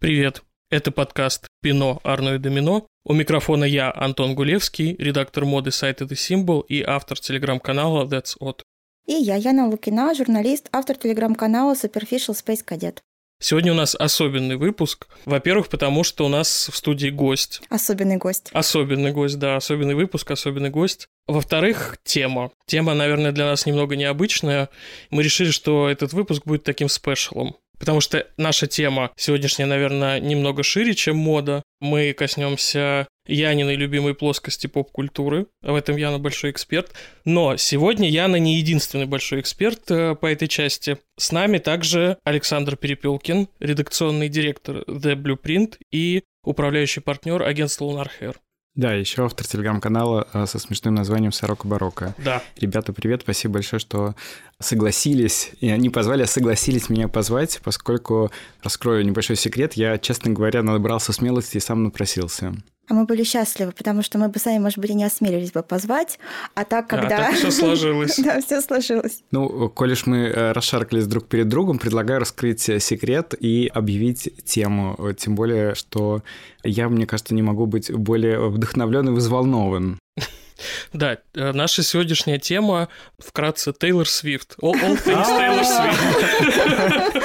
Привет. 0.00 0.42
Это 0.70 0.92
подкаст 0.92 1.46
«Пино, 1.60 2.00
Арно 2.04 2.36
и 2.36 2.38
Домино». 2.38 2.86
У 3.04 3.12
микрофона 3.12 3.64
я, 3.64 3.92
Антон 3.94 4.34
Гулевский, 4.34 4.96
редактор 4.96 5.44
моды 5.44 5.72
сайта 5.72 6.06
The 6.06 6.14
Symbol 6.14 6.64
и 6.66 6.82
автор 6.82 7.20
телеграм-канала 7.20 8.06
That's 8.06 8.34
Odd. 8.40 8.62
И 9.06 9.12
я, 9.12 9.36
Яна 9.36 9.66
Лукина, 9.66 10.14
журналист, 10.14 10.70
автор 10.72 10.96
телеграм-канала 10.96 11.74
Superficial 11.74 12.34
Space 12.34 12.64
Cadet. 12.66 13.00
Сегодня 13.42 13.72
у 13.72 13.74
нас 13.74 13.94
особенный 13.94 14.56
выпуск. 14.56 15.06
Во-первых, 15.26 15.68
потому 15.68 16.02
что 16.02 16.24
у 16.24 16.28
нас 16.28 16.70
в 16.72 16.76
студии 16.76 17.10
гость. 17.10 17.60
Особенный 17.68 18.16
гость. 18.16 18.48
Особенный 18.54 19.12
гость, 19.12 19.38
да, 19.38 19.56
особенный 19.56 19.94
выпуск, 19.94 20.30
особенный 20.30 20.70
гость. 20.70 21.08
Во-вторых, 21.26 21.98
тема. 22.04 22.52
Тема, 22.64 22.94
наверное, 22.94 23.32
для 23.32 23.44
нас 23.44 23.66
немного 23.66 23.96
необычная. 23.96 24.70
Мы 25.10 25.22
решили, 25.22 25.50
что 25.50 25.90
этот 25.90 26.14
выпуск 26.14 26.46
будет 26.46 26.64
таким 26.64 26.88
спешалом. 26.88 27.54
Потому 27.80 28.02
что 28.02 28.26
наша 28.36 28.66
тема 28.66 29.10
сегодняшняя, 29.16 29.64
наверное, 29.64 30.20
немного 30.20 30.62
шире, 30.62 30.94
чем 30.94 31.16
мода. 31.16 31.62
Мы 31.80 32.12
коснемся 32.12 33.08
Яниной 33.26 33.74
любимой 33.74 34.14
плоскости 34.14 34.66
поп-культуры. 34.66 35.46
В 35.62 35.74
этом 35.74 35.96
Яна 35.96 36.18
большой 36.18 36.50
эксперт. 36.50 36.92
Но 37.24 37.56
сегодня 37.56 38.08
Яна 38.08 38.36
не 38.36 38.56
единственный 38.56 39.06
большой 39.06 39.40
эксперт 39.40 39.90
э, 39.90 40.14
по 40.14 40.26
этой 40.26 40.46
части. 40.46 40.98
С 41.18 41.32
нами 41.32 41.56
также 41.56 42.18
Александр 42.22 42.76
Перепелкин, 42.76 43.48
редакционный 43.60 44.28
директор 44.28 44.82
The 44.86 45.14
Blueprint 45.14 45.76
и 45.90 46.22
управляющий 46.44 47.00
партнер 47.00 47.42
агентства 47.42 47.86
Lunar 47.86 48.10
Hair. 48.20 48.36
Да, 48.76 48.92
еще 48.94 49.24
автор 49.24 49.46
телеграм-канала 49.46 50.28
э, 50.32 50.46
со 50.46 50.58
смешным 50.58 50.94
названием 50.94 51.32
«Сорока 51.32 51.66
Барокко». 51.66 52.14
Да. 52.18 52.42
Ребята, 52.56 52.92
привет, 52.92 53.22
спасибо 53.22 53.54
большое, 53.54 53.80
что 53.80 54.14
согласились, 54.60 55.50
и 55.60 55.68
они 55.70 55.90
позвали, 55.90 56.22
а 56.22 56.26
согласились 56.26 56.88
меня 56.88 57.08
позвать, 57.08 57.60
поскольку, 57.64 58.30
раскрою 58.62 59.04
небольшой 59.04 59.36
секрет, 59.36 59.74
я, 59.74 59.98
честно 59.98 60.30
говоря, 60.30 60.62
набрался 60.62 61.12
смелости 61.12 61.56
и 61.56 61.60
сам 61.60 61.82
напросился. 61.82 62.54
А 62.90 62.94
мы 62.94 63.04
были 63.04 63.22
счастливы, 63.22 63.70
потому 63.70 64.02
что 64.02 64.18
мы 64.18 64.28
бы 64.28 64.40
сами, 64.40 64.58
может 64.58 64.78
быть, 64.78 64.90
и 64.90 64.94
не 64.94 65.04
осмелились 65.04 65.52
бы 65.52 65.62
позвать. 65.62 66.18
А 66.56 66.64
так, 66.64 66.88
когда... 66.88 67.06
А 67.06 67.08
так 67.30 67.34
все 67.36 67.52
сложилось. 67.52 68.16
да, 68.18 68.40
все 68.40 68.60
сложилось. 68.60 69.22
Ну, 69.30 69.68
коль 69.68 69.92
уж 69.92 70.06
мы 70.06 70.26
э, 70.26 70.50
расшаркались 70.50 71.06
друг 71.06 71.28
перед 71.28 71.46
другом, 71.46 71.78
предлагаю 71.78 72.18
раскрыть 72.18 72.68
э, 72.68 72.80
секрет 72.80 73.32
и 73.38 73.70
объявить 73.72 74.44
тему. 74.44 74.98
Тем 75.16 75.36
более, 75.36 75.76
что 75.76 76.24
я, 76.64 76.88
мне 76.88 77.06
кажется, 77.06 77.32
не 77.32 77.42
могу 77.42 77.66
быть 77.66 77.92
более 77.92 78.48
вдохновлен 78.48 79.10
и 79.10 79.12
взволнован. 79.12 80.00
Да, 80.92 81.18
э, 81.34 81.52
наша 81.52 81.82
сегодняшняя 81.82 82.38
тема 82.38 82.88
вкратце 83.18 83.72
Тейлор 83.72 84.08
Свифт. 84.08 84.56
All, 84.62 84.72
all 84.74 84.96
things 85.04 85.26
Taylor 85.26 85.62
Swift. 85.62 87.22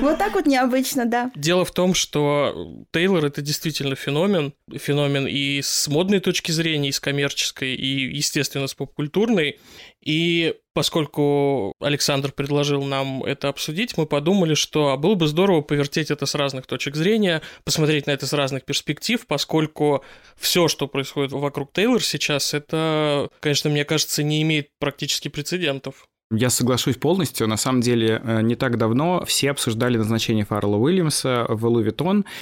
Вот 0.00 0.18
так 0.18 0.34
вот 0.34 0.46
необычно, 0.46 1.06
да. 1.06 1.30
Дело 1.34 1.64
в 1.64 1.72
том, 1.72 1.94
что 1.94 2.84
Тейлор 2.92 3.24
это 3.24 3.40
действительно 3.40 3.96
феномен. 3.96 4.52
Феномен 4.72 5.26
и 5.26 5.60
с 5.62 5.88
модной 5.88 6.20
точки 6.20 6.52
зрения, 6.52 6.90
и 6.90 6.92
с 6.92 7.00
коммерческой, 7.00 7.74
и, 7.74 8.14
естественно, 8.14 8.66
с 8.66 8.74
поп-культурной. 8.74 9.58
И 10.06 10.54
поскольку 10.72 11.74
Александр 11.80 12.30
предложил 12.30 12.84
нам 12.84 13.24
это 13.24 13.48
обсудить, 13.48 13.98
мы 13.98 14.06
подумали, 14.06 14.54
что 14.54 14.90
а 14.90 14.96
было 14.96 15.16
бы 15.16 15.26
здорово 15.26 15.62
повертеть 15.62 16.12
это 16.12 16.26
с 16.26 16.36
разных 16.36 16.68
точек 16.68 16.94
зрения, 16.94 17.42
посмотреть 17.64 18.06
на 18.06 18.12
это 18.12 18.24
с 18.24 18.32
разных 18.32 18.64
перспектив, 18.64 19.26
поскольку 19.26 20.04
все, 20.36 20.68
что 20.68 20.86
происходит 20.86 21.32
вокруг 21.32 21.72
Тейлор 21.72 22.00
сейчас, 22.04 22.54
это, 22.54 23.30
конечно, 23.40 23.68
мне 23.68 23.84
кажется, 23.84 24.22
не 24.22 24.42
имеет 24.42 24.68
практически 24.78 25.26
прецедентов. 25.26 26.06
Я 26.32 26.50
соглашусь 26.50 26.96
полностью. 26.96 27.46
На 27.46 27.56
самом 27.56 27.82
деле, 27.82 28.20
э, 28.24 28.42
не 28.42 28.56
так 28.56 28.78
давно 28.78 29.24
все 29.26 29.52
обсуждали 29.52 29.96
назначение 29.96 30.44
Фаррелла 30.44 30.74
Уильямса 30.76 31.46
в 31.48 31.64
Луи 31.66 31.86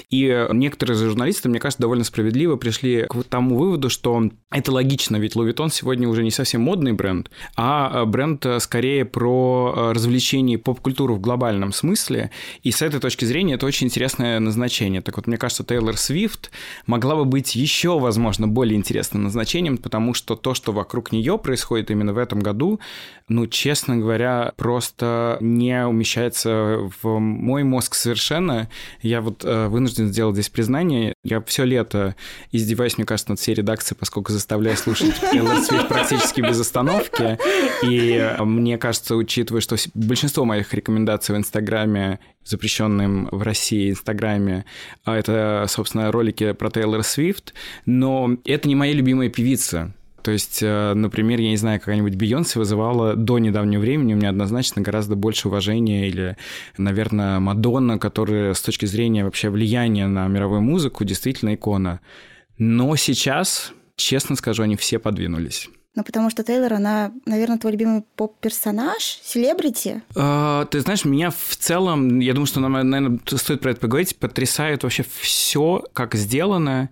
и 0.09 0.47
некоторые 0.53 0.97
журналисты, 0.97 1.49
мне 1.49 1.59
кажется, 1.59 1.83
довольно 1.83 2.03
справедливо 2.03 2.55
пришли 2.55 3.05
к 3.07 3.23
тому 3.25 3.55
выводу, 3.57 3.91
что 3.91 4.31
это 4.49 4.71
логично, 4.71 5.17
ведь 5.17 5.35
Луи 5.35 5.53
сегодня 5.69 6.09
уже 6.09 6.23
не 6.23 6.31
совсем 6.31 6.61
модный 6.61 6.93
бренд, 6.93 7.29
а 7.55 8.01
э, 8.01 8.05
бренд 8.05 8.43
э, 8.47 8.59
скорее 8.59 9.05
про 9.05 9.91
развлечение 9.93 10.57
поп-культуру 10.57 11.13
в 11.13 11.21
глобальном 11.21 11.71
смысле, 11.71 12.31
и 12.63 12.71
с 12.71 12.81
этой 12.81 12.99
точки 12.99 13.25
зрения 13.25 13.53
это 13.53 13.67
очень 13.67 13.85
интересное 13.85 14.39
назначение. 14.39 15.01
Так 15.01 15.17
вот, 15.17 15.27
мне 15.27 15.37
кажется, 15.37 15.63
Тейлор 15.63 15.95
Свифт 15.95 16.49
могла 16.87 17.15
бы 17.15 17.25
быть 17.25 17.55
еще, 17.55 17.99
возможно, 17.99 18.47
более 18.47 18.77
интересным 18.77 19.25
назначением, 19.25 19.77
потому 19.77 20.15
что 20.15 20.35
то, 20.35 20.55
что 20.55 20.71
вокруг 20.71 21.11
нее 21.11 21.37
происходит 21.37 21.91
именно 21.91 22.13
в 22.13 22.17
этом 22.17 22.39
году, 22.39 22.79
ну, 23.27 23.47
честно 23.47 23.97
говоря, 23.97 24.53
просто 24.55 25.37
не 25.41 25.85
умещается 25.85 26.91
в 27.01 27.19
мой 27.19 27.63
мозг 27.63 27.95
совершенно. 27.95 28.69
Я 29.01 29.21
вот 29.21 29.43
э, 29.43 29.67
вынужден 29.67 30.09
сделать 30.09 30.35
здесь 30.35 30.49
признание. 30.49 31.13
Я 31.23 31.41
все 31.41 31.63
лето 31.63 32.15
издеваюсь, 32.51 32.97
мне 32.97 33.05
кажется, 33.05 33.31
над 33.31 33.39
всей 33.39 33.55
редакцией, 33.55 33.97
поскольку 33.99 34.31
заставляю 34.31 34.77
слушать 34.77 35.15
Taylor 35.33 35.57
Swift 35.67 35.87
практически 35.87 36.41
без 36.41 36.59
остановки. 36.59 37.39
И 37.83 38.35
мне 38.41 38.77
кажется, 38.77 39.15
учитывая, 39.15 39.61
что 39.61 39.75
большинство 39.95 40.45
моих 40.45 40.71
рекомендаций 40.75 41.33
в 41.33 41.37
Инстаграме 41.37 42.19
запрещенным 42.43 43.27
в 43.31 43.41
России 43.41 43.89
Инстаграме. 43.89 44.65
А 45.03 45.17
это, 45.17 45.65
собственно, 45.67 46.11
ролики 46.11 46.51
про 46.51 46.69
Тейлор 46.69 47.03
Свифт. 47.03 47.55
Но 47.87 48.37
это 48.45 48.67
не 48.67 48.75
моя 48.75 48.93
любимая 48.93 49.29
певица. 49.29 49.93
То 50.25 50.31
есть, 50.31 50.63
э, 50.63 50.93
например, 50.95 51.39
я 51.39 51.51
не 51.51 51.55
знаю, 51.55 51.79
какая-нибудь 51.79 52.15
Бейонсе 52.15 52.57
вызывала 52.57 53.15
до 53.15 53.37
недавнего 53.37 53.79
времени 53.79 54.15
у 54.15 54.17
меня 54.17 54.29
однозначно 54.29 54.81
гораздо 54.81 55.15
больше 55.15 55.49
уважения 55.49 56.07
или, 56.07 56.35
наверное, 56.79 57.39
Мадонна, 57.39 57.99
которая 57.99 58.55
с 58.55 58.61
точки 58.61 58.87
зрения 58.87 59.23
вообще 59.23 59.51
влияния 59.51 60.07
на 60.07 60.27
мировую 60.27 60.61
музыку 60.61 61.03
действительно 61.03 61.53
икона. 61.53 61.99
Но 62.57 62.95
сейчас, 62.95 63.71
честно 63.97 64.35
скажу, 64.35 64.63
они 64.63 64.75
все 64.77 64.97
подвинулись. 64.97 65.69
Ну, 65.93 66.03
потому 66.03 66.31
что 66.31 66.43
Тейлор, 66.43 66.73
она, 66.73 67.11
наверное, 67.27 67.59
твой 67.59 67.73
любимый 67.73 68.03
поп-персонаж, 68.15 69.01
селебрити. 69.23 70.01
Uh, 70.15 70.65
ты 70.65 70.81
знаешь, 70.81 71.05
меня 71.05 71.29
в 71.29 71.55
целом, 71.55 72.19
я 72.19 72.33
думаю, 72.33 72.47
что 72.47 72.59
нам, 72.59 72.73
наверное, 72.73 73.19
стоит 73.37 73.61
про 73.61 73.71
это 73.71 73.79
поговорить, 73.79 74.17
потрясает 74.17 74.81
вообще 74.81 75.05
все, 75.21 75.83
как 75.93 76.15
сделано, 76.15 76.89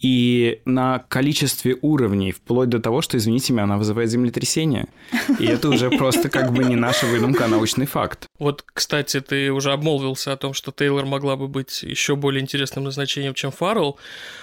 и 0.00 0.60
на 0.66 0.98
количестве 1.08 1.76
уровней, 1.80 2.32
вплоть 2.32 2.68
до 2.68 2.80
того, 2.80 3.00
что, 3.00 3.16
извините 3.16 3.52
меня, 3.52 3.64
она 3.64 3.78
вызывает 3.78 4.10
землетрясение. 4.10 4.86
И 5.38 5.46
это 5.46 5.70
уже 5.70 5.90
просто 5.90 6.28
как 6.28 6.52
бы 6.52 6.64
не 6.64 6.76
наша 6.76 7.06
выдумка, 7.06 7.46
а 7.46 7.48
научный 7.48 7.86
факт. 7.86 8.26
Вот, 8.38 8.62
кстати, 8.66 9.20
ты 9.20 9.50
уже 9.50 9.72
обмолвился 9.72 10.32
о 10.32 10.36
том, 10.36 10.52
что 10.52 10.70
Тейлор 10.70 11.06
могла 11.06 11.36
бы 11.36 11.48
быть 11.48 11.82
еще 11.82 12.14
более 12.14 12.42
интересным 12.42 12.84
назначением, 12.84 13.32
чем 13.32 13.50
Фаррелл. 13.50 13.98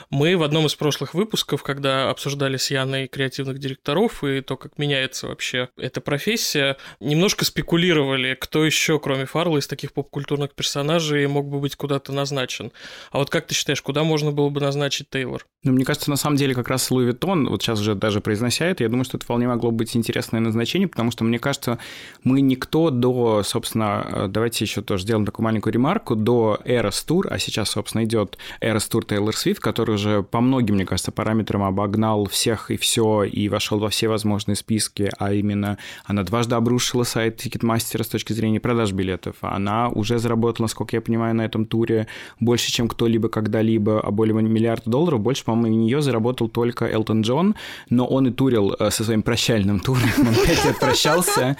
Мы 0.10 0.36
в 0.36 0.44
одном 0.44 0.66
из 0.66 0.74
прошлых 0.76 1.14
выпусков, 1.14 1.62
когда 1.62 2.10
обсуждали 2.10 2.58
с 2.58 2.72
Яной 2.72 3.08
креативных 3.08 3.60
директоров 3.60 4.24
и 4.24 4.42
то, 4.42 4.58
как 4.58 4.80
меняется 4.80 5.28
вообще 5.28 5.70
эта 5.78 6.02
профессия, 6.02 6.78
немножко 7.00 7.46
спекулировали, 7.46 8.36
кто 8.40 8.66
еще, 8.66 9.00
кроме 9.00 9.26
Фаррелла, 9.26 9.60
из 9.60 9.68
таких 9.68 9.94
поп-культурных 9.94 10.54
персонажей 10.54 11.28
мог 11.28 11.48
бы 11.48 11.60
быть 11.60 11.76
куда-то 11.76 12.12
назначен. 12.12 12.72
А 13.12 13.20
вот 13.20 13.30
как 13.30 13.46
ты 13.46 13.54
считаешь, 13.54 13.82
куда 13.82 14.04
можно 14.04 14.32
было 14.32 14.50
бы 14.50 14.60
назначить 14.60 15.10
Тейлор? 15.10 15.43
Ну, 15.64 15.72
мне 15.72 15.86
кажется, 15.86 16.10
на 16.10 16.18
самом 16.18 16.36
деле 16.36 16.54
как 16.54 16.68
раз 16.68 16.92
Louis 16.92 17.06
Vuitton, 17.06 17.48
вот 17.48 17.62
сейчас 17.64 17.80
уже 17.80 17.96
даже 17.96 18.20
произнося 18.20 18.66
это, 18.66 18.84
я 18.84 18.90
думаю, 18.90 19.06
что 19.06 19.16
это 19.16 19.24
вполне 19.24 19.48
могло 19.48 19.72
быть 19.72 19.96
интересное 19.96 20.42
назначение, 20.42 20.90
потому 20.90 21.10
что, 21.10 21.24
мне 21.24 21.40
кажется, 21.40 21.80
мы 22.26 22.42
никто 22.42 22.90
до, 22.90 23.44
собственно, 23.44 24.06
э, 24.06 24.28
давайте 24.28 24.66
еще 24.66 24.82
тоже 24.82 25.04
сделаем 25.04 25.26
такую 25.26 25.46
маленькую 25.46 25.74
ремарку, 25.74 26.16
до 26.16 26.60
Eras 26.66 27.06
Tour, 27.08 27.30
а 27.30 27.40
сейчас, 27.40 27.70
собственно, 27.70 28.04
идет 28.04 28.38
Eras 28.60 28.92
Tour 28.92 29.08
Taylor 29.08 29.32
Swift, 29.32 29.62
который 29.62 29.96
уже 29.96 30.22
по 30.22 30.42
многим, 30.42 30.76
мне 30.76 30.86
кажется, 30.86 31.14
параметрам 31.14 31.64
обогнал 31.64 32.26
всех 32.26 32.70
и 32.70 32.76
все, 32.76 33.24
и 33.24 33.48
вошел 33.48 33.80
во 33.80 33.88
все 33.88 34.10
возможные 34.10 34.58
списки, 34.58 35.12
а 35.18 35.32
именно 35.32 35.78
она 36.04 36.24
дважды 36.24 36.56
обрушила 36.56 37.04
сайт 37.04 37.38
Ticketmaster 37.38 37.99
а 37.99 38.04
с 38.04 38.08
точки 38.08 38.34
зрения 38.34 38.60
продаж 38.60 38.92
билетов. 38.92 39.38
Она 39.40 39.88
уже 39.88 40.20
заработала, 40.20 40.66
насколько 40.66 40.98
я 40.98 41.02
понимаю, 41.02 41.36
на 41.36 41.46
этом 41.46 41.64
туре 41.64 42.08
больше, 42.42 42.70
чем 42.70 42.90
кто-либо 42.90 43.30
когда-либо, 43.30 44.02
а 44.02 44.12
более 44.12 44.34
миллиарда 44.34 44.90
долларов, 44.90 45.22
больше, 45.34 45.46
по-моему, 45.46 45.78
нее 45.78 46.02
заработал 46.02 46.48
только 46.48 46.86
Элтон 46.86 47.22
Джон, 47.22 47.56
но 47.90 48.06
он 48.06 48.28
и 48.28 48.32
турил 48.32 48.76
э, 48.78 48.92
со 48.92 49.04
своим 49.04 49.24
прощальным 49.24 49.80
туром, 49.80 50.04
он 50.20 50.36
пять 50.46 50.80
прощался, 50.80 51.58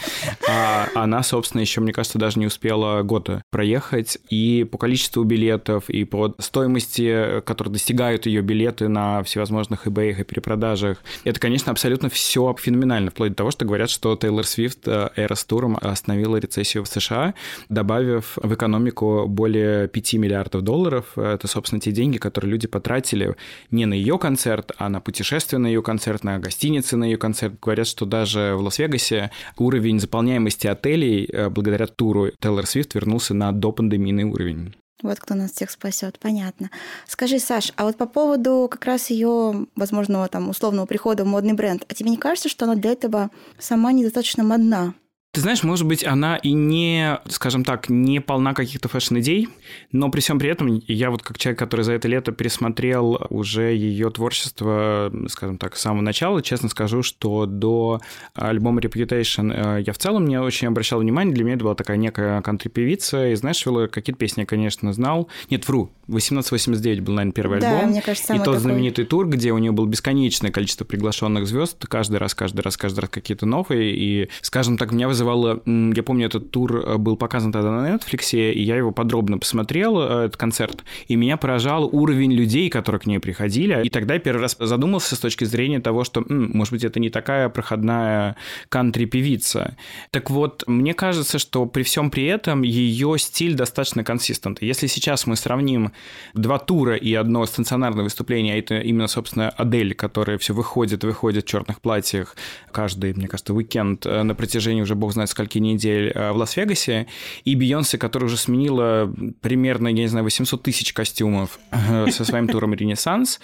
а 0.48 0.90
она, 0.94 1.24
собственно, 1.24 1.62
еще, 1.62 1.82
мне 1.82 1.92
кажется, 1.92 2.20
даже 2.20 2.40
не 2.40 2.46
успела 2.46 3.02
года 3.02 3.42
проехать, 3.50 4.20
и 4.30 4.64
по 4.72 4.78
количеству 4.78 5.24
билетов, 5.24 5.90
и 5.90 6.04
по 6.06 6.36
стоимости, 6.38 7.42
которые 7.46 7.74
достигают 7.74 8.28
ее 8.28 8.42
билеты 8.42 8.90
на 8.90 9.24
всевозможных 9.24 9.88
eBay 9.88 10.22
и 10.22 10.24
перепродажах, 10.24 11.02
это, 11.24 11.40
конечно, 11.40 11.72
абсолютно 11.72 12.10
все 12.10 12.56
феноменально, 12.60 13.10
вплоть 13.10 13.32
до 13.32 13.38
того, 13.38 13.52
что 13.52 13.66
говорят, 13.66 13.90
что 13.90 14.16
Тейлор 14.16 14.46
Свифт 14.46 14.88
Эрос 14.88 15.46
туром 15.46 15.80
остановила 15.82 16.38
рецессию 16.38 16.84
в 16.84 16.88
США, 16.88 17.34
добавив 17.70 18.38
в 18.38 18.54
экономику 18.54 19.26
более 19.28 19.88
5 19.88 20.14
миллиардов 20.14 20.62
долларов. 20.62 21.18
Это, 21.18 21.48
собственно, 21.48 21.82
те 21.82 21.92
деньги, 21.92 22.18
которые 22.18 22.52
люди 22.52 22.68
потратили 22.68 23.36
не 23.72 23.86
на 23.86 23.94
ее 23.94 24.18
концерт, 24.18 24.72
а 24.78 24.90
на 24.90 25.00
путешествие 25.02 25.60
на 25.60 25.68
ее 25.68 25.82
концерт, 25.82 26.24
на 26.24 26.40
гостиницы 26.40 26.98
на 26.98 27.06
ее 27.06 27.18
концерт. 27.18 27.56
Говорят, 27.62 27.88
что 27.88 28.06
даже 28.06 28.56
в 28.56 28.62
Лас-Вегасе 28.62 29.32
уровень 29.58 30.00
заполняемости 30.00 30.68
отелей 30.68 31.26
э, 31.26 31.50
благодаря 31.50 31.88
туру 31.88 32.32
Тейлор 32.40 32.66
Свифт 32.66 32.96
вернулся 32.96 33.34
на 33.34 33.52
допандемийный 33.52 34.24
уровень. 34.24 34.76
Вот 35.02 35.20
кто 35.20 35.36
нас 35.36 35.52
всех 35.52 35.70
спасет, 35.70 36.18
понятно. 36.18 36.70
Скажи, 37.08 37.38
Саш, 37.38 37.74
а 37.76 37.84
вот 37.84 37.98
по 37.98 38.06
поводу 38.06 38.70
как 38.72 38.86
раз 38.86 39.10
ее 39.10 39.68
возможного 39.76 40.30
там 40.30 40.50
условного 40.50 40.86
прихода 40.86 41.26
в 41.26 41.28
модный 41.28 41.54
бренд, 41.54 41.84
а 41.90 41.94
тебе 41.94 42.10
не 42.10 42.18
кажется, 42.18 42.48
что 42.48 42.66
она 42.66 42.76
для 42.76 42.92
этого 42.92 43.30
сама 43.60 43.92
недостаточно 43.92 44.46
модна? 44.46 44.94
Ты 45.34 45.42
знаешь, 45.42 45.64
может 45.64 45.88
быть, 45.88 46.06
она 46.06 46.36
и 46.36 46.52
не, 46.52 47.20
скажем 47.28 47.66
так, 47.66 47.90
не 47.90 48.22
полна 48.22 48.54
каких-то 48.54 48.88
фэшн-идей, 48.88 49.50
но 49.92 50.12
при 50.12 50.22
всем 50.22 50.38
при 50.38 50.52
этом 50.52 50.80
я 50.88 51.10
вот 51.10 51.24
как 51.24 51.40
человек, 51.40 51.58
который 51.58 51.82
за 51.82 51.94
это 51.94 52.08
лето 52.08 52.32
пересмотрел 52.32 53.20
уже 53.32 53.74
ее 53.74 54.12
творчество, 54.12 55.12
скажем 55.30 55.58
так, 55.58 55.76
с 55.76 55.82
самого 55.82 56.02
начала, 56.02 56.44
честно 56.44 56.70
скажу, 56.70 57.02
что 57.02 57.48
до 57.48 58.00
альбома 58.36 58.80
Reputation 58.80 59.52
э, 59.52 59.82
я 59.82 59.92
в 59.92 59.98
целом 59.98 60.26
не 60.26 60.40
очень 60.40 60.68
обращал 60.68 61.00
внимание, 61.00 61.34
для 61.34 61.44
меня 61.44 61.56
это 61.56 61.64
была 61.64 61.74
такая 61.74 61.98
некая 61.98 62.40
кантри-певица 62.44 63.34
из 63.34 63.42
Нэшвилла, 63.42 63.88
какие-то 63.88 64.20
песни 64.20 64.42
я, 64.42 64.46
конечно, 64.46 64.94
знал. 64.94 65.30
Нет, 65.50 65.68
вру, 65.68 65.90
1989 66.10 67.00
был, 67.00 67.16
наверное, 67.16 67.34
первый 67.34 67.60
да, 67.60 67.72
альбом. 67.72 67.90
Мне 67.90 68.04
кажется, 68.04 68.36
и 68.36 68.38
тот 68.38 68.46
такой... 68.46 68.60
знаменитый 68.60 69.06
тур, 69.06 69.28
где 69.28 69.52
у 69.52 69.58
нее 69.58 69.72
было 69.72 69.88
бесконечное 69.88 70.52
количество 70.52 70.86
приглашенных 70.86 71.48
звезд, 71.48 71.84
каждый 71.88 72.18
раз, 72.18 72.36
каждый 72.36 72.62
раз, 72.62 72.78
каждый 72.78 73.00
раз 73.00 73.10
какие-то 73.10 73.48
новые, 73.48 73.96
и, 73.96 74.30
скажем 74.42 74.78
так, 74.78 74.92
меня 74.92 75.08
вызывало 75.08 75.23
вызывало... 75.24 75.62
Я 75.66 76.04
помню, 76.04 76.28
этот 76.28 76.52
тур 76.52 76.84
э, 76.86 76.98
был 76.98 77.18
показан 77.18 77.52
тогда 77.52 77.72
на 77.72 77.96
Netflix, 77.96 78.38
и 78.38 78.62
я 78.62 78.76
его 78.76 78.92
подробно 78.92 79.38
посмотрел, 79.38 80.00
э, 80.00 80.26
этот 80.26 80.38
концерт, 80.38 80.84
и 81.08 81.16
меня 81.16 81.38
поражал 81.38 81.90
уровень 81.92 82.34
людей, 82.34 82.70
которые 82.70 83.00
к 83.00 83.06
ней 83.06 83.20
приходили. 83.20 83.82
И 83.84 83.90
тогда 83.90 84.16
я 84.16 84.20
первый 84.20 84.42
раз 84.42 84.56
задумался 84.60 85.16
с 85.16 85.20
точки 85.20 85.46
зрения 85.46 85.80
того, 85.80 86.04
что, 86.04 86.24
может 86.28 86.74
быть, 86.74 86.84
это 86.84 87.00
не 87.00 87.10
такая 87.10 87.50
проходная 87.50 88.36
кантри-певица. 88.70 89.76
Так 90.12 90.30
вот, 90.30 90.64
мне 90.68 90.94
кажется, 90.94 91.40
что 91.40 91.66
при 91.66 91.84
всем 91.84 92.10
при 92.10 92.26
этом 92.26 92.64
ее 92.64 93.18
стиль 93.18 93.56
достаточно 93.56 94.04
консистент. 94.04 94.62
Если 94.62 94.88
сейчас 94.88 95.28
мы 95.28 95.36
сравним 95.36 95.92
два 96.34 96.60
тура 96.60 96.96
и 96.96 97.14
одно 97.14 97.46
стационарное 97.46 98.04
выступление, 98.04 98.56
а 98.56 98.58
это 98.58 98.80
именно, 98.80 99.08
собственно, 99.08 99.50
Адель, 99.50 99.94
которая 99.94 100.38
все 100.38 100.54
выходит, 100.54 101.04
выходит 101.04 101.46
в 101.46 101.48
черных 101.48 101.82
платьях 101.82 102.36
каждый, 102.72 103.14
мне 103.14 103.28
кажется, 103.28 103.54
уикенд 103.54 104.06
э, 104.06 104.24
на 104.24 104.36
протяжении 104.36 104.82
уже 104.82 104.96
бог 104.96 105.13
знает 105.14 105.30
скольки 105.30 105.58
недель 105.60 106.12
э, 106.14 106.32
в 106.32 106.38
Лас-Вегасе, 106.38 107.08
и 107.46 107.56
Бейонсе, 107.56 107.98
которая 107.98 108.28
уже 108.28 108.38
сменила 108.38 109.14
примерно, 109.42 109.88
я 109.88 109.94
не 109.94 110.08
знаю, 110.08 110.24
800 110.24 110.62
тысяч 110.62 110.94
костюмов 110.94 111.60
э, 111.72 112.08
со 112.12 112.26
своим 112.26 112.48
туром 112.48 112.74
«Ренессанс», 112.74 113.40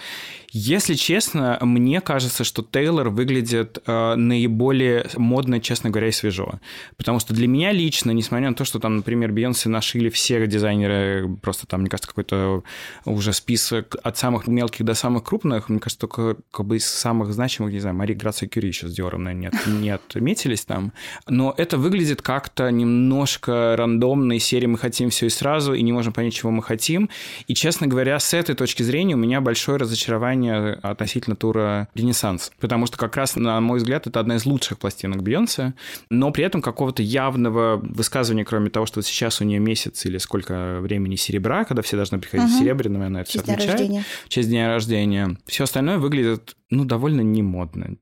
если 0.52 0.94
честно, 0.94 1.58
мне 1.60 2.00
кажется, 2.00 2.42
что 2.42 2.62
Тейлор 2.62 3.08
выглядит 3.08 3.78
э, 3.86 4.14
наиболее 4.16 5.06
модно, 5.16 5.60
честно 5.60 5.90
говоря, 5.90 6.08
и 6.08 6.12
свежо. 6.12 6.60
Потому 6.96 7.20
что 7.20 7.34
для 7.34 7.46
меня 7.46 7.70
лично, 7.70 8.10
несмотря 8.10 8.48
на 8.48 8.54
то, 8.56 8.64
что 8.64 8.80
там, 8.80 8.96
например, 8.96 9.30
Бейонсе 9.30 9.68
нашили 9.68 10.08
все 10.08 10.46
дизайнеры, 10.46 11.36
просто 11.40 11.66
там, 11.66 11.82
мне 11.82 11.90
кажется, 11.90 12.08
какой-то 12.08 12.64
уже 13.04 13.32
список 13.32 13.96
от 14.02 14.18
самых 14.18 14.48
мелких 14.48 14.84
до 14.84 14.94
самых 14.94 15.22
крупных, 15.24 15.68
мне 15.68 15.78
кажется, 15.78 16.00
только 16.00 16.36
как 16.50 16.66
бы 16.66 16.78
из 16.78 16.86
самых 16.86 17.32
значимых, 17.32 17.72
не 17.72 17.80
знаю, 17.80 17.94
Мари 17.94 18.14
Грация 18.14 18.48
Кюри 18.48 18.68
еще 18.68 18.88
с 18.88 18.92
Диором, 18.92 19.24
наверное, 19.24 19.50
нет, 19.52 19.66
не 19.66 19.90
отметились 19.90 20.64
там. 20.64 20.92
Но 21.28 21.54
это 21.56 21.78
выглядит 21.78 22.22
как-то 22.22 22.70
немножко 22.70 23.76
рандомно, 23.76 24.32
из 24.32 24.44
серии 24.44 24.66
мы 24.66 24.78
хотим 24.78 25.10
все 25.10 25.26
и 25.26 25.30
сразу, 25.30 25.74
и 25.74 25.82
не 25.82 25.92
можем 25.92 26.12
понять, 26.12 26.34
чего 26.34 26.50
мы 26.50 26.62
хотим. 26.62 27.08
И, 27.46 27.54
честно 27.54 27.86
говоря, 27.86 28.18
с 28.18 28.34
этой 28.34 28.56
точки 28.56 28.82
зрения 28.82 29.14
у 29.14 29.18
меня 29.18 29.40
большое 29.40 29.78
разочарование 29.78 30.39
ожидания 30.48 30.78
относительно 30.82 31.36
тура 31.36 31.88
«Ренессанс». 31.94 32.52
Потому 32.58 32.86
что 32.86 32.96
как 32.96 33.16
раз, 33.16 33.36
на 33.36 33.60
мой 33.60 33.78
взгляд, 33.78 34.06
это 34.06 34.20
одна 34.20 34.36
из 34.36 34.46
лучших 34.46 34.78
пластинок 34.78 35.22
Бейонсе, 35.22 35.74
но 36.10 36.30
при 36.30 36.44
этом 36.44 36.62
какого-то 36.62 37.02
явного 37.02 37.76
высказывания, 37.76 38.44
кроме 38.44 38.70
того, 38.70 38.86
что 38.86 39.02
сейчас 39.02 39.40
у 39.40 39.44
нее 39.44 39.58
месяц 39.58 40.04
или 40.06 40.18
сколько 40.18 40.78
времени 40.80 41.16
серебра, 41.16 41.64
когда 41.64 41.82
все 41.82 41.96
должны 41.96 42.18
приходить 42.18 42.50
угу. 42.50 42.58
серебряными, 42.58 43.06
она 43.06 43.20
это 43.22 43.30
все 43.30 43.40
отмечает. 43.40 43.70
Рождения. 43.72 44.04
В 44.24 44.28
честь 44.28 44.48
дня 44.48 44.68
рождения. 44.68 45.36
Все 45.46 45.64
остальное 45.64 45.98
выглядит 45.98 46.56
ну, 46.70 46.84
довольно 46.84 47.20
немодно. 47.20 47.96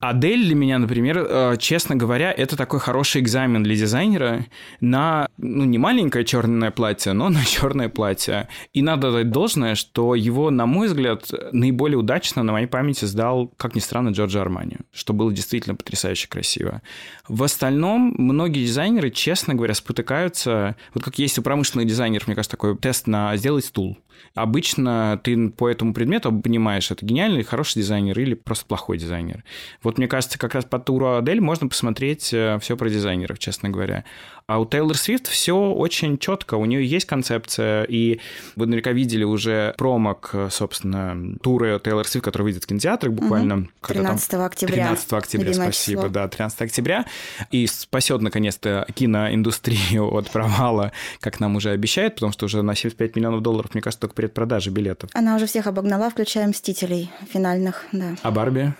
Адель 0.00 0.46
для 0.46 0.54
меня, 0.54 0.78
например, 0.78 1.26
э, 1.28 1.56
честно 1.58 1.94
говоря, 1.94 2.32
это 2.32 2.56
такой 2.56 2.80
хороший 2.80 3.20
экзамен 3.20 3.62
для 3.62 3.76
дизайнера 3.76 4.46
на, 4.80 5.28
ну, 5.36 5.64
не 5.64 5.76
маленькое 5.76 6.24
черное 6.24 6.70
платье, 6.70 7.12
но 7.12 7.28
на 7.28 7.44
черное 7.44 7.90
платье. 7.90 8.48
И 8.72 8.80
надо 8.80 9.12
дать 9.12 9.30
должное, 9.30 9.74
что 9.74 10.14
его, 10.14 10.48
на 10.48 10.64
мой 10.64 10.88
взгляд, 10.88 11.30
наиболее 11.52 11.98
удачно 11.98 12.42
на 12.42 12.52
моей 12.52 12.66
памяти 12.66 13.04
сдал, 13.04 13.52
как 13.58 13.74
ни 13.74 13.80
странно, 13.80 14.08
Джорджо 14.08 14.40
Армани, 14.40 14.78
что 14.90 15.12
было 15.12 15.30
действительно 15.34 15.74
потрясающе 15.74 16.28
красиво. 16.28 16.80
В 17.28 17.42
остальном, 17.42 18.14
многие 18.16 18.64
дизайнеры, 18.64 19.10
честно 19.10 19.54
говоря, 19.54 19.74
спотыкаются, 19.74 20.76
вот 20.94 21.04
как 21.04 21.18
есть 21.18 21.38
у 21.38 21.42
промышленных 21.42 21.86
дизайнеров, 21.86 22.26
мне 22.26 22.34
кажется, 22.34 22.56
такой 22.56 22.74
тест 22.78 23.06
на 23.06 23.36
«сделать 23.36 23.66
стул». 23.66 23.98
Обычно 24.34 25.20
ты 25.22 25.50
по 25.50 25.68
этому 25.68 25.94
предмету 25.94 26.32
понимаешь, 26.32 26.90
это 26.90 27.04
гениальный, 27.04 27.42
хороший 27.42 27.80
дизайнер 27.80 28.18
или 28.18 28.34
просто 28.34 28.66
плохой 28.66 28.98
дизайнер. 28.98 29.44
Вот 29.82 29.98
мне 29.98 30.08
кажется, 30.08 30.38
как 30.38 30.54
раз 30.54 30.64
по 30.64 30.78
туру 30.78 31.16
Адель 31.16 31.40
можно 31.40 31.68
посмотреть 31.68 32.32
э, 32.32 32.58
все 32.60 32.76
про 32.76 32.88
дизайнеров, 32.88 33.38
честно 33.38 33.68
говоря. 33.68 34.04
А 34.50 34.58
у 34.58 34.66
Тейлор 34.66 34.98
Свифт 34.98 35.28
все 35.28 35.54
очень 35.54 36.18
четко, 36.18 36.56
у 36.56 36.64
нее 36.64 36.84
есть 36.84 37.06
концепция, 37.06 37.84
и 37.84 38.18
вы 38.56 38.66
наверняка 38.66 38.90
видели 38.90 39.22
уже 39.22 39.76
промок, 39.78 40.34
собственно, 40.50 41.36
туры 41.40 41.80
Тейлор 41.84 42.04
Свифт, 42.04 42.24
который 42.24 42.42
выйдет 42.42 42.64
в 42.64 42.66
кинотеатрах 42.66 43.12
буквально. 43.12 43.58
Угу. 43.58 43.68
13 43.86 44.28
там, 44.28 44.42
октября. 44.42 44.86
13 44.86 45.12
октября, 45.12 45.54
спасибо, 45.54 46.02
число. 46.02 46.08
да, 46.08 46.26
13 46.26 46.62
октября. 46.62 47.06
И 47.52 47.68
спасет, 47.68 48.22
наконец-то, 48.22 48.88
киноиндустрию 48.92 50.12
от 50.18 50.28
провала, 50.32 50.90
как 51.20 51.38
нам 51.38 51.54
уже 51.54 51.70
обещают, 51.70 52.16
потому 52.16 52.32
что 52.32 52.46
уже 52.46 52.62
на 52.62 52.74
75 52.74 53.14
миллионов 53.14 53.42
долларов, 53.42 53.72
мне 53.72 53.82
кажется, 53.82 54.00
только 54.00 54.16
предпродажи 54.16 54.70
билетов. 54.70 55.10
Она 55.14 55.36
уже 55.36 55.46
всех 55.46 55.68
обогнала, 55.68 56.10
включая 56.10 56.48
«Мстителей» 56.48 57.08
финальных, 57.32 57.86
да. 57.92 58.16
А 58.22 58.32
Барби? 58.32 58.74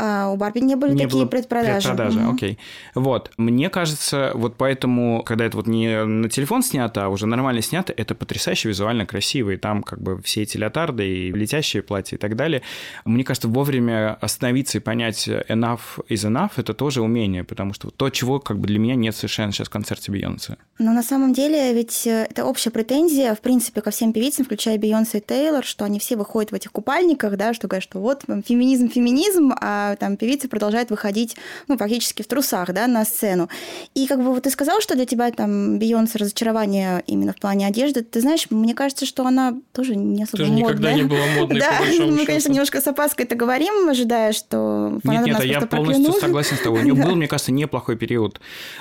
А 0.00 0.30
у 0.30 0.36
Барби 0.36 0.60
не 0.60 0.76
были 0.76 0.92
не 0.92 1.02
такие 1.02 1.10
было 1.10 1.26
предпродажи. 1.26 1.88
Предпродажи, 1.88 2.20
угу. 2.20 2.34
окей. 2.34 2.58
Вот. 2.94 3.32
Мне 3.36 3.68
кажется, 3.68 4.30
вот 4.34 4.54
поэтому, 4.56 5.24
когда 5.24 5.44
это 5.44 5.56
вот 5.56 5.66
не 5.66 6.04
на 6.04 6.28
телефон 6.28 6.62
снято, 6.62 7.04
а 7.04 7.08
уже 7.08 7.26
нормально 7.26 7.62
снято, 7.62 7.92
это 7.96 8.14
потрясающе 8.14 8.68
визуально 8.68 9.06
красиво. 9.06 9.50
И 9.50 9.56
там 9.56 9.82
как 9.82 10.00
бы 10.00 10.22
все 10.22 10.42
эти 10.42 10.56
леотарды 10.56 11.04
и 11.04 11.32
летящие 11.32 11.82
платья 11.82 12.16
и 12.16 12.18
так 12.20 12.36
далее. 12.36 12.62
Мне 13.04 13.24
кажется, 13.24 13.48
вовремя 13.48 14.14
остановиться 14.20 14.78
и 14.78 14.80
понять 14.80 15.28
enough 15.28 15.80
is 16.08 16.28
enough– 16.28 16.52
это 16.56 16.74
тоже 16.74 17.02
умение, 17.02 17.42
потому 17.42 17.74
что 17.74 17.90
то, 17.90 18.08
чего 18.10 18.38
как 18.38 18.58
бы 18.60 18.68
для 18.68 18.78
меня 18.78 18.94
нет 18.94 19.16
совершенно 19.16 19.50
сейчас 19.52 19.66
в 19.66 19.70
концерте 19.70 20.12
Бейонсе. 20.12 20.56
Но 20.78 20.92
на 20.92 21.02
самом 21.02 21.32
деле 21.32 21.74
ведь 21.74 22.06
э, 22.06 22.28
это 22.30 22.44
общая 22.44 22.70
претензия, 22.70 23.34
в 23.34 23.40
принципе, 23.40 23.80
ко 23.80 23.90
всем 23.90 24.12
певицам, 24.12 24.44
включая 24.44 24.78
Бейонсе 24.78 25.18
и 25.18 25.20
Тейлор, 25.20 25.64
что 25.64 25.84
они 25.84 25.98
все 25.98 26.16
выходят 26.16 26.52
в 26.52 26.54
этих 26.54 26.70
купальниках, 26.70 27.36
да, 27.36 27.52
что 27.52 27.66
говорят, 27.66 27.82
что 27.82 27.98
вот 27.98 28.22
феминизм, 28.46 28.88
феминизм, 28.88 29.52
а 29.60 29.87
там 29.96 30.16
певица 30.16 30.48
продолжает 30.48 30.90
выходить, 30.90 31.36
ну, 31.66 31.76
фактически 31.76 32.22
в 32.22 32.26
трусах, 32.26 32.72
да, 32.72 32.86
на 32.86 33.04
сцену. 33.04 33.48
И 33.94 34.06
как 34.06 34.18
бы 34.18 34.26
вот 34.26 34.42
ты 34.42 34.50
сказал, 34.50 34.80
что 34.80 34.94
для 34.94 35.06
тебя 35.06 35.30
там 35.30 35.78
Бейонсе 35.78 36.18
разочарование 36.18 37.02
именно 37.06 37.32
в 37.32 37.36
плане 37.36 37.66
одежды. 37.66 38.02
Ты 38.02 38.20
знаешь, 38.20 38.46
мне 38.50 38.74
кажется, 38.74 39.06
что 39.06 39.26
она 39.26 39.54
тоже 39.72 39.96
не 39.96 40.22
особо 40.22 40.38
тоже 40.38 40.52
модная. 40.52 40.68
никогда 40.68 40.92
не 40.92 41.02
была 41.02 41.26
модной, 41.36 41.60
Да, 41.68 41.80
мы, 42.06 42.26
конечно, 42.26 42.50
немножко 42.50 42.80
с 42.80 42.86
опаской 42.86 43.24
это 43.24 43.34
говорим, 43.34 43.88
ожидая, 43.88 44.32
что 44.32 45.00
Нет, 45.04 45.26
нет, 45.26 45.44
я 45.44 45.60
полностью 45.62 46.12
согласен 46.12 46.56
с 46.56 46.60
тобой. 46.60 46.80
У 46.80 46.84
нее 46.84 46.94
был, 47.04 47.14
мне 47.14 47.28
кажется, 47.28 47.52
неплохой 47.52 47.96
период. 47.96 48.40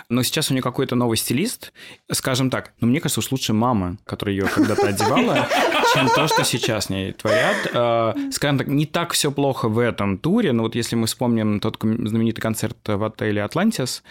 Но 0.09 0.23
сейчас 0.23 0.49
у 0.49 0.53
нее 0.53 0.63
какой-то 0.63 0.95
новый 0.95 1.17
стилист. 1.17 1.73
Скажем 2.11 2.49
так, 2.49 2.73
но 2.79 2.87
мне 2.87 2.99
кажется, 2.99 3.19
уж 3.19 3.31
лучше 3.31 3.53
мама, 3.53 3.97
которая 4.05 4.35
ее 4.35 4.45
когда-то 4.45 4.87
одевала, 4.87 5.47
чем 5.93 6.09
то, 6.09 6.27
что 6.27 6.43
сейчас 6.43 6.85
с 6.85 6.89
ней 6.89 7.13
творят. 7.13 7.55
А, 7.73 8.15
скажем 8.31 8.57
так, 8.57 8.67
не 8.67 8.85
так 8.85 9.13
все 9.13 9.31
плохо 9.31 9.69
в 9.69 9.79
этом 9.79 10.17
туре, 10.17 10.51
но 10.51 10.63
вот 10.63 10.75
если 10.75 10.95
мы 10.98 11.08
вспомним 11.08 11.60
тот 11.60 11.77
знаменитый 11.82 12.42
концерт 12.42 12.77
в 12.86 13.04
отеле 13.04 13.44
«Атлантис», 13.44 14.04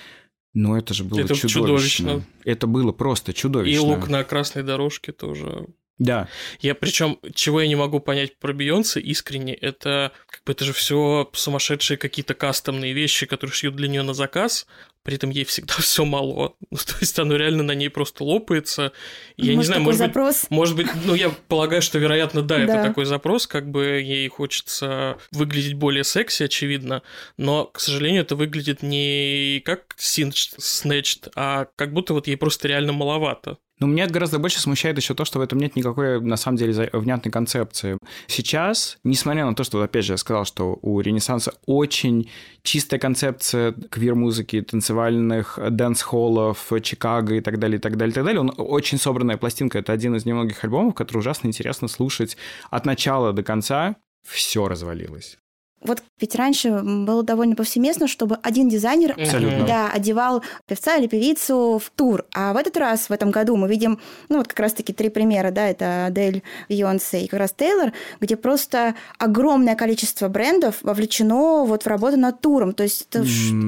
ну, 0.59 0.75
это 0.75 0.95
же 0.95 1.05
было 1.05 1.21
это 1.21 1.35
чудовищно. 1.35 2.09
чудовищно. 2.09 2.25
Это 2.45 2.66
было 2.66 2.90
просто 2.90 3.35
чудовищно. 3.35 3.76
И 3.76 3.78
лук 3.78 4.09
на 4.09 4.25
красной 4.25 4.62
дорожке 4.62 5.12
тоже. 5.12 5.66
Да. 5.98 6.28
Я 6.60 6.74
причем, 6.74 7.18
чего 7.34 7.62
я 7.62 7.68
не 7.68 7.76
могу 7.76 8.00
понять 8.00 8.38
про 8.38 8.52
Бейонсе 8.52 9.00
искренне, 9.00 9.54
это 9.54 10.12
как 10.28 10.44
бы 10.44 10.52
это 10.52 10.64
же 10.64 10.72
все 10.72 11.30
сумасшедшие 11.32 11.96
какие-то 11.96 12.34
кастомные 12.34 12.92
вещи, 12.92 13.26
которые 13.26 13.54
шьют 13.54 13.76
для 13.76 13.88
нее 13.88 14.02
на 14.02 14.12
заказ, 14.12 14.66
при 15.06 15.14
этом 15.16 15.30
ей 15.30 15.44
всегда 15.44 15.74
все 15.78 16.04
мало. 16.04 16.54
Ну, 16.70 16.76
то 16.76 16.96
есть 17.00 17.18
оно 17.18 17.36
реально 17.36 17.62
на 17.62 17.72
ней 17.72 17.88
просто 17.88 18.24
лопается. 18.24 18.92
Я 19.36 19.54
может, 19.54 19.58
не 19.58 19.64
знаю, 19.64 19.82
может 19.82 19.98
запрос? 19.98 20.40
быть, 20.42 20.50
может 20.50 20.76
быть, 20.76 20.88
ну 21.06 21.14
я 21.14 21.30
полагаю, 21.30 21.80
что 21.80 21.98
вероятно, 21.98 22.42
да, 22.42 22.58
это 22.58 22.82
такой 22.82 23.06
запрос, 23.06 23.46
как 23.46 23.70
бы 23.70 24.02
ей 24.02 24.28
хочется 24.28 25.16
выглядеть 25.32 25.74
более 25.74 26.04
секси, 26.04 26.42
очевидно, 26.42 27.02
но, 27.38 27.64
к 27.64 27.80
сожалению, 27.80 28.22
это 28.22 28.36
выглядит 28.36 28.82
не 28.82 29.62
как 29.64 29.94
Snatched, 29.96 31.30
а 31.36 31.68
как 31.76 31.92
будто 31.94 32.12
вот 32.12 32.26
ей 32.26 32.36
просто 32.36 32.68
реально 32.68 32.92
маловато. 32.92 33.58
Но 33.78 33.87
меня 33.87 34.06
гораздо 34.06 34.38
больше 34.38 34.59
смущает 34.61 34.97
еще 34.97 35.14
то, 35.14 35.26
что 35.26 35.38
в 35.38 35.42
этом 35.42 35.59
нет 35.59 35.76
никакой, 35.76 36.21
на 36.21 36.37
самом 36.37 36.56
деле, 36.56 36.88
внятной 36.95 37.30
концепции. 37.30 37.99
Сейчас, 38.26 38.99
несмотря 39.04 39.45
на 39.45 39.54
то, 39.54 39.64
что, 39.64 39.83
опять 39.83 40.06
же, 40.06 40.14
я 40.14 40.16
сказал, 40.16 40.47
что 40.47 40.78
у 40.80 40.99
Ренессанса 41.00 41.52
очень 41.66 42.30
чистая 42.62 42.99
концепция 42.99 43.73
квир-музыки, 43.73 44.62
танцевальных 44.62 45.59
дэнс-холлов, 45.71 46.73
Чикаго 46.83 47.35
и 47.35 47.40
так 47.40 47.59
далее, 47.59 47.78
и 47.78 47.80
так 47.80 47.97
далее, 47.97 48.12
и 48.12 48.14
так 48.14 48.25
далее, 48.25 48.40
он 48.40 48.52
очень 48.56 48.99
собранная 48.99 49.37
пластинка. 49.37 49.78
Это 49.78 49.92
один 49.92 50.16
из 50.16 50.25
немногих 50.25 50.64
альбомов, 50.64 50.95
который 50.95 51.18
ужасно 51.18 51.49
интересно 51.49 51.88
слушать 51.88 52.38
от 52.71 52.87
начала 52.87 53.35
до 53.35 53.42
конца. 53.42 53.97
Все 54.26 54.68
развалилось. 54.68 55.38
Вот 55.87 56.02
ведь 56.21 56.35
раньше 56.35 56.71
было 56.83 57.23
довольно 57.23 57.55
повсеместно, 57.55 58.09
чтобы 58.09 58.38
один 58.43 58.69
дизайнер 58.69 59.12
Абсолютно. 59.12 59.66
Да, 59.66 59.90
одевал 59.90 60.43
певца 60.66 60.97
или 60.97 61.07
певицу 61.07 61.81
в 61.83 61.90
тур. 61.90 62.25
А 62.35 62.52
в 62.52 62.57
этот 62.57 62.76
раз, 62.76 63.09
в 63.09 63.12
этом 63.12 63.31
году, 63.31 63.57
мы 63.57 63.69
видим, 63.69 63.99
ну 64.28 64.38
вот 64.38 64.49
как 64.49 64.61
раз-таки 64.61 64.93
три 64.93 65.09
примера, 65.09 65.50
да, 65.50 65.69
это 65.69 66.07
Адель, 66.07 66.43
Бейонсе 66.69 67.23
и 67.23 67.28
как 67.28 67.40
раз 67.40 67.52
Тейлор, 67.52 67.93
где 68.21 68.37
просто 68.37 68.95
огромное 69.19 69.75
количество 69.75 70.28
брендов 70.28 70.76
вовлечено 70.83 71.64
вот 71.64 71.85
в 71.85 71.87
работу 71.87 72.16
над 72.16 72.40
туром. 72.40 72.73
То 72.73 72.83
есть 72.83 73.07
это... 73.11 73.25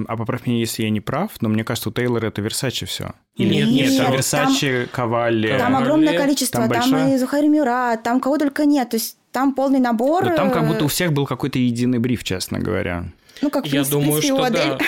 А 0.08 0.16
поправь 0.16 0.46
меня, 0.46 0.58
если 0.58 0.82
я 0.82 0.90
не 0.90 1.00
прав, 1.00 1.30
но 1.40 1.48
мне 1.48 1.64
кажется, 1.64 1.88
у 1.88 1.92
Тейлора 1.92 2.26
это 2.26 2.42
Версачи 2.42 2.86
все. 2.86 3.12
Или 3.36 3.54
нет, 3.54 3.68
нет, 3.68 3.90
нет 3.90 4.02
там 4.02 4.12
Версачи, 4.12 4.88
Кавалли. 4.90 5.56
Там 5.58 5.76
огромное 5.76 6.18
количество, 6.18 6.68
там, 6.68 6.90
там 6.90 7.08
и 7.08 7.16
Зухари 7.16 7.48
Мюрат, 7.48 8.02
там 8.02 8.20
кого 8.20 8.36
только 8.38 8.64
нет. 8.64 8.90
То 8.90 8.96
есть 8.96 9.16
там 9.38 9.54
полный 9.54 9.78
набор. 9.80 10.24
Но 10.24 10.36
там 10.36 10.50
как 10.50 10.66
будто 10.66 10.80
э, 10.80 10.84
у 10.84 10.88
всех 10.88 11.12
был 11.12 11.26
какой-то 11.26 11.58
единый 11.58 11.98
бриф, 11.98 12.24
честно 12.24 12.58
говоря. 12.58 13.04
Ну, 13.40 13.50
как, 13.50 13.66
Я 13.66 13.70
принципе, 13.70 13.92
думаю, 14.00 14.20
что 14.20 14.50
да. 14.50 14.78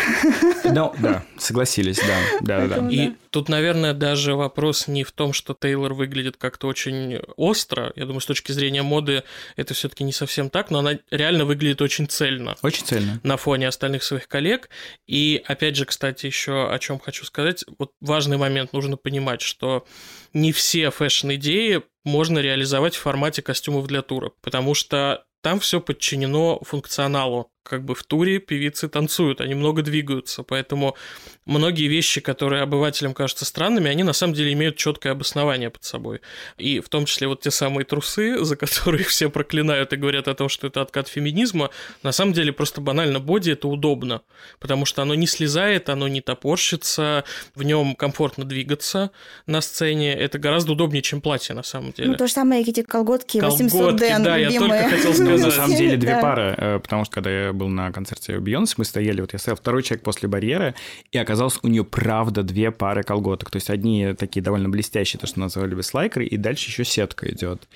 Ну, 0.64 0.92
да, 0.99 1.23
согласились, 1.38 1.99
да, 2.00 2.19
да, 2.40 2.66
да. 2.66 2.88
И 2.90 3.09
Да. 3.11 3.14
тут, 3.30 3.49
наверное, 3.49 3.95
даже 3.95 4.35
вопрос 4.35 4.88
не 4.88 5.04
в 5.04 5.12
том, 5.12 5.33
что 5.33 5.54
Тейлор 5.54 5.95
выглядит 5.95 6.37
как-то 6.37 6.66
очень 6.66 7.19
остро. 7.37 7.92
Я 7.95 8.07
думаю, 8.07 8.21
с 8.21 8.26
точки 8.26 8.50
зрения 8.50 8.83
моды 8.83 9.23
это 9.54 9.73
все-таки 9.75 10.02
не 10.02 10.12
совсем 10.12 10.50
так, 10.50 10.71
но 10.73 10.80
она 10.80 10.99
реально 11.12 11.45
выглядит 11.45 11.80
очень 11.80 12.09
цельно 12.09 12.57
Очень 12.62 12.85
цельно. 12.85 13.21
на 13.23 13.37
фоне 13.37 13.69
остальных 13.69 14.02
своих 14.02 14.26
коллег. 14.26 14.69
И 15.07 15.40
опять 15.47 15.76
же, 15.76 15.85
кстати, 15.85 16.26
еще 16.26 16.69
о 16.73 16.78
чем 16.80 16.99
хочу 16.99 17.25
сказать. 17.25 17.64
Вот 17.78 17.92
важный 18.00 18.37
момент 18.37 18.73
нужно 18.73 18.97
понимать, 18.97 19.42
что 19.42 19.87
не 20.33 20.50
все 20.50 20.90
фэшн-идеи 20.90 21.83
можно 22.04 22.38
реализовать 22.38 22.95
в 22.95 23.00
формате 23.00 23.42
костюмов 23.42 23.87
для 23.87 24.02
тура, 24.02 24.33
потому 24.40 24.75
что 24.75 25.25
там 25.42 25.61
все 25.61 25.80
подчинено 25.80 26.61
функционалу. 26.62 27.50
Как 27.62 27.85
бы 27.85 27.95
в 27.95 28.02
туре 28.05 28.38
певицы 28.38 28.88
танцуют, 28.88 29.40
они 29.40 29.55
много 29.55 29.83
двигаются, 29.83 30.43
поэтому 30.43 30.97
многие 31.45 31.88
вещи, 31.88 32.21
которые 32.21 32.62
обывателям 32.62 33.12
кажутся 33.12 33.45
странными, 33.45 33.90
они 33.90 34.02
на 34.02 34.12
самом 34.14 34.33
деле 34.35 34.52
имеют 34.55 34.76
четкое 34.76 35.12
обоснование 35.12 35.69
под 35.71 35.85
собой. 35.85 36.21
И 36.57 36.81
в 36.81 36.88
том 36.88 37.05
числе 37.05 37.29
вот 37.29 37.43
те 37.43 37.50
самые 37.50 37.85
трусы, 37.85 38.43
за 38.45 38.57
которые 38.57 39.05
все 39.05 39.29
проклинают 39.31 39.93
и 39.93 39.97
говорят 39.97 40.26
о 40.29 40.35
том, 40.35 40.49
что 40.49 40.67
это 40.69 40.81
откат 40.81 41.09
феминизма, 41.09 41.71
на 42.02 42.12
самом 42.12 42.33
деле 42.33 42.52
просто 42.52 42.81
банально 42.81 43.21
боди 43.21 43.50
это 43.50 43.69
удобно, 43.69 44.23
потому 44.59 44.87
что 44.87 45.02
оно 45.02 45.14
не 45.14 45.26
слезает, 45.26 45.90
оно 45.90 46.09
не 46.09 46.23
топорщится, 46.23 47.25
в 47.55 47.62
нем 47.62 47.95
комфортно 47.95 48.45
двигаться 48.45 49.11
на 49.47 49.61
сцене, 49.61 50.14
это 50.14 50.38
гораздо 50.38 50.73
удобнее, 50.73 51.02
чем 51.02 51.21
платье 51.21 51.55
на 51.55 51.62
самом 51.62 51.93
деле. 51.93 52.11
Ну, 52.11 52.17
то 52.17 52.26
же 52.26 52.33
самое, 52.33 52.62
эти 52.62 52.83
колготки, 52.83 53.38
800 53.38 53.71
Колготки, 53.71 53.99
ден, 54.07 54.23
да, 54.23 54.37
я 54.37 54.49
любимые. 54.49 54.83
только 54.83 54.97
хотел 54.97 55.11
Ну, 55.21 55.37
сказать. 55.37 55.45
на 55.45 55.50
самом 55.50 55.76
деле 55.76 55.97
две 55.97 56.21
пары, 56.21 56.55
э, 56.57 56.79
потому 56.79 57.05
что 57.05 57.14
когда 57.14 57.31
я 57.31 57.50
был 57.52 57.69
на 57.69 57.92
концерте 57.92 58.38
Бейонсе, 58.38 58.75
мы 58.76 58.85
стояли, 58.85 59.21
вот 59.21 59.33
я 59.33 59.38
стоял 59.38 59.57
второй 59.57 59.83
человек 59.83 60.04
после 60.04 60.28
барьера, 60.28 60.75
и 61.12 61.19
оказалось, 61.19 61.59
у 61.62 61.69
нее 61.69 61.85
правда 61.85 62.42
две 62.42 62.71
пары 62.71 63.02
колготок. 63.02 63.50
То 63.50 63.57
есть 63.57 63.71
одни 63.71 64.14
такие 64.14 64.42
довольно 64.42 64.69
блестящие, 64.69 65.21
то, 65.21 65.26
что 65.26 65.40
называли 65.40 65.75
бы 65.75 65.83
слайкеры, 65.83 66.26
и 66.26 66.37
дальше 66.37 66.71
еще 66.71 66.85
сетка 66.85 67.30
идет. 67.30 67.69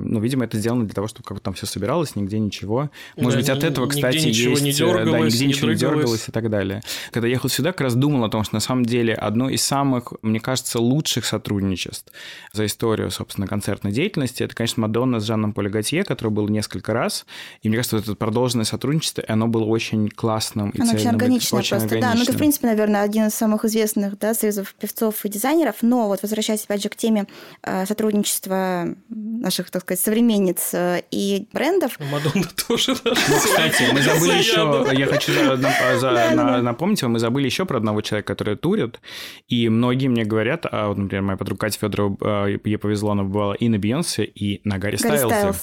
Ну, 0.00 0.20
видимо, 0.20 0.44
это 0.44 0.58
сделано 0.58 0.84
для 0.84 0.94
того, 0.94 1.08
чтобы 1.08 1.24
как 1.26 1.36
бы 1.36 1.40
там 1.40 1.54
все 1.54 1.66
собиралось, 1.66 2.16
нигде 2.16 2.38
ничего. 2.38 2.90
Может 3.16 3.32
Да, 3.46 3.54
быть, 3.54 3.64
от 3.64 3.64
этого, 3.64 3.86
нигде 3.86 3.96
кстати, 3.96 4.26
ничего 4.26 4.50
есть... 4.52 4.62
не 4.62 4.70
э, 4.70 4.72
да, 4.72 5.04
дергалось, 5.04 5.32
нигде 5.32 5.46
не 5.46 5.52
ничего 5.52 5.70
не 5.70 5.76
дергалось 5.76 6.28
и 6.28 6.32
так 6.32 6.50
далее. 6.50 6.82
Когда 7.12 7.28
я 7.28 7.34
ехал 7.34 7.48
сюда, 7.48 7.72
как 7.72 7.82
раз 7.82 7.94
думал 7.94 8.24
о 8.24 8.28
том, 8.28 8.44
что 8.44 8.54
на 8.54 8.60
самом 8.60 8.84
деле 8.84 9.14
одно 9.14 9.48
из 9.48 9.62
самых, 9.62 10.12
мне 10.22 10.40
кажется, 10.40 10.80
лучших 10.80 11.24
сотрудничеств 11.24 12.12
за 12.52 12.66
историю, 12.66 13.10
собственно, 13.10 13.46
концертной 13.46 13.92
деятельности, 13.92 14.42
это, 14.42 14.54
конечно, 14.54 14.80
Мадонна 14.82 15.20
с 15.20 15.24
Жанном 15.24 15.52
Поле 15.52 15.70
Готье, 15.70 16.04
которое 16.04 16.30
было 16.30 16.48
несколько 16.48 16.92
раз. 16.92 17.26
И 17.62 17.68
мне 17.68 17.76
кажется, 17.76 17.96
вот 17.96 18.04
это 18.04 18.14
продолженное 18.14 18.64
сотрудничество, 18.64 19.24
оно 19.28 19.48
было 19.48 19.64
очень 19.64 20.08
классным 20.08 20.70
и 20.70 20.80
Оно 20.80 20.90
очень 20.90 20.98
цельным, 20.98 21.14
органичное 21.16 21.60
очень 21.60 21.70
просто, 21.70 21.88
да. 21.88 21.94
Ну, 21.94 21.98
это, 21.98 22.06
в 22.06 22.10
органичным. 22.10 22.36
принципе, 22.38 22.66
наверное, 22.68 23.02
один 23.02 23.26
из 23.26 23.34
самых 23.34 23.64
известных 23.64 24.18
да, 24.18 24.34
союзов 24.34 24.74
певцов 24.78 25.24
и 25.24 25.28
дизайнеров. 25.28 25.76
Но 25.82 26.06
вот 26.06 26.22
возвращаясь, 26.22 26.64
опять 26.64 26.82
же, 26.82 26.88
к 26.88 26.96
теме 26.96 27.26
э, 27.62 27.86
сотрудничества 27.86 28.94
наших, 29.08 29.70
так 29.70 29.82
сказать, 29.82 29.89
современниц 29.96 30.74
э, 30.74 31.02
и 31.10 31.48
брендов, 31.52 31.96
Ну, 31.98 32.06
Мадонна 32.06 32.46
тоже. 32.68 32.94
Ну, 33.04 33.14
кстати, 33.14 33.84
мы 33.92 34.02
забыли 34.02 34.38
еще, 34.38 34.86
я 34.92 35.06
хочу 35.06 35.32
да. 35.56 36.60
напомнить 36.60 37.02
вам, 37.02 37.12
мы 37.12 37.18
забыли 37.18 37.46
еще 37.46 37.64
про 37.64 37.78
одного 37.78 38.00
человека, 38.02 38.34
который 38.34 38.56
турит, 38.56 39.00
и 39.48 39.68
многие 39.68 40.08
мне 40.08 40.24
говорят, 40.24 40.66
а 40.70 40.88
вот, 40.88 40.98
например, 40.98 41.22
моя 41.22 41.36
подруга 41.36 41.60
Катя 41.60 41.78
Федорова, 41.78 42.46
э, 42.48 42.58
ей 42.64 42.76
повезло, 42.76 43.12
она 43.12 43.22
бывала 43.22 43.54
и 43.54 43.68
на 43.68 43.78
Бейонсе, 43.78 44.24
и 44.24 44.60
на 44.64 44.78
Гарри 44.78 44.90
Гарри 44.90 44.96
Стайлзе. 44.96 45.58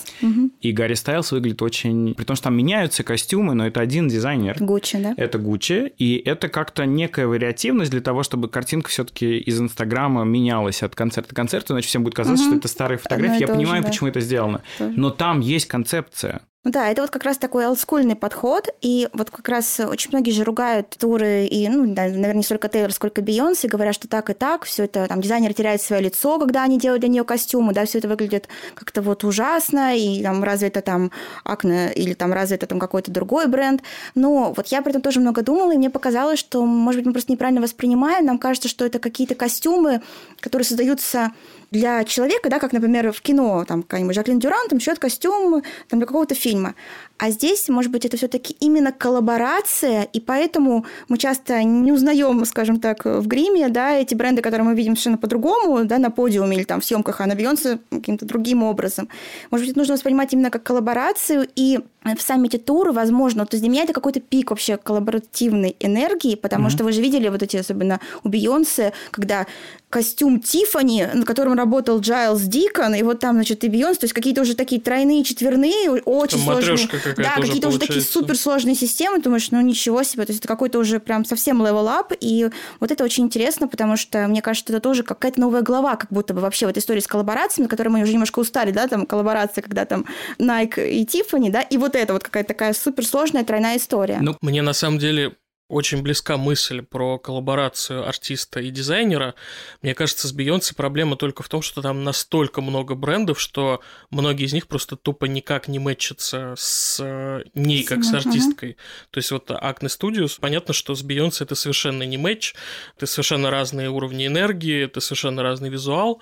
И 0.62 0.72
Гарри 0.72 0.94
Стайлз 0.94 1.32
выглядит 1.32 1.62
очень... 1.62 2.14
При 2.16 2.24
том, 2.24 2.36
что 2.36 2.46
там 2.46 2.58
меняются 2.58 3.04
костюмы, 3.04 3.54
но 3.54 3.68
это 3.68 3.82
один 3.82 4.08
дизайнер. 4.08 4.58
Гуччи, 4.60 4.98
да? 4.98 5.14
Это 5.18 5.38
Гуччи, 5.38 5.92
и 5.98 6.18
это 6.18 6.50
как-то 6.50 6.86
некая 6.86 7.28
вариативность 7.28 7.92
для 7.92 8.02
того, 8.02 8.24
чтобы 8.24 8.48
картинка 8.48 8.90
все-таки 8.90 9.38
из 9.38 9.60
Инстаграма 9.60 10.24
менялась 10.24 10.84
от 10.84 10.96
концерта 10.96 11.34
к 11.34 11.36
концерту, 11.36 11.74
иначе 11.74 11.88
всем 11.88 12.04
будет 12.04 12.16
казаться, 12.16 12.46
что 12.46 12.56
это 12.56 12.68
старые 12.68 12.98
фотографии. 12.98 13.42
Я 13.42 13.48
понимаю, 13.48 13.84
почему 13.84 14.10
это 14.10 14.17
сделано. 14.20 14.62
Тоже. 14.78 14.94
Но 14.98 15.10
там 15.10 15.40
есть 15.40 15.68
концепция. 15.68 16.42
Ну 16.68 16.74
Да, 16.74 16.90
это 16.90 17.02
вот 17.02 17.12
как 17.12 17.24
раз 17.24 17.38
такой 17.38 17.66
олдскульный 17.66 18.18
подход, 18.18 18.68
и 18.82 19.08
вот 19.14 19.32
как 19.32 19.48
раз 19.48 19.80
очень 19.80 20.10
многие 20.12 20.32
же 20.32 20.44
ругают 20.44 20.90
туры, 21.00 21.46
и, 21.46 21.70
ну, 21.70 21.86
да, 21.94 22.04
наверное, 22.04 22.34
не 22.34 22.44
столько 22.44 22.68
Тейлор, 22.68 22.92
сколько 22.92 23.22
Бейонсе, 23.22 23.70
говорят, 23.70 23.96
что 23.96 24.10
так 24.10 24.30
и 24.30 24.34
так, 24.34 24.66
все 24.66 24.84
это, 24.84 25.08
там, 25.08 25.22
дизайнер 25.22 25.54
теряет 25.54 25.82
свое 25.82 26.02
лицо, 26.02 26.38
когда 26.40 26.64
они 26.64 26.78
делают 26.78 27.00
для 27.00 27.10
нее 27.10 27.24
костюмы, 27.24 27.72
да, 27.72 27.86
все 27.86 28.00
это 28.00 28.10
выглядит 28.10 28.50
как-то 28.76 29.02
вот 29.02 29.24
ужасно, 29.24 29.96
и 29.96 30.22
там, 30.22 30.44
разве 30.44 30.68
это 30.68 30.82
там 30.82 31.12
Акне, 31.46 31.94
или 31.94 32.14
там, 32.14 32.34
разве 32.34 32.58
это 32.58 32.68
там 32.68 32.80
какой-то 32.80 33.12
другой 33.12 33.48
бренд, 33.48 33.82
но 34.14 34.52
вот 34.52 34.68
я 34.68 34.82
при 34.82 34.90
этом 34.90 35.02
тоже 35.02 35.22
много 35.22 35.44
думала, 35.44 35.74
и 35.74 35.78
мне 35.78 35.90
показалось, 35.90 36.40
что, 36.40 36.66
может 36.66 37.00
быть, 37.00 37.06
мы 37.06 37.14
просто 37.14 37.32
неправильно 37.32 37.62
воспринимаем, 37.62 38.26
нам 38.26 38.40
кажется, 38.40 38.68
что 38.68 38.86
это 38.86 39.00
какие-то 39.00 39.36
костюмы, 39.36 40.02
которые 40.42 40.66
создаются 40.66 41.32
для 41.72 42.04
человека, 42.04 42.50
да, 42.50 42.60
как, 42.60 42.74
например, 42.74 43.12
в 43.12 43.22
кино, 43.22 43.66
там, 43.66 43.84
какая-нибудь 43.84 44.16
Жаклин 44.16 44.40
Дюран 44.40 44.68
там 44.70 44.80
шьет 44.80 45.00
костюм 45.00 45.64
там, 45.90 46.00
для 46.00 46.08
какого-то 46.08 46.36
фильма. 46.36 46.76
А 47.18 47.32
здесь, 47.32 47.68
может 47.70 47.92
быть, 47.92 48.06
это 48.06 48.16
все-таки 48.16 48.56
именно 48.60 48.92
коллаборация, 48.92 50.04
и 50.04 50.20
поэтому 50.20 50.86
мы 51.10 51.18
часто 51.18 51.64
не 51.64 51.92
узнаем, 51.92 52.46
скажем 52.46 52.80
так, 52.80 53.06
в 53.06 53.28
гриме, 53.28 53.70
да, 53.70 53.94
эти 53.94 54.14
бренды, 54.14 54.42
которые 54.42 54.68
мы 54.68 54.76
видим 54.76 54.94
совершенно 54.94 55.18
по-другому, 55.18 55.84
да, 55.86 55.98
на 55.98 56.12
подиуме 56.12 56.58
или 56.58 56.64
там 56.64 56.80
в 56.82 56.86
съемках, 56.86 57.22
а 57.22 57.26
на 57.26 57.36
Бейонсе 57.36 57.80
каким-то 57.90 58.26
другим 58.26 58.64
образом. 58.64 59.10
Может 59.50 59.66
быть, 59.66 59.72
это 59.72 59.80
нужно 59.80 59.96
воспринимать 59.96 60.34
именно 60.34 60.52
как 60.52 60.64
коллаборацию, 60.64 61.48
и 61.56 61.80
в 62.04 62.22
саммите 62.22 62.58
туры, 62.58 62.92
возможно, 62.92 63.46
то 63.46 63.56
есть 63.56 63.64
для 63.64 63.72
меня 63.72 63.84
это 63.84 63.94
какой-то 63.94 64.22
пик 64.22 64.52
вообще 64.52 64.78
коллаборативной 64.78 65.76
энергии, 65.80 66.36
потому 66.36 66.70
что 66.70 66.84
вы 66.84 66.92
же 66.92 67.02
видели 67.02 67.28
вот 67.28 67.44
эти, 67.44 67.58
особенно 67.58 68.00
у 68.24 68.30
Бейонсе, 68.30 68.94
когда 69.12 69.46
костюм 69.90 70.40
Тифани, 70.40 71.06
на 71.14 71.26
котором 71.26 71.54
работал 71.54 72.00
Джайлз 72.00 72.42
Дикон, 72.44 72.96
и 72.96 73.04
вот 73.04 73.20
там, 73.20 73.36
значит, 73.36 73.64
и 73.64 73.70
Бейонсе, 73.70 74.02
то 74.02 74.04
есть 74.06 74.14
какие-то 74.14 74.42
уже 74.42 74.56
такие 74.56 74.80
тройные, 74.80 75.24
четверные, 75.24 75.90
очень 75.92 76.38
Там 76.38 76.62
сложные. 76.62 76.90
Какая-то 77.16 77.36
Да, 77.36 77.42
какие-то 77.42 77.68
уже 77.70 77.80
такие 77.80 78.02
суперсложные 78.02 78.76
системы, 78.76 79.20
думаешь, 79.20 79.52
ну 79.52 79.62
ничего 79.62 80.04
себе, 80.04 80.26
то 80.26 80.32
есть 80.32 80.40
это 80.42 80.48
какой-то 80.48 80.80
уже 80.80 81.00
прям 81.00 81.26
совсем 81.26 81.62
up, 81.62 82.16
и 82.20 82.50
вот 82.80 82.92
это 82.92 83.04
очень 83.04 83.26
интересно, 83.26 83.68
потому 83.68 83.98
что, 83.98 84.28
мне 84.28 84.42
кажется, 84.42 84.74
это 84.74 84.82
тоже 84.82 85.04
какая-то 85.04 85.40
новая 85.40 85.62
глава, 85.62 85.96
как 85.96 86.12
будто 86.12 86.34
бы 86.34 86.42
вообще 86.42 86.66
в 86.66 86.70
этой 86.70 86.80
истории 86.80 87.00
с 87.00 87.08
коллаборациями, 87.08 87.66
на 87.66 87.70
которой 87.70 87.90
мы 87.90 88.02
уже 88.02 88.14
немножко 88.14 88.40
устали, 88.40 88.72
да, 88.72 88.88
там 88.88 89.06
коллаборация, 89.06 89.62
когда 89.62 89.86
там 89.86 90.06
Nike 90.40 90.90
и 90.90 91.06
Tiffany, 91.06 91.50
да, 91.52 91.62
и 91.62 91.78
вот 91.78 91.96
это 91.96 92.14
вот 92.14 92.24
какая-то 92.24 92.50
такая 92.50 92.74
суперсложная 92.74 93.44
тройная 93.44 93.78
история. 93.78 94.20
Ну, 94.22 94.36
Мне 94.42 94.62
на 94.62 94.74
самом 94.74 95.00
деле 95.00 95.36
очень 95.70 96.02
близка 96.02 96.38
мысль 96.38 96.82
про 96.82 97.20
коллаборацию 97.20 98.08
артиста 98.08 98.62
и 98.62 98.70
дизайнера. 98.70 99.36
Мне 99.82 99.94
кажется, 99.96 100.28
с 100.28 100.32
Бейонсе 100.32 100.76
проблема 100.76 101.18
только 101.18 101.44
в 101.44 101.50
том, 101.50 101.62
что 101.62 101.82
там 101.82 102.04
настолько 102.04 102.62
много 102.62 102.96
брендов, 102.96 103.40
что 103.40 103.82
многие 104.10 104.46
из 104.46 104.54
них 104.54 104.68
просто 104.68 104.96
тупо 104.96 105.26
никак 105.26 105.68
не 105.68 105.80
мэтчатся 105.80 106.54
с 106.58 107.00
э, 107.04 107.44
ней, 107.54 107.84
как 107.84 108.04
с 108.04 108.14
артисткой. 108.14 108.78
То 109.12 109.18
есть 109.18 109.32
вот 109.32 109.50
Acne 109.52 109.88
Studios, 109.88 110.38
понятно, 110.40 110.74
что 110.74 110.96
с 110.96 111.04
Бейонсе 111.04 111.44
это 111.44 111.56
совершенно 111.56 112.04
не 112.04 112.18
матч, 112.18 112.56
это 112.96 113.06
совершенно 113.06 113.52
разные 113.52 113.90
уровни 113.90 114.26
энергии, 114.26 114.86
это 114.86 115.02
совершенно 115.02 115.44
разный 115.44 115.70
визуал. 115.70 116.22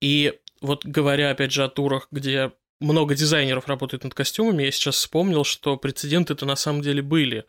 И 0.00 0.34
вот 0.60 0.84
говоря, 0.84 1.30
опять 1.30 1.52
же, 1.52 1.64
о 1.64 1.68
турах, 1.68 2.08
где 2.10 2.52
много 2.80 3.14
дизайнеров 3.14 3.68
работает 3.68 4.04
над 4.04 4.14
костюмами, 4.14 4.64
я 4.64 4.70
сейчас 4.70 4.96
вспомнил, 4.96 5.44
что 5.44 5.76
прецеденты-то 5.76 6.46
на 6.46 6.56
самом 6.56 6.82
деле 6.82 7.02
были. 7.02 7.44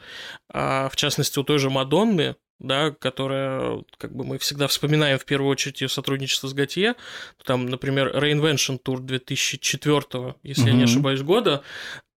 А, 0.50 0.90
в 0.90 0.96
частности, 0.96 1.40
у 1.40 1.44
той 1.44 1.60
же 1.60 1.70
Мадонны 1.70 2.36
да, 2.60 2.92
которая, 2.92 3.84
как 3.98 4.16
бы 4.16 4.26
мы 4.26 4.40
всегда 4.40 4.68
вспоминаем 4.68 5.20
в 5.20 5.26
первую 5.26 5.52
очередь 5.52 5.82
ее 5.82 5.90
сотрудничество 5.90 6.48
с 6.48 6.54
Готье. 6.54 6.96
Там, 7.46 7.68
например, 7.68 8.18
Reinvention 8.18 8.80
Tour 8.84 9.00
2004, 9.00 10.36
если 10.42 10.64
mm-hmm. 10.64 10.68
я 10.68 10.74
не 10.74 10.84
ошибаюсь, 10.84 11.22
года. 11.22 11.62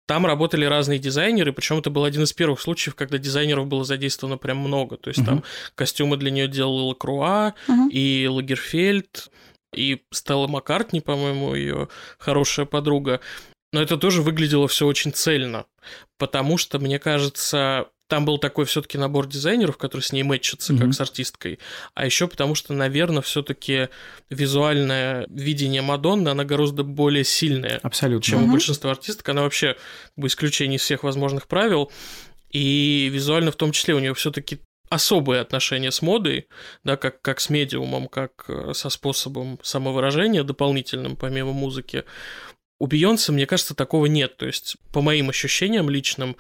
Там 0.06 0.26
работали 0.26 0.64
разные 0.64 0.98
дизайнеры, 0.98 1.52
причем 1.52 1.78
это 1.78 1.90
был 1.90 2.02
один 2.02 2.24
из 2.24 2.32
первых 2.32 2.60
случаев, 2.60 2.96
когда 2.96 3.16
дизайнеров 3.16 3.68
было 3.68 3.84
задействовано 3.84 4.38
прям 4.38 4.56
много. 4.56 4.96
То 4.96 5.08
есть 5.08 5.20
uh-huh. 5.20 5.24
там 5.24 5.44
костюмы 5.76 6.16
для 6.16 6.32
нее 6.32 6.48
делал 6.48 6.88
Лакруа 6.88 7.54
uh-huh. 7.68 7.90
и 7.90 8.26
Лагерфельд, 8.26 9.30
и 9.74 10.02
Стелла 10.10 10.46
Маккартни, 10.46 11.00
по-моему, 11.00 11.54
ее 11.54 11.88
хорошая 12.18 12.66
подруга. 12.66 13.20
Но 13.72 13.80
это 13.80 13.96
тоже 13.96 14.22
выглядело 14.22 14.66
все 14.66 14.86
очень 14.86 15.12
цельно, 15.12 15.66
потому 16.18 16.58
что, 16.58 16.80
мне 16.80 16.98
кажется, 16.98 17.88
там 18.10 18.24
был 18.24 18.38
такой 18.38 18.64
все-таки 18.64 18.98
набор 18.98 19.28
дизайнеров, 19.28 19.78
которые 19.78 20.02
с 20.02 20.12
ней 20.12 20.24
мэтчатся, 20.24 20.72
mm-hmm. 20.72 20.78
как 20.80 20.94
с 20.94 21.00
артисткой. 21.00 21.60
А 21.94 22.04
еще 22.04 22.26
потому 22.26 22.56
что, 22.56 22.74
наверное, 22.74 23.22
все-таки 23.22 23.88
визуальное 24.28 25.26
видение 25.30 25.80
Мадонны, 25.80 26.28
она 26.28 26.44
гораздо 26.44 26.82
более 26.82 27.22
сильная, 27.22 27.78
Абсолютно. 27.84 28.22
чем 28.24 28.40
mm-hmm. 28.40 28.48
у 28.48 28.52
большинства 28.52 28.90
артисток. 28.90 29.28
Она 29.28 29.42
вообще 29.42 29.74
как 29.74 30.12
бы 30.16 30.26
исключение 30.26 30.76
из 30.76 30.82
всех 30.82 31.04
возможных 31.04 31.46
правил. 31.46 31.92
И 32.50 33.08
визуально 33.12 33.52
в 33.52 33.56
том 33.56 33.70
числе 33.70 33.94
у 33.94 34.00
нее 34.00 34.12
все-таки 34.14 34.58
особые 34.90 35.40
отношения 35.40 35.92
с 35.92 36.02
модой, 36.02 36.48
да, 36.84 36.96
как, 36.96 37.22
как 37.22 37.40
с 37.40 37.48
медиумом, 37.48 38.08
как 38.08 38.44
э, 38.48 38.74
со 38.74 38.90
способом 38.90 39.58
самовыражения 39.62 40.42
дополнительным, 40.42 41.16
помимо 41.16 41.52
музыки. 41.52 42.04
У 42.80 42.86
Бейонсе, 42.86 43.32
мне 43.32 43.46
кажется, 43.46 43.74
такого 43.74 44.06
нет. 44.06 44.36
То 44.36 44.46
есть, 44.46 44.76
по 44.92 45.00
моим 45.00 45.30
ощущениям 45.30 45.88
личным, 45.88 46.36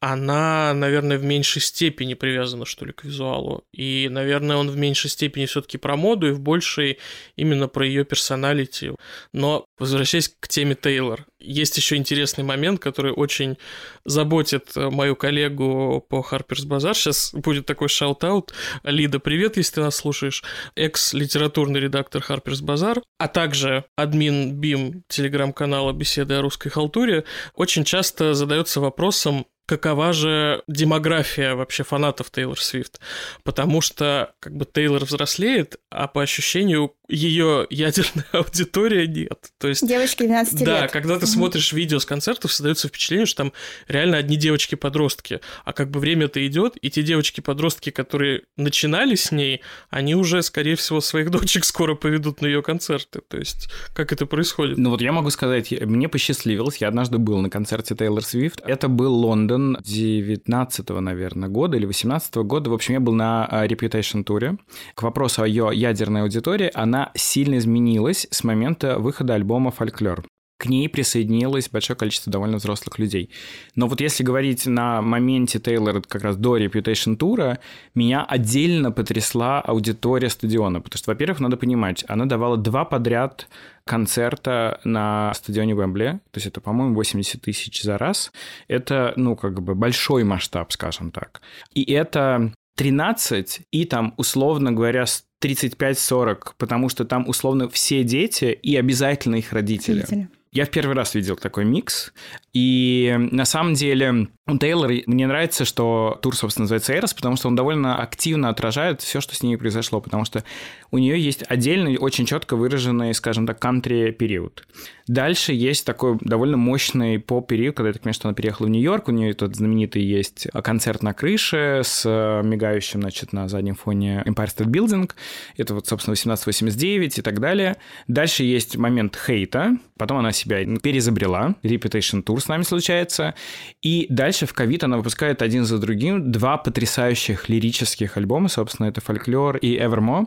она, 0.00 0.74
наверное, 0.74 1.18
в 1.18 1.24
меньшей 1.24 1.62
степени 1.62 2.14
привязана, 2.14 2.66
что 2.66 2.84
ли, 2.84 2.92
к 2.92 3.04
визуалу. 3.04 3.64
И, 3.72 4.08
наверное, 4.10 4.56
он 4.56 4.70
в 4.70 4.76
меньшей 4.76 5.08
степени 5.08 5.46
все-таки 5.46 5.78
про 5.78 5.96
моду 5.96 6.28
и 6.28 6.32
в 6.32 6.40
большей 6.40 6.98
именно 7.36 7.66
про 7.66 7.86
ее 7.86 8.04
personality. 8.04 8.92
Но, 9.32 9.64
возвращаясь 9.78 10.28
к 10.28 10.48
теме 10.48 10.74
Тейлор, 10.74 11.26
есть 11.38 11.76
еще 11.76 11.96
интересный 11.96 12.44
момент, 12.44 12.80
который 12.80 13.12
очень 13.12 13.56
заботит 14.04 14.72
мою 14.74 15.16
коллегу 15.16 16.04
по 16.08 16.26
Harper's 16.30 16.66
Bazaar. 16.66 16.94
Сейчас 16.94 17.32
будет 17.32 17.66
такой 17.66 17.88
shout-out. 17.88 18.52
Лида, 18.84 19.18
привет, 19.18 19.56
если 19.56 19.76
ты 19.76 19.80
нас 19.80 19.96
слушаешь. 19.96 20.44
Экс-литературный 20.76 21.80
редактор 21.80 22.22
Harper's 22.28 22.62
Bazaar, 22.62 23.02
а 23.18 23.28
также 23.28 23.84
админ 23.96 24.54
БИМ 24.60 25.04
телеграм-канала 25.08 25.92
«Беседы 25.92 26.34
о 26.34 26.42
русской 26.42 26.68
халтуре», 26.68 27.24
очень 27.54 27.84
часто 27.84 28.34
задается 28.34 28.80
вопросом, 28.80 29.46
какова 29.66 30.12
же 30.12 30.62
демография 30.68 31.54
вообще 31.54 31.82
фанатов 31.82 32.30
Тейлор 32.30 32.60
Свифт. 32.60 33.00
Потому 33.42 33.80
что 33.80 34.34
как 34.40 34.56
бы 34.56 34.64
Тейлор 34.64 35.04
взрослеет, 35.04 35.76
а 35.90 36.06
по 36.06 36.22
ощущению 36.22 36.94
ее 37.08 37.66
ядерная 37.70 38.26
аудитория 38.32 39.06
нет. 39.06 39.50
То 39.58 39.68
есть, 39.68 39.86
Девочки 39.86 40.24
12 40.24 40.52
да, 40.52 40.58
лет. 40.58 40.66
Да, 40.66 40.88
когда 40.88 41.18
ты 41.18 41.26
смотришь 41.26 41.72
видео 41.72 41.98
с 41.98 42.06
концертов, 42.06 42.52
создается 42.52 42.88
впечатление, 42.88 43.26
что 43.26 43.44
там 43.44 43.52
реально 43.88 44.18
одни 44.18 44.36
девочки-подростки. 44.36 45.40
А 45.64 45.72
как 45.72 45.90
бы 45.90 46.00
время-то 46.00 46.44
идет, 46.46 46.76
и 46.80 46.90
те 46.90 47.02
девочки-подростки, 47.02 47.90
которые 47.90 48.42
начинали 48.56 49.14
с 49.14 49.32
ней, 49.32 49.62
они 49.90 50.14
уже, 50.14 50.42
скорее 50.42 50.76
всего, 50.76 51.00
своих 51.00 51.30
дочек 51.36 51.64
скоро 51.64 51.94
поведут 51.94 52.40
на 52.40 52.46
ее 52.46 52.62
концерты. 52.62 53.20
То 53.28 53.38
есть, 53.38 53.68
как 53.94 54.12
это 54.12 54.26
происходит? 54.26 54.78
Ну 54.78 54.90
вот 54.90 55.00
я 55.00 55.12
могу 55.12 55.30
сказать, 55.30 55.70
мне 55.70 56.08
посчастливилось, 56.08 56.78
я 56.78 56.88
однажды 56.88 57.18
был 57.18 57.38
на 57.40 57.50
концерте 57.50 57.94
Тейлор 57.94 58.24
Свифт. 58.24 58.60
Это 58.64 58.88
был 58.88 59.14
Лондон 59.14 59.78
19 59.84 60.88
наверное, 61.00 61.48
года 61.48 61.76
или 61.76 61.86
18 61.86 62.34
года. 62.36 62.70
В 62.70 62.74
общем, 62.74 62.94
я 62.94 63.00
был 63.00 63.14
на 63.14 63.46
а, 63.46 63.66
Reputation 63.66 64.24
туре. 64.24 64.56
К 64.94 65.02
вопросу 65.02 65.42
о 65.42 65.48
ее 65.48 65.70
ядерной 65.72 66.22
аудитории, 66.22 66.70
она 66.74 66.95
она 66.96 67.10
сильно 67.14 67.58
изменилась 67.58 68.26
с 68.30 68.42
момента 68.42 68.98
выхода 68.98 69.34
альбома 69.34 69.70
«Фольклор» 69.70 70.24
к 70.58 70.64
ней 70.64 70.88
присоединилось 70.88 71.68
большое 71.68 71.98
количество 71.98 72.32
довольно 72.32 72.56
взрослых 72.56 72.98
людей. 72.98 73.28
Но 73.74 73.88
вот 73.88 74.00
если 74.00 74.24
говорить 74.24 74.64
на 74.64 75.02
моменте 75.02 75.58
Тейлора, 75.58 76.00
как 76.00 76.22
раз 76.22 76.36
до 76.36 76.56
Reputation 76.56 77.14
тура, 77.16 77.58
меня 77.94 78.24
отдельно 78.24 78.90
потрясла 78.90 79.60
аудитория 79.60 80.30
стадиона, 80.30 80.80
потому 80.80 80.96
что, 80.96 81.10
во-первых, 81.10 81.40
надо 81.40 81.58
понимать, 81.58 82.06
она 82.08 82.24
давала 82.24 82.56
два 82.56 82.86
подряд 82.86 83.48
концерта 83.84 84.80
на 84.82 85.34
стадионе 85.34 85.74
Уэмбли, 85.74 86.20
то 86.30 86.38
есть 86.38 86.46
это, 86.46 86.62
по-моему, 86.62 86.94
80 86.94 87.42
тысяч 87.42 87.82
за 87.82 87.98
раз. 87.98 88.32
Это, 88.66 89.12
ну, 89.16 89.36
как 89.36 89.62
бы 89.62 89.74
большой 89.74 90.24
масштаб, 90.24 90.72
скажем 90.72 91.10
так. 91.10 91.42
И 91.74 91.92
это 91.92 92.50
13 92.76 93.60
и 93.70 93.84
там, 93.84 94.14
условно 94.16 94.72
говоря, 94.72 95.06
35-40, 95.42 96.52
потому 96.56 96.88
что 96.88 97.04
там 97.04 97.28
условно 97.28 97.68
все 97.68 98.04
дети 98.04 98.58
и 98.62 98.76
обязательно 98.76 99.36
их 99.36 99.52
родители. 99.52 100.00
родители. 100.00 100.28
Я 100.52 100.64
в 100.64 100.70
первый 100.70 100.96
раз 100.96 101.14
видел 101.14 101.36
такой 101.36 101.66
микс, 101.66 102.14
и 102.54 103.14
на 103.18 103.44
самом 103.44 103.74
деле 103.74 104.28
у 104.46 104.56
Тейлор 104.56 104.90
мне 105.04 105.26
нравится, 105.26 105.66
что 105.66 106.18
тур, 106.22 106.34
собственно, 106.34 106.62
называется 106.62 106.94
Эрос, 106.94 107.12
потому 107.12 107.36
что 107.36 107.48
он 107.48 107.56
довольно 107.56 108.00
активно 108.00 108.48
отражает 108.48 109.02
все, 109.02 109.20
что 109.20 109.34
с 109.34 109.42
ней 109.42 109.58
произошло, 109.58 110.00
потому 110.00 110.24
что 110.24 110.44
у 110.90 110.98
нее 110.98 111.20
есть 111.20 111.42
отдельный, 111.48 111.96
очень 111.98 112.26
четко 112.26 112.56
выраженный, 112.56 113.14
скажем 113.14 113.46
так, 113.46 113.58
кантри-период. 113.58 114.66
Дальше 115.08 115.52
есть 115.52 115.86
такой 115.86 116.18
довольно 116.20 116.56
мощный 116.56 117.20
поп-период, 117.20 117.76
когда 117.76 117.88
я 117.88 117.92
так 117.92 118.02
понимаю, 118.02 118.14
что 118.14 118.28
она 118.28 118.34
переехала 118.34 118.66
в 118.66 118.70
Нью-Йорк, 118.70 119.08
у 119.08 119.12
нее 119.12 119.30
этот 119.30 119.54
знаменитый 119.54 120.02
есть 120.02 120.48
концерт 120.64 121.02
на 121.02 121.14
крыше 121.14 121.82
с 121.84 122.04
мигающим, 122.44 123.02
значит, 123.02 123.32
на 123.32 123.48
заднем 123.48 123.76
фоне 123.76 124.24
Empire 124.26 124.46
State 124.46 124.66
Building, 124.66 125.10
это 125.56 125.74
вот, 125.74 125.86
собственно, 125.86 126.14
1889 126.14 127.18
и 127.18 127.22
так 127.22 127.38
далее. 127.38 127.76
Дальше 128.08 128.42
есть 128.42 128.76
момент 128.76 129.16
хейта, 129.16 129.76
потом 129.96 130.18
она 130.18 130.32
себя 130.32 130.64
перезабрела, 130.80 131.54
Reputation 131.62 132.24
Tour 132.24 132.40
с 132.40 132.48
нами 132.48 132.62
случается. 132.62 133.34
И 133.82 134.06
дальше 134.10 134.46
в 134.46 134.54
ковид 134.54 134.82
она 134.82 134.96
выпускает 134.96 135.40
один 135.40 135.64
за 135.64 135.78
другим 135.78 136.32
два 136.32 136.56
потрясающих 136.56 137.48
лирических 137.48 138.16
альбома, 138.16 138.48
собственно, 138.48 138.88
это 138.88 139.00
«Фольклор» 139.00 139.56
и 139.58 139.78
«Evermore». 139.78 140.26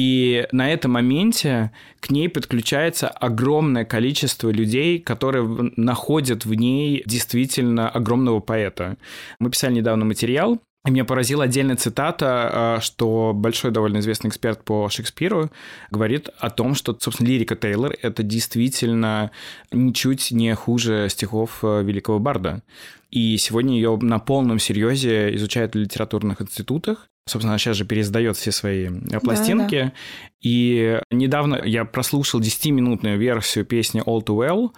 И 0.00 0.46
на 0.50 0.72
этом 0.72 0.92
моменте 0.92 1.72
к 2.00 2.08
ней 2.08 2.30
подключается 2.30 3.06
огромное 3.06 3.84
количество 3.84 4.48
людей, 4.48 4.98
которые 4.98 5.72
находят 5.76 6.46
в 6.46 6.54
ней 6.54 7.02
действительно 7.04 7.90
огромного 7.90 8.40
поэта. 8.40 8.96
Мы 9.40 9.50
писали 9.50 9.74
недавно 9.74 10.06
материал 10.06 10.58
и 10.86 10.90
меня 10.90 11.04
поразила 11.04 11.44
отдельная 11.44 11.76
цитата, 11.76 12.50
а, 12.50 12.80
что 12.80 13.32
большой 13.34 13.72
довольно 13.72 13.98
известный 13.98 14.28
эксперт 14.28 14.64
по 14.64 14.88
Шекспиру 14.88 15.50
говорит 15.90 16.30
о 16.38 16.48
том, 16.48 16.74
что, 16.74 16.96
собственно, 16.98 17.28
лирика 17.28 17.54
Тейлор— 17.54 17.94
это 18.00 18.22
действительно 18.22 19.30
ничуть 19.70 20.30
не 20.30 20.54
хуже 20.54 21.08
стихов 21.10 21.58
э, 21.62 21.82
великого 21.82 22.18
Барда. 22.18 22.62
И 23.10 23.36
сегодня 23.36 23.74
ее 23.74 23.98
на 24.00 24.18
полном 24.20 24.58
серьезе 24.58 25.34
изучают 25.34 25.74
в 25.74 25.78
литературных 25.78 26.40
институтах. 26.40 27.09
Собственно, 27.30 27.52
она 27.52 27.58
сейчас 27.58 27.76
же 27.76 27.84
переиздает 27.84 28.36
все 28.36 28.50
свои 28.50 28.88
пластинки. 29.22 29.76
Да, 29.76 29.84
да. 29.84 29.92
И 30.40 31.00
недавно 31.10 31.60
я 31.64 31.84
прослушал 31.84 32.40
10-минутную 32.40 33.16
версию 33.18 33.64
песни 33.64 34.02
All 34.04 34.24
Too 34.24 34.36
Well, 34.36 34.70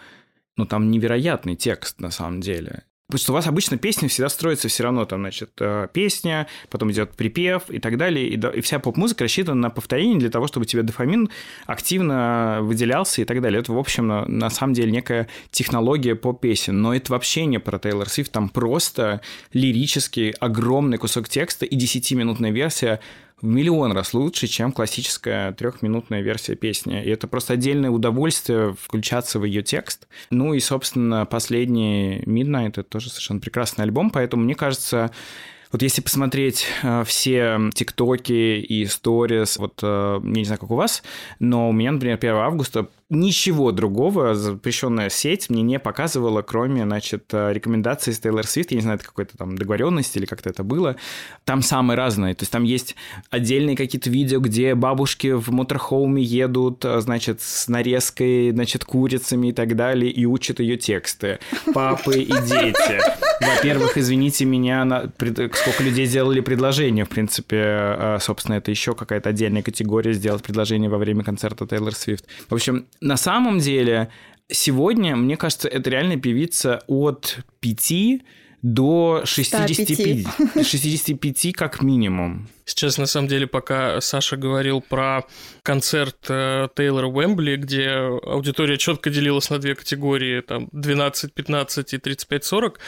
ну, 0.57 0.67
там 0.67 0.91
невероятный 0.91 1.57
текст, 1.57 2.01
на 2.01 2.11
самом 2.11 2.43
деле. 2.43 2.85
Потому 3.13 3.25
что 3.25 3.33
у 3.33 3.35
вас 3.35 3.47
обычно 3.47 3.77
песня 3.77 4.09
всегда 4.09 4.31
строится 4.31 4.69
все 4.69 4.85
равно, 4.85 5.05
там, 5.05 5.21
значит, 5.21 5.51
э, 5.61 5.87
песня, 5.93 6.47
потом 6.71 6.91
идет 6.93 7.11
припев 7.11 7.65
и 7.69 7.79
так 7.79 7.99
далее, 7.99 8.27
и, 8.27 8.41
и 8.57 8.61
вся 8.63 8.79
поп-музыка 8.79 9.25
рассчитана 9.25 9.61
на 9.61 9.69
повторение 9.69 10.19
для 10.19 10.31
того, 10.31 10.47
чтобы 10.47 10.65
тебе 10.65 10.83
дофамин 10.83 11.29
активно 11.67 12.61
выделялся 12.63 13.21
и 13.21 13.27
так 13.27 13.43
далее. 13.43 13.61
Это, 13.61 13.75
в 13.75 13.79
общем, 13.79 14.07
на, 14.07 14.25
на 14.25 14.49
самом 14.49 14.73
деле 14.73 14.91
некая 14.93 15.29
технология 15.51 16.15
поп-песен, 16.15 16.81
но 16.81 16.95
это 16.95 17.13
вообще 17.13 17.45
не 17.45 17.59
про 17.59 17.79
Тейлор 17.79 18.09
Свифт, 18.09 18.33
там 18.33 18.49
просто 18.49 19.21
лирический 19.53 20.31
огромный 20.31 20.97
кусок 20.97 21.29
текста 21.29 21.67
и 21.67 21.77
10-минутная 21.77 22.51
версия 22.51 23.01
в 23.43 23.47
миллион 23.47 23.93
раз 23.93 24.15
лучше, 24.15 24.47
чем 24.47 24.73
классическая 24.73 25.53
трехминутная 25.53 26.23
версия 26.23 26.55
песни. 26.55 27.03
И 27.03 27.11
это 27.11 27.27
просто 27.27 27.55
отдельное 27.55 27.91
удовольствие 27.91 28.75
включаться 28.81 29.41
в 29.41 29.45
ее 29.45 29.63
текст. 29.63 30.07
Ну 30.31 30.55
и, 30.55 30.61
собственно, 30.61 31.27
последний 31.27 32.21
Midnight— 32.21 32.71
это 32.71 32.85
тоже 32.85 33.11
совершенно 33.11 33.41
прекрасный 33.41 33.83
альбом, 33.83 34.11
поэтому 34.11 34.45
мне 34.45 34.55
кажется, 34.55 35.11
вот 35.73 35.83
если 35.83 36.03
посмотреть 36.03 36.67
э, 36.83 37.03
все 37.05 37.59
тиктоки 37.75 38.61
и 38.61 38.87
сторис, 38.87 39.57
вот 39.57 39.81
э, 39.83 40.21
я 40.23 40.31
не 40.31 40.45
знаю, 40.45 40.61
как 40.61 40.71
у 40.71 40.77
вас, 40.77 41.03
но 41.41 41.69
у 41.69 41.73
меня, 41.73 41.93
например, 41.93 42.19
1 42.19 42.35
августа 42.37 42.89
ничего 43.13 43.73
другого 43.73 44.35
запрещенная 44.35 45.11
сеть 45.11 45.51
мне 45.51 45.63
не 45.63 45.79
показывала, 45.79 46.43
кроме, 46.43 46.85
значит, 46.85 47.25
э, 47.33 47.53
рекомендаций 47.53 48.13
с 48.13 48.19
Тейлор 48.19 48.47
Свифт. 48.47 48.71
Я 48.71 48.77
не 48.77 48.83
знаю, 48.83 48.97
это 48.97 49.05
какой-то 49.05 49.37
там 49.37 49.57
договоренность 49.57 50.17
или 50.17 50.25
как-то 50.25 50.49
это 50.49 50.65
было. 50.65 50.97
Там 51.45 51.63
самые 51.63 51.97
разные. 51.97 52.35
То 52.35 52.43
есть 52.43 52.53
там 52.53 52.65
есть 52.65 52.97
отдельные 53.31 53.77
какие-то 53.77 54.09
видео, 54.09 54.41
где 54.41 54.75
бабушки 54.75 55.33
в 55.33 55.53
моторхоуме 55.53 56.23
едут, 56.23 56.85
э, 56.85 57.01
значит, 57.01 57.43
с 57.43 57.69
нарезкой, 57.69 58.51
значит, 58.51 58.85
курицами 58.85 59.49
и 59.49 59.53
так 59.53 59.77
далее, 59.77 60.11
и 60.11 60.25
учат 60.25 60.61
ее 60.61 60.77
тексты. 60.77 61.39
Папы 61.75 62.19
и 62.19 62.33
дети. 62.33 63.01
Во-первых, 63.41 63.99
извините 63.99 64.45
меня, 64.45 64.85
на... 64.85 65.13
сколько 65.53 65.83
людей 65.83 66.07
сделали 66.07 66.41
предложение, 66.41 67.05
в 67.05 67.09
принципе, 67.09 67.57
э, 67.59 68.19
собственно, 68.21 68.55
это 68.55 68.71
еще 68.71 68.95
какая-то 68.95 69.31
отдельная 69.31 69.63
категория 69.63 70.13
сделать 70.13 70.43
предложение 70.43 70.89
во 70.89 70.99
время 70.99 71.25
концерта 71.25 71.67
Тейлор 71.67 71.95
Свифт. 71.95 72.25
В 72.49 72.55
общем, 72.55 72.87
на 73.03 73.17
самом 73.17 73.59
деле, 73.59 74.09
сегодня, 74.49 75.17
мне 75.17 75.37
кажется, 75.37 75.69
это 75.69 75.91
реально 75.91 76.19
певица 76.19 76.83
от 76.87 77.41
5 77.61 78.23
до 78.63 79.23
65, 79.25 80.65
65 80.65 81.53
как 81.53 81.83
минимум. 81.83 82.49
Сейчас, 82.65 82.97
на 82.97 83.07
самом 83.07 83.27
деле, 83.27 83.49
пока 83.49 84.01
Саша 84.01 84.37
говорил 84.37 84.81
про 84.81 85.25
концерт 85.65 86.17
э, 86.29 86.69
Тейлора 86.77 87.09
Уэмбли, 87.09 87.57
где 87.57 87.89
аудитория 87.89 88.79
четко 88.79 89.11
делилась 89.11 89.51
на 89.51 89.59
две 89.59 89.75
категории, 89.75 90.43
там, 90.43 90.69
12, 90.71 91.35
15 91.35 91.95
и 91.95 91.99
35, 91.99 92.45
40, 92.45 92.81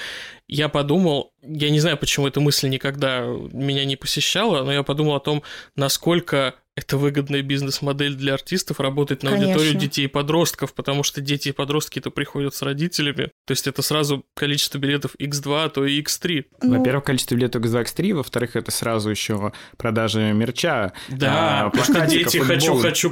я 0.46 0.68
подумал, 0.68 1.32
я 1.42 1.70
не 1.70 1.80
знаю, 1.80 1.96
почему 1.98 2.28
эта 2.28 2.38
мысль 2.38 2.68
никогда 2.68 3.24
меня 3.52 3.84
не 3.84 3.96
посещала, 3.96 4.62
но 4.62 4.72
я 4.72 4.84
подумал 4.84 5.16
о 5.16 5.20
том, 5.20 5.42
насколько 5.74 6.54
это 6.76 6.96
выгодная 6.96 7.42
бизнес-модель 7.42 8.14
для 8.14 8.34
артистов 8.34 8.80
работать 8.80 9.22
на 9.22 9.30
Конечно. 9.30 9.52
аудиторию 9.52 9.80
детей 9.80 10.04
и 10.04 10.08
подростков, 10.08 10.74
потому 10.74 11.02
что 11.04 11.20
дети 11.20 11.50
и 11.50 11.52
подростки-то 11.52 12.10
приходят 12.10 12.54
с 12.54 12.62
родителями. 12.62 13.30
То 13.46 13.52
есть 13.52 13.66
это 13.66 13.82
сразу 13.82 14.24
количество 14.34 14.78
билетов 14.78 15.14
X2, 15.20 15.64
а 15.64 15.68
то 15.68 15.84
и 15.84 16.02
X3. 16.02 16.46
Ну... 16.62 16.78
Во-первых, 16.78 17.04
количество 17.04 17.36
билетов 17.36 17.62
X2, 17.62 17.84
X3, 17.84 18.14
во-вторых, 18.14 18.56
это 18.56 18.70
сразу 18.70 19.10
еще 19.10 19.52
продажи 19.76 20.32
мерча. 20.32 20.92
Да, 21.08 21.70
а, 21.72 21.82
что 21.84 22.06
дети 22.06 22.38
хочу-хочу, 22.38 23.10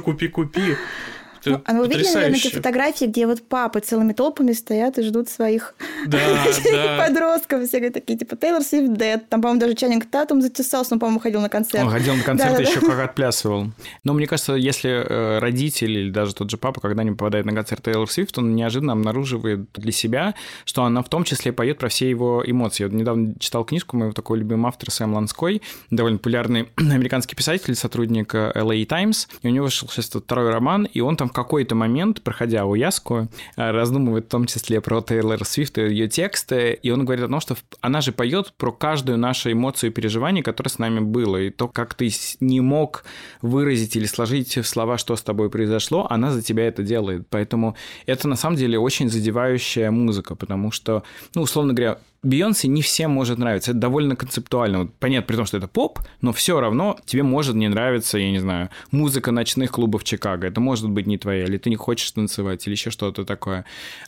купи-купи. 1.43 1.71
Ну, 1.73 1.77
а 1.77 1.79
вы 1.79 1.87
видели, 1.87 2.13
наверное, 2.13 2.37
эти 2.37 2.47
фотографии, 2.49 3.05
где 3.05 3.27
вот 3.27 3.41
папы 3.41 3.79
целыми 3.79 4.13
толпами 4.13 4.53
стоят 4.53 4.97
и 4.97 5.03
ждут 5.03 5.29
своих 5.29 5.75
да, 6.07 6.19
да. 6.71 7.05
подростков, 7.05 7.67
все 7.67 7.89
такие, 7.89 8.17
типа, 8.17 8.35
Тейлор 8.35 8.63
Свифт 8.63 8.93
Дэд. 8.93 9.29
Там, 9.29 9.41
по-моему, 9.41 9.61
даже 9.61 9.75
Чаннинг 9.75 10.05
Татум 10.05 10.41
затесался, 10.41 10.93
он, 10.93 10.99
по-моему, 10.99 11.19
ходил 11.19 11.41
на 11.41 11.49
концерт. 11.49 11.83
Он 11.83 11.91
ходил 11.91 12.15
на 12.15 12.23
концерт, 12.23 12.59
еще 12.59 12.79
как 12.79 12.99
отплясывал. 13.09 13.67
Но 14.03 14.13
мне 14.13 14.27
кажется, 14.27 14.53
если 14.53 14.89
э, 14.91 15.39
родители 15.39 15.99
или 15.99 16.11
даже 16.11 16.33
тот 16.33 16.49
же 16.49 16.57
папа 16.57 16.81
когда-нибудь 16.81 17.17
попадает 17.17 17.45
на 17.45 17.53
концерт 17.53 17.83
Тейлор 17.83 18.09
Свифт, 18.09 18.37
он 18.37 18.55
неожиданно 18.55 18.93
обнаруживает 18.93 19.71
для 19.73 19.91
себя, 19.91 20.35
что 20.65 20.83
она 20.83 21.01
в 21.01 21.09
том 21.09 21.23
числе 21.23 21.51
поет 21.51 21.77
про 21.77 21.89
все 21.89 22.09
его 22.09 22.43
эмоции. 22.45 22.83
Я 22.83 22.89
недавно 22.89 23.33
читал 23.39 23.65
книжку 23.65 23.97
моего 23.97 24.13
такого 24.13 24.37
любимого 24.37 24.69
автора 24.69 24.91
Сэм 24.91 25.13
Ланской, 25.13 25.61
довольно 25.89 26.17
популярный 26.17 26.69
американский 26.77 27.35
писатель, 27.35 27.75
сотрудник 27.75 28.33
э, 28.35 28.51
LA 28.55 28.85
Times, 28.85 29.27
и 29.41 29.47
у 29.47 29.51
него 29.51 29.65
вышел 29.65 29.87
сейчас 29.89 30.05
второй 30.05 30.51
роман, 30.51 30.85
и 30.85 31.01
он 31.01 31.17
там 31.17 31.29
какой-то 31.33 31.75
момент, 31.75 32.21
проходя 32.21 32.65
Уяску, 32.65 33.27
э, 33.57 33.71
раздумывает 33.71 34.25
в 34.25 34.29
том 34.29 34.45
числе 34.45 34.79
про 34.81 35.01
Тейлор 35.01 35.43
Свифт 35.45 35.77
и 35.77 35.81
ее 35.81 36.07
тексты, 36.07 36.73
и 36.81 36.91
он 36.91 37.05
говорит 37.05 37.25
о 37.25 37.27
том, 37.27 37.39
что 37.41 37.57
она 37.81 38.01
же 38.01 38.11
поет 38.11 38.53
про 38.57 38.71
каждую 38.71 39.17
нашу 39.17 39.51
эмоцию 39.51 39.91
и 39.91 39.93
переживание, 39.93 40.43
которое 40.43 40.69
с 40.69 40.79
нами 40.79 40.99
было, 40.99 41.37
и 41.37 41.49
то, 41.49 41.67
как 41.67 41.93
ты 41.95 42.09
не 42.39 42.61
мог 42.61 43.03
выразить 43.41 43.95
или 43.95 44.05
сложить 44.05 44.55
в 44.57 44.63
слова, 44.63 44.97
что 44.97 45.15
с 45.15 45.21
тобой 45.21 45.49
произошло, 45.49 46.07
она 46.09 46.31
за 46.31 46.41
тебя 46.41 46.67
это 46.67 46.83
делает. 46.83 47.27
Поэтому 47.29 47.75
это 48.05 48.27
на 48.27 48.35
самом 48.35 48.55
деле 48.55 48.79
очень 48.79 49.09
задевающая 49.09 49.91
музыка, 49.91 50.35
потому 50.35 50.71
что, 50.71 51.03
ну, 51.35 51.41
условно 51.41 51.73
говоря, 51.73 51.99
Бейонсе 52.23 52.67
не 52.67 52.81
всем 52.81 53.11
может 53.11 53.37
нравиться. 53.37 53.71
Это 53.71 53.79
довольно 53.81 54.15
концептуально. 54.15 54.79
Вот, 54.79 54.93
понятно, 54.99 55.27
при 55.27 55.35
том, 55.35 55.45
что 55.45 55.57
это 55.57 55.67
поп, 55.67 55.99
но 56.21 56.31
все 56.31 56.59
равно 56.59 56.97
тебе 57.05 57.23
может 57.23 57.55
не 57.55 57.67
нравиться, 57.67 58.17
я 58.17 58.31
не 58.31 58.39
знаю, 58.39 58.69
музыка 58.91 59.31
ночных 59.31 59.71
клубов 59.71 60.03
Чикаго. 60.03 60.47
Это 60.47 60.61
может 60.61 60.89
быть 60.89 61.05
не 61.05 61.17
твоя, 61.17 61.43
или 61.43 61.57
ты 61.57 61.69
не 61.69 61.75
хочешь 61.75 62.11
танцевать, 62.11 62.65
или 62.65 62.73
еще 62.73 62.89
что-то 62.91 63.25
такое. 63.25 63.65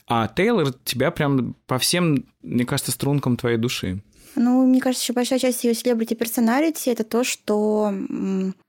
А 0.08 0.28
Тейлор 0.28 0.74
тебя 0.84 1.12
прям 1.12 1.56
по 1.68 1.78
всем, 1.78 2.26
мне 2.42 2.66
кажется, 2.66 2.92
стрункам 2.92 3.38
твоей 3.38 3.58
души. 3.58 4.02
Ну, 4.36 4.66
мне 4.66 4.82
кажется, 4.82 5.04
еще 5.04 5.14
большая 5.14 5.40
часть 5.40 5.64
ее 5.64 5.74
селебрити 5.74 6.14
персоналити 6.14 6.90
это 6.90 7.04
то, 7.04 7.24
что 7.24 7.94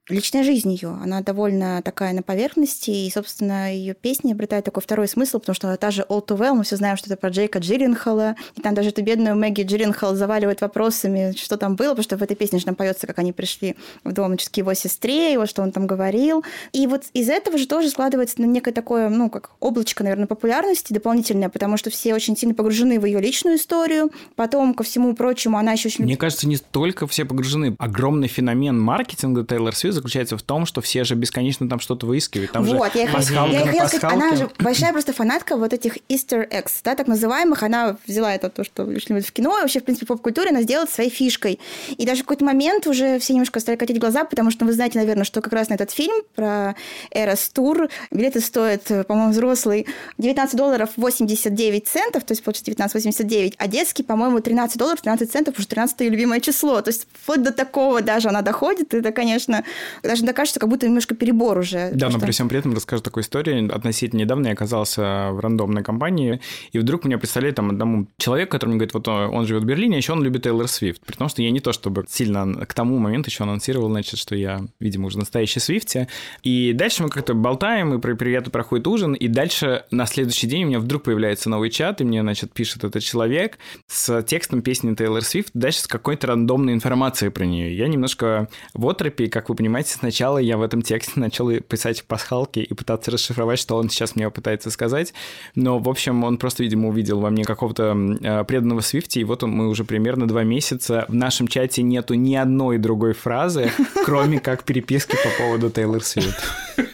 личная 0.08 0.44
жизнь 0.44 0.70
ее, 0.70 0.90
она 1.02 1.20
довольно 1.20 1.82
такая 1.82 2.12
на 2.12 2.22
поверхности, 2.22 2.90
и, 2.90 3.10
собственно, 3.10 3.74
ее 3.74 3.94
песни 3.94 4.32
обретают 4.32 4.64
такой 4.64 4.82
второй 4.82 5.08
смысл, 5.08 5.40
потому 5.40 5.54
что 5.54 5.76
та 5.76 5.90
же 5.90 6.06
All 6.08 6.24
Too 6.24 6.38
Well, 6.38 6.54
мы 6.54 6.64
все 6.64 6.76
знаем, 6.76 6.96
что 6.96 7.08
это 7.10 7.20
про 7.20 7.30
Джейка 7.30 7.58
Джилленхола, 7.58 8.36
и 8.54 8.60
там 8.60 8.74
даже 8.74 8.90
эту 8.90 9.02
бедную 9.02 9.36
Мэгги 9.36 9.62
Джилленхол 9.62 10.14
заваливает 10.14 10.60
вопросами, 10.60 11.34
что 11.36 11.56
там 11.56 11.76
было, 11.76 11.90
потому 11.90 12.04
что 12.04 12.16
в 12.16 12.22
этой 12.22 12.36
песне 12.36 12.58
же 12.58 12.64
там 12.64 12.74
поется, 12.74 13.06
как 13.06 13.18
они 13.18 13.32
пришли 13.32 13.76
в 14.04 14.12
дом 14.12 14.36
к 14.36 14.56
его 14.56 14.74
сестре, 14.74 15.32
его, 15.32 15.46
что 15.46 15.62
он 15.62 15.72
там 15.72 15.86
говорил. 15.86 16.44
И 16.72 16.86
вот 16.86 17.04
из 17.12 17.28
этого 17.28 17.58
же 17.58 17.66
тоже 17.66 17.88
складывается 17.90 18.40
некое 18.42 18.72
такое, 18.72 19.08
ну, 19.08 19.30
как 19.30 19.50
облачко, 19.60 20.04
наверное, 20.04 20.26
популярности 20.26 20.92
дополнительное, 20.92 21.48
потому 21.48 21.76
что 21.76 21.90
все 21.90 22.14
очень 22.14 22.36
сильно 22.36 22.54
погружены 22.54 23.00
в 23.00 23.06
ее 23.06 23.20
личную 23.20 23.56
историю. 23.56 24.10
Потом, 24.34 24.74
ко 24.74 24.84
всему 24.84 25.14
прочему, 25.14 25.58
она 25.58 25.72
еще 25.72 25.88
очень... 25.88 26.04
Мне 26.04 26.16
кажется, 26.16 26.46
не 26.46 26.58
только 26.58 27.06
все 27.06 27.24
погружены. 27.24 27.74
Огромный 27.78 28.28
феномен 28.28 28.78
маркетинга 28.78 29.44
Тейлор 29.44 29.74
Свифт 29.74 29.95
заключается 29.96 30.36
в 30.36 30.42
том, 30.42 30.66
что 30.66 30.80
все 30.80 31.04
же 31.04 31.14
бесконечно 31.14 31.68
там 31.68 31.80
что-то 31.80 32.06
выискивают. 32.06 32.52
Там 32.52 32.64
вот, 32.64 32.92
же 32.92 33.00
я, 33.00 33.08
пасхалка 33.08 33.52
я 33.52 33.66
хотела 33.66 33.86
сказать, 33.88 34.04
она 34.04 34.36
же 34.36 34.50
большая 34.58 34.92
просто 34.92 35.12
фанатка 35.12 35.56
вот 35.56 35.72
этих 35.72 35.98
Easter 36.08 36.48
eggs, 36.48 36.72
да, 36.84 36.94
так 36.94 37.06
называемых. 37.06 37.62
Она 37.62 37.96
взяла 38.06 38.34
это 38.34 38.48
то, 38.48 38.64
что 38.64 38.84
пришли 38.84 39.20
в 39.20 39.32
кино, 39.32 39.58
и 39.58 39.62
вообще, 39.62 39.80
в 39.80 39.84
принципе, 39.84 40.06
поп-культуре 40.06 40.50
она 40.50 40.62
сделала 40.62 40.86
своей 40.86 41.10
фишкой. 41.10 41.58
И 41.96 42.06
даже 42.06 42.22
в 42.22 42.24
какой-то 42.24 42.44
момент 42.44 42.86
уже 42.86 43.18
все 43.18 43.32
немножко 43.32 43.60
стали 43.60 43.76
катить 43.76 43.98
глаза, 43.98 44.24
потому 44.24 44.50
что 44.50 44.64
вы 44.64 44.72
знаете, 44.72 44.98
наверное, 44.98 45.24
что 45.24 45.40
как 45.40 45.52
раз 45.52 45.68
на 45.68 45.74
этот 45.74 45.90
фильм 45.90 46.14
про 46.34 46.74
Эрос 47.10 47.48
Тур 47.48 47.88
билеты 48.10 48.40
стоят, 48.40 48.84
по-моему, 49.06 49.32
взрослый 49.32 49.86
19 50.18 50.56
долларов 50.56 50.90
89 50.96 51.88
центов, 51.88 52.24
то 52.24 52.32
есть 52.32 52.42
получается 52.42 52.72
19,89, 52.72 53.54
а 53.56 53.68
детский, 53.68 54.02
по-моему, 54.02 54.40
13 54.40 54.76
долларов 54.76 55.00
13 55.00 55.30
центов, 55.30 55.58
уже 55.58 55.66
13 55.66 56.00
любимое 56.02 56.40
число. 56.40 56.80
То 56.82 56.90
есть 56.90 57.06
вплоть 57.12 57.42
до 57.42 57.52
такого 57.52 58.02
даже 58.02 58.28
она 58.28 58.42
доходит. 58.42 58.94
Это, 58.94 59.12
конечно, 59.12 59.64
даже 60.02 60.24
докажется, 60.24 60.60
как 60.60 60.68
будто 60.68 60.86
немножко 60.86 61.14
перебор 61.14 61.58
уже. 61.58 61.90
Да, 61.92 62.06
но 62.06 62.12
что... 62.12 62.20
при 62.20 62.32
всем 62.32 62.48
при 62.48 62.58
этом 62.58 62.74
расскажу 62.74 63.02
такую 63.02 63.24
историю. 63.24 63.74
Относительно 63.74 64.20
недавно 64.20 64.48
я 64.48 64.52
оказался 64.52 65.30
в 65.32 65.40
рандомной 65.40 65.82
компании, 65.82 66.40
и 66.72 66.78
вдруг 66.78 67.04
меня 67.04 67.18
представляли 67.18 67.52
там 67.52 67.70
одному 67.70 68.08
человеку, 68.18 68.52
который 68.52 68.70
мне 68.70 68.78
говорит, 68.78 68.94
вот 68.94 69.08
он 69.08 69.46
живет 69.46 69.62
в 69.62 69.66
Берлине, 69.66 69.96
а 69.96 69.98
еще 69.98 70.12
он 70.12 70.22
любит 70.22 70.44
Тейлор 70.44 70.68
Свифт. 70.68 71.02
При 71.04 71.16
том, 71.16 71.28
что 71.28 71.42
я 71.42 71.50
не 71.50 71.60
то 71.60 71.72
чтобы 71.72 72.04
сильно 72.08 72.66
к 72.66 72.74
тому 72.74 72.98
моменту 72.98 73.30
еще 73.30 73.44
анонсировал, 73.44 73.88
значит, 73.88 74.18
что 74.18 74.34
я, 74.34 74.60
видимо, 74.80 75.06
уже 75.06 75.18
настоящий 75.18 75.60
Свифте. 75.60 76.08
И 76.42 76.72
дальше 76.72 77.02
мы 77.02 77.08
как-то 77.08 77.34
болтаем, 77.34 77.94
и 77.94 77.98
приятно 77.98 78.50
проходит 78.50 78.86
ужин, 78.86 79.14
и 79.14 79.28
дальше 79.28 79.84
на 79.90 80.06
следующий 80.06 80.46
день 80.46 80.64
у 80.64 80.66
меня 80.68 80.80
вдруг 80.80 81.02
появляется 81.04 81.50
новый 81.50 81.70
чат, 81.70 82.00
и 82.00 82.04
мне, 82.04 82.22
значит, 82.22 82.52
пишет 82.52 82.84
этот 82.84 83.02
человек 83.02 83.58
с 83.86 84.22
текстом 84.22 84.62
песни 84.62 84.94
Тейлор 84.94 85.22
Свифт, 85.22 85.50
дальше 85.54 85.80
с 85.80 85.86
какой-то 85.86 86.28
рандомной 86.28 86.72
информацией 86.72 87.30
про 87.30 87.44
нее. 87.44 87.76
Я 87.76 87.88
немножко 87.88 88.48
в 88.74 88.88
отропе, 88.88 89.28
как 89.28 89.48
вы 89.48 89.54
понимаете, 89.54 89.75
сначала 89.84 90.38
я 90.38 90.56
в 90.56 90.62
этом 90.62 90.82
тексте 90.82 91.12
начал 91.16 91.50
писать 91.60 92.04
пасхалки 92.04 92.60
и 92.60 92.74
пытаться 92.74 93.10
расшифровать, 93.10 93.58
что 93.58 93.76
он 93.76 93.90
сейчас 93.90 94.16
мне 94.16 94.30
пытается 94.30 94.70
сказать. 94.70 95.14
Но, 95.54 95.78
в 95.78 95.88
общем, 95.88 96.24
он 96.24 96.38
просто, 96.38 96.62
видимо, 96.62 96.88
увидел 96.88 97.20
во 97.20 97.30
мне 97.30 97.44
какого-то 97.44 97.96
э, 98.20 98.44
преданного 98.44 98.80
Свифти, 98.80 99.20
и 99.20 99.24
вот 99.24 99.42
он, 99.42 99.50
мы 99.50 99.68
уже 99.68 99.84
примерно 99.84 100.26
два 100.26 100.44
месяца. 100.44 101.04
В 101.08 101.14
нашем 101.14 101.48
чате 101.48 101.82
нету 101.82 102.14
ни 102.14 102.34
одной 102.34 102.78
другой 102.78 103.12
фразы, 103.12 103.70
кроме 104.04 104.40
как 104.40 104.64
переписки 104.64 105.16
по 105.22 105.42
поводу 105.42 105.70
Тейлор 105.70 106.02
Свифт. 106.02 106.42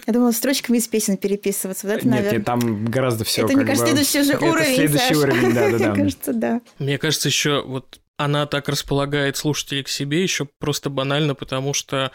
Я 0.07 0.13
думала, 0.13 0.33
строчками 0.33 0.79
из 0.79 0.89
песен 0.89 1.17
переписываться. 1.17 1.87
Вот 1.87 1.95
это, 1.95 2.07
нет, 2.07 2.17
наверное... 2.17 2.39
нет, 2.39 2.47
там 2.47 2.85
гораздо 2.85 3.25
все. 3.25 3.45
Это, 3.45 3.57
мне 3.57 3.65
кажется, 3.65 3.95
бы... 3.95 4.03
следующий 4.03 4.23
же 4.23 4.39
уровень, 4.39 4.65
Это 4.65 4.75
следующий 4.75 5.15
Саша. 5.15 5.21
уровень, 5.21 5.55
да-да-да. 5.55 5.89
Мне 5.93 5.97
кажется, 5.97 6.33
да. 6.33 6.61
Мне 6.79 6.99
кажется, 6.99 7.29
еще 7.29 7.63
вот 7.63 8.01
она 8.17 8.47
так 8.47 8.69
располагает 8.69 9.37
слушателей 9.37 9.83
к 9.83 9.89
себе 9.89 10.23
еще 10.23 10.47
просто 10.59 10.91
банально, 10.91 11.35
потому 11.35 11.75
что 11.75 12.13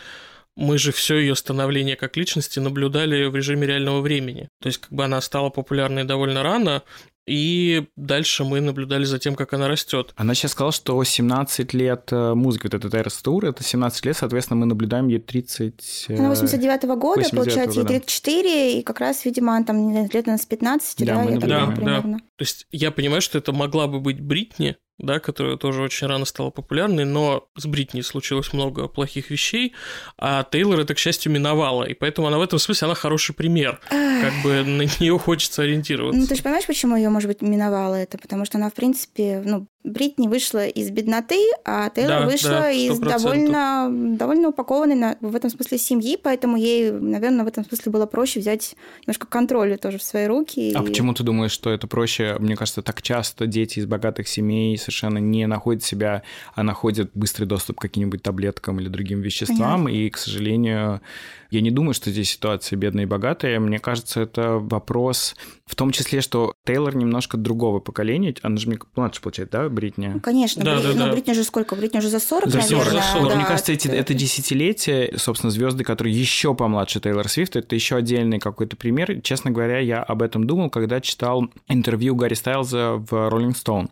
мы 0.58 0.78
же 0.78 0.92
все 0.92 1.18
ее 1.18 1.36
становление 1.36 1.96
как 1.96 2.18
личности 2.18 2.60
наблюдали 2.60 3.26
в 3.26 3.36
режиме 3.36 3.68
реального 3.68 4.02
времени. 4.02 4.50
То 4.60 4.68
есть 4.68 4.80
как 4.80 4.92
бы 4.92 5.06
она 5.06 5.22
стала 5.22 5.50
популярной 5.50 6.04
довольно 6.04 6.44
рано, 6.44 6.84
и 7.28 7.86
дальше 7.98 8.44
мы 8.44 8.62
наблюдали 8.62 9.04
за 9.04 9.20
тем, 9.20 9.36
как 9.36 9.54
она 9.54 9.68
растет. 9.68 10.14
Она 10.16 10.34
сейчас 10.34 10.54
сказала, 10.54 10.72
что 10.72 11.04
17 11.04 11.74
лет 11.74 12.08
э, 12.12 12.34
музыки, 12.34 12.64
вот 12.64 12.74
этот 12.74 12.96
Эрос 12.96 13.22
Тур, 13.22 13.46
это 13.46 13.64
17 13.64 14.06
лет, 14.06 14.18
соответственно, 14.18 14.62
мы 14.62 14.66
наблюдаем 14.66 15.10
ей 15.10 15.20
30... 15.20 16.08
Она 16.10 16.30
89 16.30 16.84
-го 16.84 16.96
года, 16.96 17.22
89 17.22 17.32
получается, 17.32 17.80
ей 17.82 17.86
34, 17.86 18.44
да. 18.44 18.80
и 18.80 18.82
как 18.82 19.00
раз, 19.02 19.26
видимо, 19.26 19.56
она 19.56 19.66
там 19.66 19.92
лет 19.92 20.28
с 20.28 20.46
15, 20.46 21.00
да, 21.00 21.06
да, 21.06 21.14
мы 21.16 21.26
я 21.26 21.36
наблюдаем. 21.36 21.66
так 21.68 21.76
примерно. 21.76 22.18
Да. 22.18 22.24
То 22.38 22.44
есть 22.44 22.66
я 22.72 22.92
понимаю, 22.92 23.22
что 23.22 23.38
это 23.38 23.52
могла 23.52 23.88
бы 23.88 24.00
быть 24.00 24.22
Бритни, 24.22 24.78
да, 25.00 25.20
которая 25.20 25.58
тоже 25.58 25.82
очень 25.82 26.08
рано 26.08 26.26
стала 26.26 26.50
популярной, 26.50 27.06
но 27.06 27.48
с 27.56 27.66
Бритни 27.66 28.02
случилось 28.02 28.52
много 28.54 28.88
плохих 28.88 29.30
вещей, 29.30 29.74
а 30.18 30.44
Тейлор 30.44 30.80
это, 30.80 30.96
к 30.96 30.98
счастью, 31.00 31.32
миновала, 31.32 31.84
и 31.84 31.94
поэтому 31.94 32.28
она 32.28 32.38
в 32.38 32.42
этом 32.42 32.58
смысле, 32.60 32.86
она 32.88 32.96
хороший 32.96 33.36
пример, 33.36 33.80
как 33.90 34.34
бы 34.44 34.64
на 34.64 34.84
нее 35.00 35.18
хочется 35.20 35.62
ориентироваться. 35.64 36.20
Ну, 36.20 36.28
ты 36.28 36.36
же 36.36 36.42
понимаешь, 36.44 36.66
почему 36.66 36.96
ее, 36.96 37.10
может 37.10 37.28
быть, 37.28 37.42
миновала 37.42 37.96
это? 37.96 38.18
Потому 38.18 38.46
что 38.46 38.58
она, 38.58 38.70
в 38.70 38.74
принципе, 38.74 39.42
ну, 39.46 39.68
Бритни 39.84 40.28
вышла 40.28 40.68
из 40.68 40.90
бедноты, 40.90 41.40
а 41.64 41.90
Тейлор 41.90 42.22
Да, 42.22 42.26
вышла 42.26 42.50
да, 42.50 42.72
из 42.72 43.00
100%. 43.00 43.08
довольно, 43.08 43.88
довольно 44.18 44.50
упакованной 44.50 44.96
на- 44.96 45.18
в 45.22 45.34
этом 45.34 45.50
смысле 45.50 45.78
семьи, 45.78 46.18
поэтому 46.22 46.58
ей, 46.58 46.92
наверное, 46.92 47.46
в 47.46 47.48
этом 47.48 47.64
смысле 47.64 47.92
было 47.94 48.06
проще 48.06 48.42
взять 48.42 48.76
немножко 49.06 49.28
контроля 49.28 49.78
тоже 49.78 49.98
в 49.98 50.04
свои 50.04 50.26
руки. 50.26 50.74
А 50.76 50.82
и- 50.84 50.86
почему 50.86 51.14
ты 51.14 51.24
думаешь, 51.24 51.52
что 51.54 51.70
это 51.70 51.88
проще? 51.88 52.36
Мне 52.40 52.58
кажется, 52.58 52.82
так 52.82 53.02
часто 53.02 53.48
дети 53.48 53.80
из 53.80 53.86
богатых 53.86 54.28
семей 54.28 54.78
совершенно 54.88 55.18
не 55.18 55.48
находят 55.48 55.84
себя, 55.84 56.24
а 56.56 56.64
находят 56.64 57.12
быстрый 57.14 57.46
доступ 57.46 57.78
к 57.78 57.82
каким-нибудь 57.82 58.24
таблеткам 58.24 58.80
или 58.80 58.88
другим 58.88 59.22
веществам. 59.22 59.90
И, 59.90 60.10
к 60.10 60.18
сожалению, 60.18 61.02
я 61.50 61.62
не 61.62 61.72
думаю, 61.72 61.94
что 61.94 62.12
здесь 62.12 62.30
ситуация 62.32 62.78
бедные 62.78 63.04
и 63.04 63.08
богатые. 63.08 63.60
Мне 63.60 63.80
кажется, 63.80 64.22
это 64.22 64.58
вопрос 64.60 65.36
в 65.66 65.76
том 65.76 65.92
числе, 65.92 66.22
что 66.22 66.54
Тейлор 66.66 66.96
немножко 66.96 67.38
другого 67.38 67.80
поколения. 67.80 68.34
Она 68.42 68.58
же 68.58 68.68
мне 68.70 68.80
младше, 68.96 69.22
получается, 69.22 69.64
да, 69.64 69.70
Бритни? 69.70 70.08
Ну, 70.14 70.20
конечно, 70.20 70.64
Да, 70.64 70.76
Бри- 70.76 70.84
да, 70.84 70.90
ну, 70.94 71.06
да. 71.08 71.12
Бритни 71.12 71.34
же 71.34 71.44
сколько? 71.44 71.76
Бритни 71.76 72.00
уже 72.00 72.10
за 72.10 72.20
40, 72.20 72.50
За 72.50 72.62
40, 72.62 72.72
наверное. 72.86 73.02
за 73.02 73.08
40. 73.14 73.30
да. 73.30 73.36
Мне 73.36 73.46
кажется, 73.46 73.72
эти, 73.74 73.88
это 73.88 74.14
десятилетие, 74.14 75.14
собственно, 75.18 75.52
звезды, 75.52 75.84
которые 75.84 76.18
еще 76.18 76.56
помладше 76.56 77.00
Тейлор 77.00 77.28
Свифт, 77.28 77.56
это 77.56 77.76
еще 77.76 77.96
отдельный 77.98 78.40
какой-то 78.40 78.76
пример. 78.78 79.22
Честно 79.22 79.52
говоря, 79.52 79.80
я 79.80 80.02
об 80.02 80.22
этом 80.22 80.46
думал, 80.48 80.70
когда 80.70 81.02
читал 81.02 81.50
интервью 81.68 82.16
Гарри 82.16 82.34
Стайлза 82.36 82.94
в 82.94 83.12
Rolling 83.14 83.54
Stone. 83.56 83.90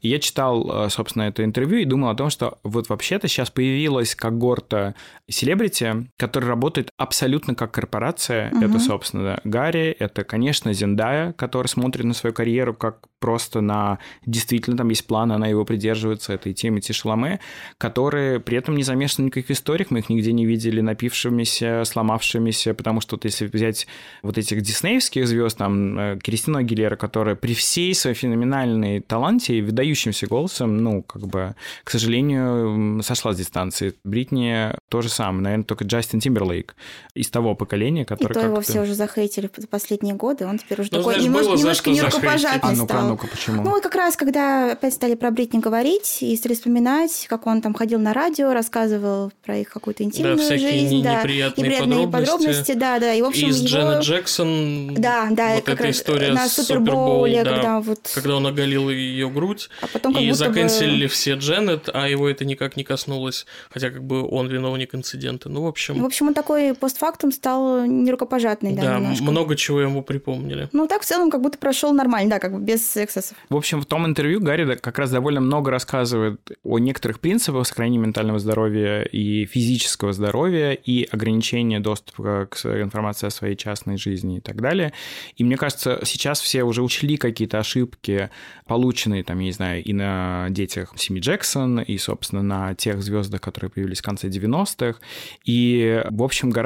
И 0.00 0.08
я 0.08 0.18
читал, 0.18 0.86
э, 0.86 0.90
собственно, 0.90 1.22
это 1.24 1.42
интервью 1.44 1.78
и 1.78 1.84
думал 1.84 2.10
о 2.10 2.14
том, 2.14 2.28
что 2.30 2.58
вот 2.62 2.88
вообще-то 2.88 3.28
сейчас 3.28 3.50
появилась 3.50 4.14
когорта 4.14 4.94
селебрити, 5.28 6.08
которая 6.18 6.50
работает 6.50 6.90
абсолютно 6.96 7.54
как 7.54 7.72
корпорация. 7.72 8.50
Мгм. 8.50 8.64
Это, 8.64 8.78
собственно, 8.78 9.40
Гарри, 9.44 9.96
это, 9.98 10.24
конечно, 10.24 10.72
Зендая, 10.72 11.32
которая 11.32 11.68
смотрит 11.68 12.04
на 12.04 12.14
свою 12.14 12.32
карьеру 12.32 12.74
как 12.74 13.08
просто 13.18 13.60
на... 13.60 13.98
Действительно, 14.26 14.76
там 14.76 14.90
есть 14.90 15.06
план, 15.06 15.32
она 15.32 15.46
его 15.46 15.64
придерживается, 15.64 16.34
это 16.34 16.50
и 16.50 16.54
Тимоти 16.54 16.92
Шаломе, 16.92 17.40
которые 17.78 18.38
при 18.38 18.58
этом 18.58 18.76
не 18.76 18.82
замешаны 18.82 19.24
в 19.24 19.26
никаких 19.26 19.50
историях, 19.50 19.90
мы 19.90 20.00
их 20.00 20.10
нигде 20.10 20.32
не 20.32 20.44
видели 20.44 20.82
напившимися, 20.82 21.84
сломавшимися, 21.86 22.74
потому 22.74 23.00
что 23.00 23.16
вот 23.16 23.24
если 23.24 23.46
взять 23.46 23.86
вот 24.22 24.36
этих 24.36 24.60
диснеевских 24.60 25.26
звезд, 25.26 25.56
там, 25.56 25.98
э, 25.98 26.18
Кристину 26.22 26.58
Агилера, 26.58 26.96
которая 26.96 27.34
при 27.34 27.54
всей 27.54 27.94
своей 27.94 28.14
феноменальной 28.14 29.00
таланте 29.00 29.58
и 29.58 29.62
выдающимся 29.62 30.26
голосом, 30.26 30.76
ну, 30.76 31.02
как 31.02 31.26
бы, 31.26 31.54
к 31.82 31.90
сожалению, 31.90 33.02
сошла 33.02 33.32
с 33.32 33.38
дистанции. 33.38 33.94
Бритни 34.04 34.68
то 34.90 35.00
же 35.00 35.08
самое, 35.08 35.42
наверное, 35.42 35.64
только 35.64 35.84
Джастин 35.84 36.20
Тимберлейк 36.20 36.76
из 37.14 37.28
того 37.30 37.54
поколения, 37.54 38.02
И 38.02 38.04
который 38.04 38.32
то 38.34 38.40
его 38.40 38.60
все 38.60 38.80
уже 38.82 38.94
захейтили 38.94 39.48
за 39.56 39.66
последние 39.68 40.14
годы, 40.14 40.46
он 40.46 40.58
теперь 40.58 40.80
уже 40.80 40.90
Ну, 40.92 40.98
такой 40.98 41.14
знаешь, 41.14 41.24
немножко, 41.26 41.56
немножко 41.56 41.90
нерукопожатный 41.90 42.70
А 42.72 42.76
ну-ка, 42.76 42.94
а 42.94 42.96
стал. 42.98 43.08
ну-ка, 43.08 43.26
почему? 43.28 43.62
Ну, 43.62 43.70
вот 43.70 43.82
как 43.82 43.94
раз, 43.94 44.16
когда 44.16 44.72
опять 44.72 44.94
стали 44.94 45.14
про 45.14 45.30
Бритни 45.30 45.58
говорить 45.60 46.18
и 46.22 46.36
стали 46.36 46.54
вспоминать, 46.54 47.26
как 47.28 47.46
он 47.46 47.62
там 47.62 47.74
ходил 47.74 47.98
на 48.00 48.12
радио, 48.12 48.52
рассказывал 48.52 49.32
про 49.44 49.58
их 49.58 49.68
какую-то 49.70 50.02
интимную 50.02 50.38
всякие 50.38 50.70
жизнь, 50.70 50.96
не- 50.96 51.02
да, 51.02 51.20
неприятные 51.20 51.64
неприятные 51.68 52.08
подробности. 52.08 52.72
да, 52.72 52.98
да, 52.98 53.12
и 53.14 53.22
в 53.22 53.26
общем 53.26 53.48
И 53.48 53.52
с 53.52 53.58
его... 53.58 53.68
Дженнет 53.68 54.02
Джексон 54.02 54.94
Да, 54.94 55.28
да, 55.30 55.54
вот 55.54 55.64
как 55.64 55.74
эта 55.76 55.84
раз 55.84 55.96
история 55.96 56.32
на 56.32 56.48
с 56.48 56.52
Супербоуле, 56.54 57.38
Супербоул, 57.38 57.44
да, 57.44 57.50
когда 57.54 57.80
вот... 57.80 58.10
когда 58.14 58.36
он 58.36 58.46
оголил 58.46 58.90
ее 58.90 59.28
грудь, 59.30 59.68
А 59.80 59.86
потом 59.86 60.12
как 60.14 60.22
и 60.22 60.30
будто 60.30 60.44
бы- 60.48 60.54
заканчивали 60.54 61.06
все 61.06 61.34
Дженнет, 61.34 61.88
а 61.92 62.08
его 62.08 62.28
это 62.28 62.44
никак 62.44 62.76
не 62.76 62.84
коснулось, 62.84 63.46
хотя 63.70 63.90
как 63.90 64.02
бы 64.04 64.26
он 64.28 64.48
виновник 64.48 64.94
инцидента. 64.94 65.48
Ну, 65.48 65.62
в 65.62 65.66
общем, 65.66 66.00
В 66.02 66.04
общем, 66.06 66.28
он 66.28 66.34
такой 66.34 66.73
постфактум 66.78 67.32
стал 67.32 67.84
нерукопожатный, 67.86 68.74
да, 68.74 68.82
да, 68.82 68.98
немножко. 68.98 69.24
много 69.24 69.56
чего 69.56 69.80
ему 69.80 70.02
припомнили. 70.02 70.68
Ну, 70.72 70.86
так 70.86 71.02
в 71.02 71.04
целом 71.04 71.30
как 71.30 71.40
будто 71.40 71.58
прошел 71.58 71.92
нормально, 71.92 72.30
да, 72.30 72.38
как 72.38 72.52
бы 72.52 72.60
без 72.60 72.96
эксцессов. 72.96 73.36
В 73.48 73.56
общем, 73.56 73.80
в 73.80 73.86
том 73.86 74.06
интервью 74.06 74.40
Гарри 74.40 74.64
да- 74.64 74.76
как 74.76 74.98
раз 74.98 75.10
довольно 75.10 75.40
много 75.40 75.70
рассказывает 75.70 76.40
о 76.62 76.78
некоторых 76.78 77.20
принципах 77.20 77.66
сохранения 77.66 77.98
ментального 77.98 78.38
здоровья 78.38 79.02
и 79.02 79.46
физического 79.46 80.12
здоровья, 80.12 80.72
и 80.72 81.04
ограничения 81.10 81.80
доступа 81.80 82.48
к 82.50 82.64
информации 82.64 83.26
о 83.26 83.30
своей 83.30 83.56
частной 83.56 83.96
жизни 83.98 84.38
и 84.38 84.40
так 84.40 84.60
далее. 84.60 84.92
И 85.36 85.44
мне 85.44 85.56
кажется, 85.56 86.00
сейчас 86.04 86.40
все 86.40 86.62
уже 86.64 86.82
учли 86.82 87.16
какие-то 87.16 87.58
ошибки, 87.58 88.30
полученные, 88.66 89.22
там, 89.24 89.38
я 89.38 89.44
не 89.44 89.52
знаю, 89.52 89.82
и 89.84 89.92
на 89.92 90.46
детях 90.50 90.92
Сими 90.96 91.20
Джексон, 91.20 91.80
и, 91.80 91.98
собственно, 91.98 92.42
на 92.42 92.74
тех 92.74 93.02
звездах, 93.02 93.40
которые 93.40 93.70
появились 93.70 94.00
в 94.00 94.02
конце 94.02 94.28
90-х. 94.28 94.98
И, 95.44 96.02
в 96.10 96.22
общем, 96.22 96.50
гораздо 96.50 96.63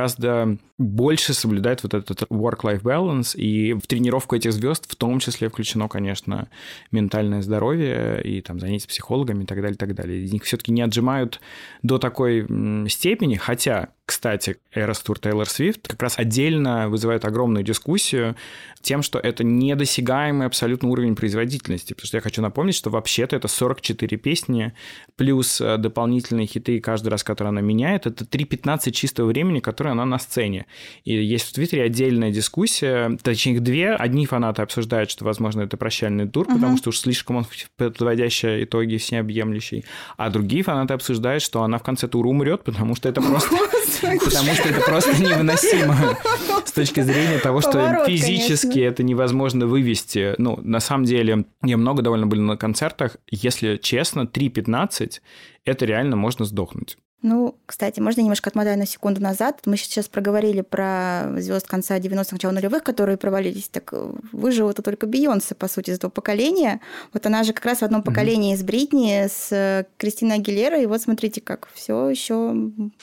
больше 0.78 1.34
соблюдает 1.34 1.82
вот 1.82 1.94
этот 1.94 2.22
work-life 2.30 2.82
balance, 2.82 3.36
и 3.36 3.72
в 3.74 3.86
тренировку 3.86 4.36
этих 4.36 4.52
звезд 4.52 4.90
в 4.90 4.96
том 4.96 5.18
числе 5.18 5.48
включено, 5.48 5.88
конечно, 5.88 6.48
ментальное 6.92 7.42
здоровье 7.42 8.22
и 8.22 8.40
там 8.40 8.60
занятия 8.60 8.88
психологами 8.88 9.42
и 9.42 9.46
так 9.46 9.60
далее, 9.60 9.74
и 9.74 9.78
так 9.78 9.94
далее. 9.94 10.28
Них 10.28 10.44
все-таки 10.44 10.72
не 10.72 10.82
отжимают 10.82 11.40
до 11.82 11.98
такой 11.98 12.46
степени, 12.88 13.36
хотя, 13.36 13.88
кстати, 14.08 14.56
Эрос 14.72 15.00
Тур 15.00 15.18
Тейлор 15.18 15.46
Свифт 15.46 15.86
как 15.86 16.02
раз 16.02 16.18
отдельно 16.18 16.88
вызывает 16.88 17.26
огромную 17.26 17.62
дискуссию 17.62 18.36
тем, 18.80 19.02
что 19.02 19.18
это 19.18 19.44
недосягаемый 19.44 20.46
абсолютно 20.46 20.88
уровень 20.88 21.14
производительности, 21.14 21.92
потому 21.92 22.06
что 22.06 22.16
я 22.16 22.20
хочу 22.22 22.40
напомнить, 22.40 22.74
что 22.74 22.88
вообще-то 22.88 23.36
это 23.36 23.48
44 23.48 24.16
песни 24.16 24.72
плюс 25.16 25.60
э, 25.60 25.76
дополнительные 25.76 26.46
хиты 26.46 26.80
каждый 26.80 27.08
раз, 27.08 27.22
которые 27.22 27.50
она 27.50 27.60
меняет, 27.60 28.06
это 28.06 28.24
3.15 28.24 28.92
чистого 28.92 29.26
времени, 29.26 29.60
которое 29.60 29.90
она 29.90 30.06
на 30.06 30.18
сцене. 30.18 30.64
И 31.04 31.12
есть 31.12 31.46
в 31.46 31.52
Твиттере 31.52 31.82
отдельная 31.82 32.30
дискуссия, 32.30 33.18
точнее 33.22 33.56
их 33.56 33.62
две. 33.62 33.92
Одни 33.94 34.24
фанаты 34.24 34.62
обсуждают, 34.62 35.10
что, 35.10 35.26
возможно, 35.26 35.60
это 35.60 35.76
прощальный 35.76 36.26
тур, 36.26 36.46
потому 36.46 36.78
что 36.78 36.88
уж 36.88 36.98
слишком 36.98 37.36
он 37.36 37.46
подводящий 37.76 38.64
итоги 38.64 38.96
всеобъемлющий. 38.96 39.84
А 40.16 40.30
другие 40.30 40.62
фанаты 40.62 40.94
обсуждают, 40.94 41.42
что 41.42 41.62
она 41.62 41.76
в 41.76 41.82
конце 41.82 42.08
тура 42.08 42.28
умрет, 42.28 42.64
потому 42.64 42.96
что 42.96 43.10
это 43.10 43.20
просто... 43.20 43.54
Потому 44.00 44.54
что 44.54 44.68
это 44.68 44.80
просто 44.86 45.22
невыносимо 45.22 46.18
с 46.64 46.72
точки 46.72 47.00
зрения 47.00 47.38
того, 47.38 47.60
что 47.60 48.04
физически 48.06 48.80
это 48.80 49.02
невозможно 49.02 49.66
вывести. 49.66 50.34
Ну, 50.38 50.58
на 50.62 50.80
самом 50.80 51.04
деле, 51.04 51.44
я 51.62 51.76
много 51.76 52.02
довольно 52.02 52.26
был 52.26 52.40
на 52.40 52.56
концертах. 52.56 53.16
Если 53.30 53.76
честно, 53.76 54.22
3.15 54.22 55.20
это 55.64 55.84
реально 55.84 56.16
можно 56.16 56.44
сдохнуть. 56.44 56.96
Ну, 57.20 57.56
кстати, 57.66 57.98
можно 57.98 58.20
немножко 58.20 58.48
отмотать 58.48 58.78
на 58.78 58.86
секунду 58.86 59.20
назад. 59.20 59.62
Мы 59.66 59.76
сейчас 59.76 60.06
проговорили 60.08 60.60
про 60.60 61.32
звезд 61.38 61.66
конца 61.66 61.98
90-х, 61.98 62.28
начала 62.30 62.52
нулевых, 62.52 62.84
которые 62.84 63.16
провалились. 63.16 63.68
Так 63.68 63.92
э, 63.92 64.12
выжила-то 64.30 64.82
только 64.82 65.08
Бейонсе, 65.08 65.56
по 65.56 65.66
сути, 65.66 65.90
из 65.90 65.96
этого 65.96 66.12
поколения. 66.12 66.80
Вот 67.12 67.26
она 67.26 67.42
же 67.42 67.52
как 67.52 67.64
раз 67.64 67.78
в 67.78 67.82
одном 67.82 68.04
поколении 68.04 68.54
с 68.54 68.62
Бритни, 68.62 69.26
с 69.28 69.48
э, 69.50 69.86
Кристиной 69.96 70.36
Агилерой. 70.36 70.84
И 70.84 70.86
вот 70.86 71.02
смотрите, 71.02 71.40
как 71.40 71.68
все 71.74 72.08
еще 72.08 72.54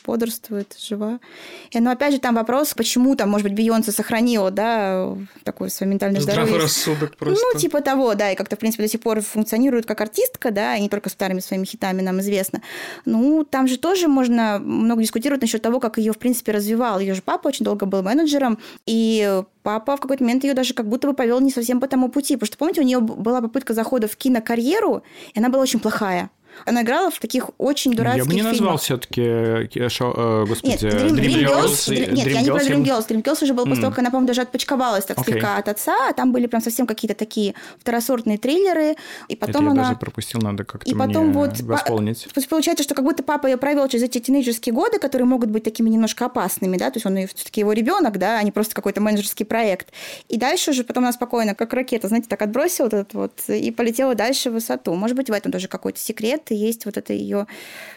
бодрствует, 0.05 0.77
жива. 0.79 1.19
И, 1.71 1.79
ну, 1.81 1.91
опять 1.91 2.13
же, 2.13 2.19
там 2.21 2.35
вопрос, 2.35 2.73
почему 2.73 3.17
там, 3.17 3.29
может 3.29 3.49
быть, 3.49 3.57
Бейонсе 3.57 3.91
сохранила, 3.91 4.49
да, 4.49 5.13
такое 5.43 5.67
свое 5.67 5.91
ментальное 5.91 6.21
Здравый 6.21 6.47
здоровье. 6.47 6.63
рассудок 6.63 7.17
просто. 7.17 7.43
Ну, 7.53 7.59
типа 7.59 7.81
того, 7.81 8.15
да, 8.15 8.31
и 8.31 8.35
как-то, 8.35 8.55
в 8.55 8.59
принципе, 8.59 8.83
до 8.83 8.89
сих 8.89 9.01
пор 9.01 9.19
функционирует 9.19 9.85
как 9.85 9.99
артистка, 9.99 10.51
да, 10.51 10.77
и 10.77 10.81
не 10.81 10.87
только 10.87 11.09
с 11.09 11.11
старыми 11.11 11.41
своими 11.41 11.65
хитами 11.65 12.01
нам 12.01 12.21
известно. 12.21 12.61
Ну, 13.03 13.43
там 13.43 13.67
же 13.67 13.77
тоже 13.77 14.04
можно 14.07 14.59
много 14.59 15.01
дискутировать 15.01 15.41
насчет 15.41 15.61
того, 15.61 15.79
как 15.79 15.97
ее, 15.97 16.13
в 16.13 16.17
принципе, 16.17 16.51
развивал. 16.51 16.99
Ее 16.99 17.13
же 17.13 17.21
папа 17.21 17.47
очень 17.47 17.65
долго 17.65 17.85
был 17.85 18.03
менеджером, 18.03 18.59
и 18.85 19.41
папа 19.63 19.97
в 19.97 19.99
какой-то 19.99 20.23
момент 20.23 20.43
ее 20.43 20.53
даже 20.53 20.73
как 20.73 20.87
будто 20.87 21.07
бы 21.07 21.13
повел 21.13 21.39
не 21.39 21.51
совсем 21.51 21.79
по 21.79 21.87
тому 21.87 22.09
пути. 22.09 22.35
Потому 22.35 22.47
что, 22.47 22.57
помните, 22.57 22.81
у 22.81 22.83
нее 22.83 22.99
была 22.99 23.41
попытка 23.41 23.73
захода 23.73 24.07
в 24.07 24.15
кинокарьеру, 24.15 25.03
и 25.33 25.39
она 25.39 25.49
была 25.49 25.63
очень 25.63 25.79
плохая. 25.79 26.29
Она 26.65 26.81
играла 26.83 27.11
в 27.11 27.19
таких 27.19 27.49
очень 27.57 27.93
дурацких 27.93 28.23
Я 28.23 28.29
бы 28.29 28.33
не 28.33 28.41
назвал 28.41 28.77
фильмах. 28.77 28.81
все-таки, 28.81 29.21
господи, 30.47 30.67
Нет, 30.71 30.83
Dream, 30.83 31.09
Dream 31.09 31.15
Dream 31.15 31.47
Girls, 31.47 31.67
Dream- 31.89 32.11
нет, 32.13 32.27
я 32.27 32.41
не 32.41 32.49
про 32.51 32.59
Dream 32.59 32.83
Girls. 32.83 33.07
Dream 33.07 33.23
Girls 33.23 33.43
уже 33.43 33.53
был 33.53 33.63
после 33.65 33.77
М. 33.77 33.81
того, 33.81 33.91
как 33.91 33.99
она, 33.99 34.09
по-моему, 34.09 34.27
даже 34.27 34.41
отпочковалась 34.41 35.05
так 35.05 35.17
Окей. 35.19 35.33
слегка 35.33 35.57
от 35.57 35.67
отца, 35.67 36.09
а 36.09 36.13
там 36.13 36.31
были 36.31 36.47
прям 36.47 36.61
совсем 36.61 36.87
какие-то 36.87 37.15
такие 37.15 37.53
второсортные 37.79 38.37
триллеры, 38.37 38.95
и 39.27 39.33
Это 39.33 39.47
потом 39.47 39.65
я 39.65 39.71
она... 39.71 39.83
даже 39.83 39.95
пропустил, 39.99 40.39
надо 40.41 40.63
как-то 40.63 40.89
И 40.89 40.93
потом 40.93 41.33
вот... 41.33 41.59
восполнить. 41.61 42.27
Есть 42.35 42.49
получается, 42.49 42.83
что 42.83 42.95
как 42.95 43.03
будто 43.05 43.23
папа 43.23 43.47
ее 43.47 43.57
провел 43.57 43.87
через 43.87 44.03
эти 44.03 44.19
тинейджерские 44.19 44.73
годы, 44.73 44.99
которые 44.99 45.25
могут 45.27 45.49
быть 45.49 45.63
такими 45.63 45.89
немножко 45.89 46.25
опасными, 46.25 46.77
да, 46.77 46.89
то 46.91 46.97
есть 46.97 47.05
он 47.05 47.15
все-таки 47.27 47.61
его 47.61 47.73
ребенок, 47.73 48.17
да, 48.17 48.39
а 48.39 48.43
не 48.43 48.51
просто 48.51 48.75
какой-то 48.75 49.01
менеджерский 49.01 49.45
проект. 49.45 49.89
И 50.29 50.37
дальше 50.37 50.71
уже 50.71 50.83
потом 50.83 51.03
она 51.03 51.13
спокойно, 51.13 51.55
как 51.55 51.73
ракета, 51.73 52.07
знаете, 52.07 52.27
так 52.29 52.41
отбросила 52.41 52.85
вот 52.85 52.93
этот 52.93 53.13
вот 53.13 53.41
и 53.49 53.71
полетела 53.71 54.15
дальше 54.15 54.49
в 54.49 54.53
высоту. 54.53 54.93
Может 54.95 55.15
быть, 55.17 55.29
в 55.29 55.33
этом 55.33 55.51
тоже 55.51 55.67
какой-то 55.67 55.99
секрет. 55.99 56.44
Нет, 56.49 56.59
есть 56.59 56.85
вот 56.85 56.97
это 56.97 57.13
ее 57.13 57.47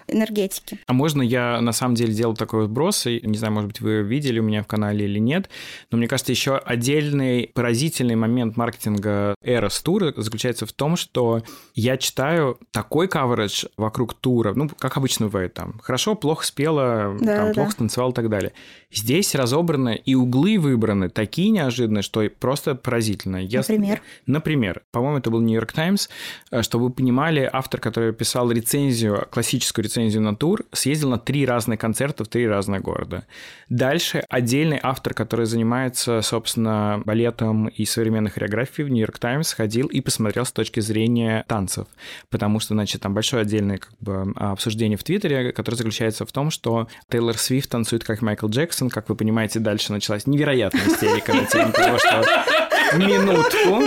энергетики. 0.07 0.79
А 0.87 0.93
можно 0.93 1.23
я 1.23 1.61
на 1.61 1.73
самом 1.73 1.95
деле 1.95 2.13
делал 2.13 2.35
такой 2.35 2.67
вброс, 2.67 3.07
и, 3.07 3.21
не 3.23 3.37
знаю, 3.37 3.53
может 3.53 3.69
быть, 3.69 3.81
вы 3.81 4.03
видели 4.03 4.39
у 4.39 4.43
меня 4.43 4.63
в 4.63 4.67
канале 4.67 5.05
или 5.05 5.19
нет, 5.19 5.49
но 5.91 5.99
мне 5.99 6.09
кажется, 6.09 6.33
еще 6.33 6.57
отдельный 6.57 7.51
поразительный 7.55 8.17
момент 8.17 8.57
маркетинга 8.57 9.35
Eras 9.45 9.83
тура 9.83 10.13
заключается 10.17 10.67
в 10.67 10.73
том, 10.73 10.97
что 10.97 11.43
я 11.75 11.97
читаю 11.97 12.59
такой 12.71 13.09
каверидж 13.09 13.67
вокруг 13.77 14.15
тура, 14.15 14.55
ну, 14.55 14.69
как 14.69 14.97
обычно 14.97 15.27
бывает 15.27 15.55
там, 15.55 15.79
хорошо, 15.83 16.15
плохо 16.15 16.45
спела, 16.45 17.17
да, 17.21 17.37
там, 17.37 17.49
да. 17.49 17.55
плохо 17.55 17.71
станцевал 17.73 18.11
и 18.11 18.15
так 18.15 18.29
далее. 18.29 18.53
Здесь 18.91 19.35
разобраны 19.35 20.01
и 20.03 20.15
углы 20.15 20.59
выбраны 20.59 21.11
такие 21.11 21.51
неожиданные, 21.51 22.03
что 22.03 22.29
просто 22.41 22.75
поразительно. 22.75 23.37
Я... 23.37 23.59
Например? 23.59 24.01
Например, 24.27 24.83
по-моему, 24.91 25.19
это 25.19 25.31
был 25.31 25.41
Нью-Йорк 25.41 25.73
Таймс, 25.73 26.09
э, 26.51 26.63
чтобы 26.63 26.87
вы 26.87 26.91
понимали, 26.91 27.49
автор, 27.53 27.81
который 27.81 28.13
писал 28.13 28.38
рецензию, 28.51 29.27
классическую 29.31 29.85
рецензию 29.85 30.23
на 30.23 30.37
тур, 30.37 30.65
съездил 30.73 31.11
на 31.11 31.19
три 31.19 31.47
разные 31.47 31.79
концерта 31.79 32.25
в 32.25 32.29
три 32.29 32.47
разных 32.47 32.83
города. 32.83 33.27
Дальше 33.69 34.25
отдельный 34.29 34.79
автор, 34.83 35.15
который 35.15 35.47
занимается, 35.47 36.23
собственно, 36.23 37.03
балетом 37.05 37.69
и 37.69 37.85
современной 37.85 38.31
хореографией 38.31 38.87
в 38.87 38.91
Нью-Йорк 38.91 39.19
Таймс, 39.19 39.53
ходил 39.53 39.87
и 39.89 40.01
посмотрел 40.01 40.45
с 40.45 40.53
точки 40.53 40.81
зрения 40.81 41.45
танцев, 41.49 41.87
потому 42.31 42.61
что, 42.61 42.75
значит, 42.75 43.03
там 43.03 43.15
большое 43.15 43.43
отдельное 43.43 43.79
как 43.79 43.93
бы, 44.01 44.33
обсуждение 44.37 44.97
в 44.97 45.05
Твиттере, 45.05 45.53
которое 45.53 45.77
заключается 45.77 46.25
в 46.25 46.33
том, 46.33 46.51
что 46.51 46.89
Тейлор 47.11 47.37
Свифт 47.37 47.71
танцует 47.71 48.05
как 48.05 48.23
Майкл 48.23 48.47
Джексон, 48.49 48.91
как 48.91 49.09
вы 49.09 49.17
понимаете, 49.17 49.59
дальше 49.59 49.93
началась 49.93 50.27
невероятная 50.27 50.87
истерика 50.87 51.33
на 51.35 51.45
тему 51.45 51.73
того, 51.73 51.99
что 51.99 52.25
минутку. 52.97 53.83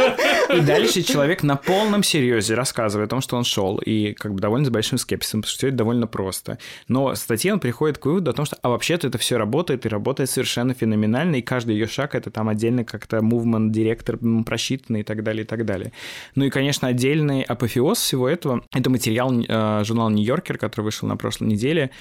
И 0.56 0.62
дальше 0.62 1.02
человек 1.02 1.44
на 1.44 1.56
полном 1.56 2.04
серьезе 2.04 2.56
рассказывает 2.56 3.08
о 3.08 3.12
том, 3.12 3.22
что 3.22 3.38
он 3.38 3.44
шел, 3.44 3.78
и 3.78 4.14
как 4.14 4.34
бы 4.34 4.40
довольно 4.40 4.66
с 4.66 4.70
большим 4.70 4.98
скепсисом, 4.98 5.42
потому 5.42 5.50
что 5.50 5.58
все 5.58 5.68
это 5.68 5.78
довольно 5.78 6.08
просто. 6.08 6.58
Но 6.88 7.08
в 7.10 7.16
статье 7.16 7.54
он 7.54 7.60
приходит 7.60 7.98
к 7.98 8.06
выводу 8.06 8.32
о 8.32 8.34
том, 8.34 8.46
что 8.46 8.58
а 8.62 8.70
вообще-то 8.70 9.08
это 9.08 9.18
все 9.18 9.38
работает, 9.38 9.86
и 9.86 9.90
работает 9.90 10.30
совершенно 10.30 10.74
феноменально, 10.74 11.38
и 11.38 11.42
каждый 11.42 11.76
ее 11.76 11.88
шаг 11.88 12.16
это 12.16 12.32
там 12.32 12.50
отдельно 12.50 12.84
как-то 12.84 13.18
movement 13.18 13.70
директор 13.70 14.18
просчитанный 14.46 15.02
и 15.02 15.04
так 15.04 15.24
далее, 15.24 15.44
и 15.44 15.48
так 15.48 15.66
далее. 15.66 15.92
Ну 16.36 16.46
и, 16.46 16.50
конечно, 16.50 16.88
отдельный 16.88 17.42
апофеоз 17.42 18.00
всего 18.00 18.28
этого— 18.28 18.64
это 18.74 18.90
материал 18.90 19.32
э, 19.32 19.84
журнала 19.84 20.10
«Нью-Йоркер», 20.10 20.58
который 20.58 20.86
вышел 20.86 21.08
на 21.08 21.18
прошлой 21.18 21.48
неделе, 21.48 21.92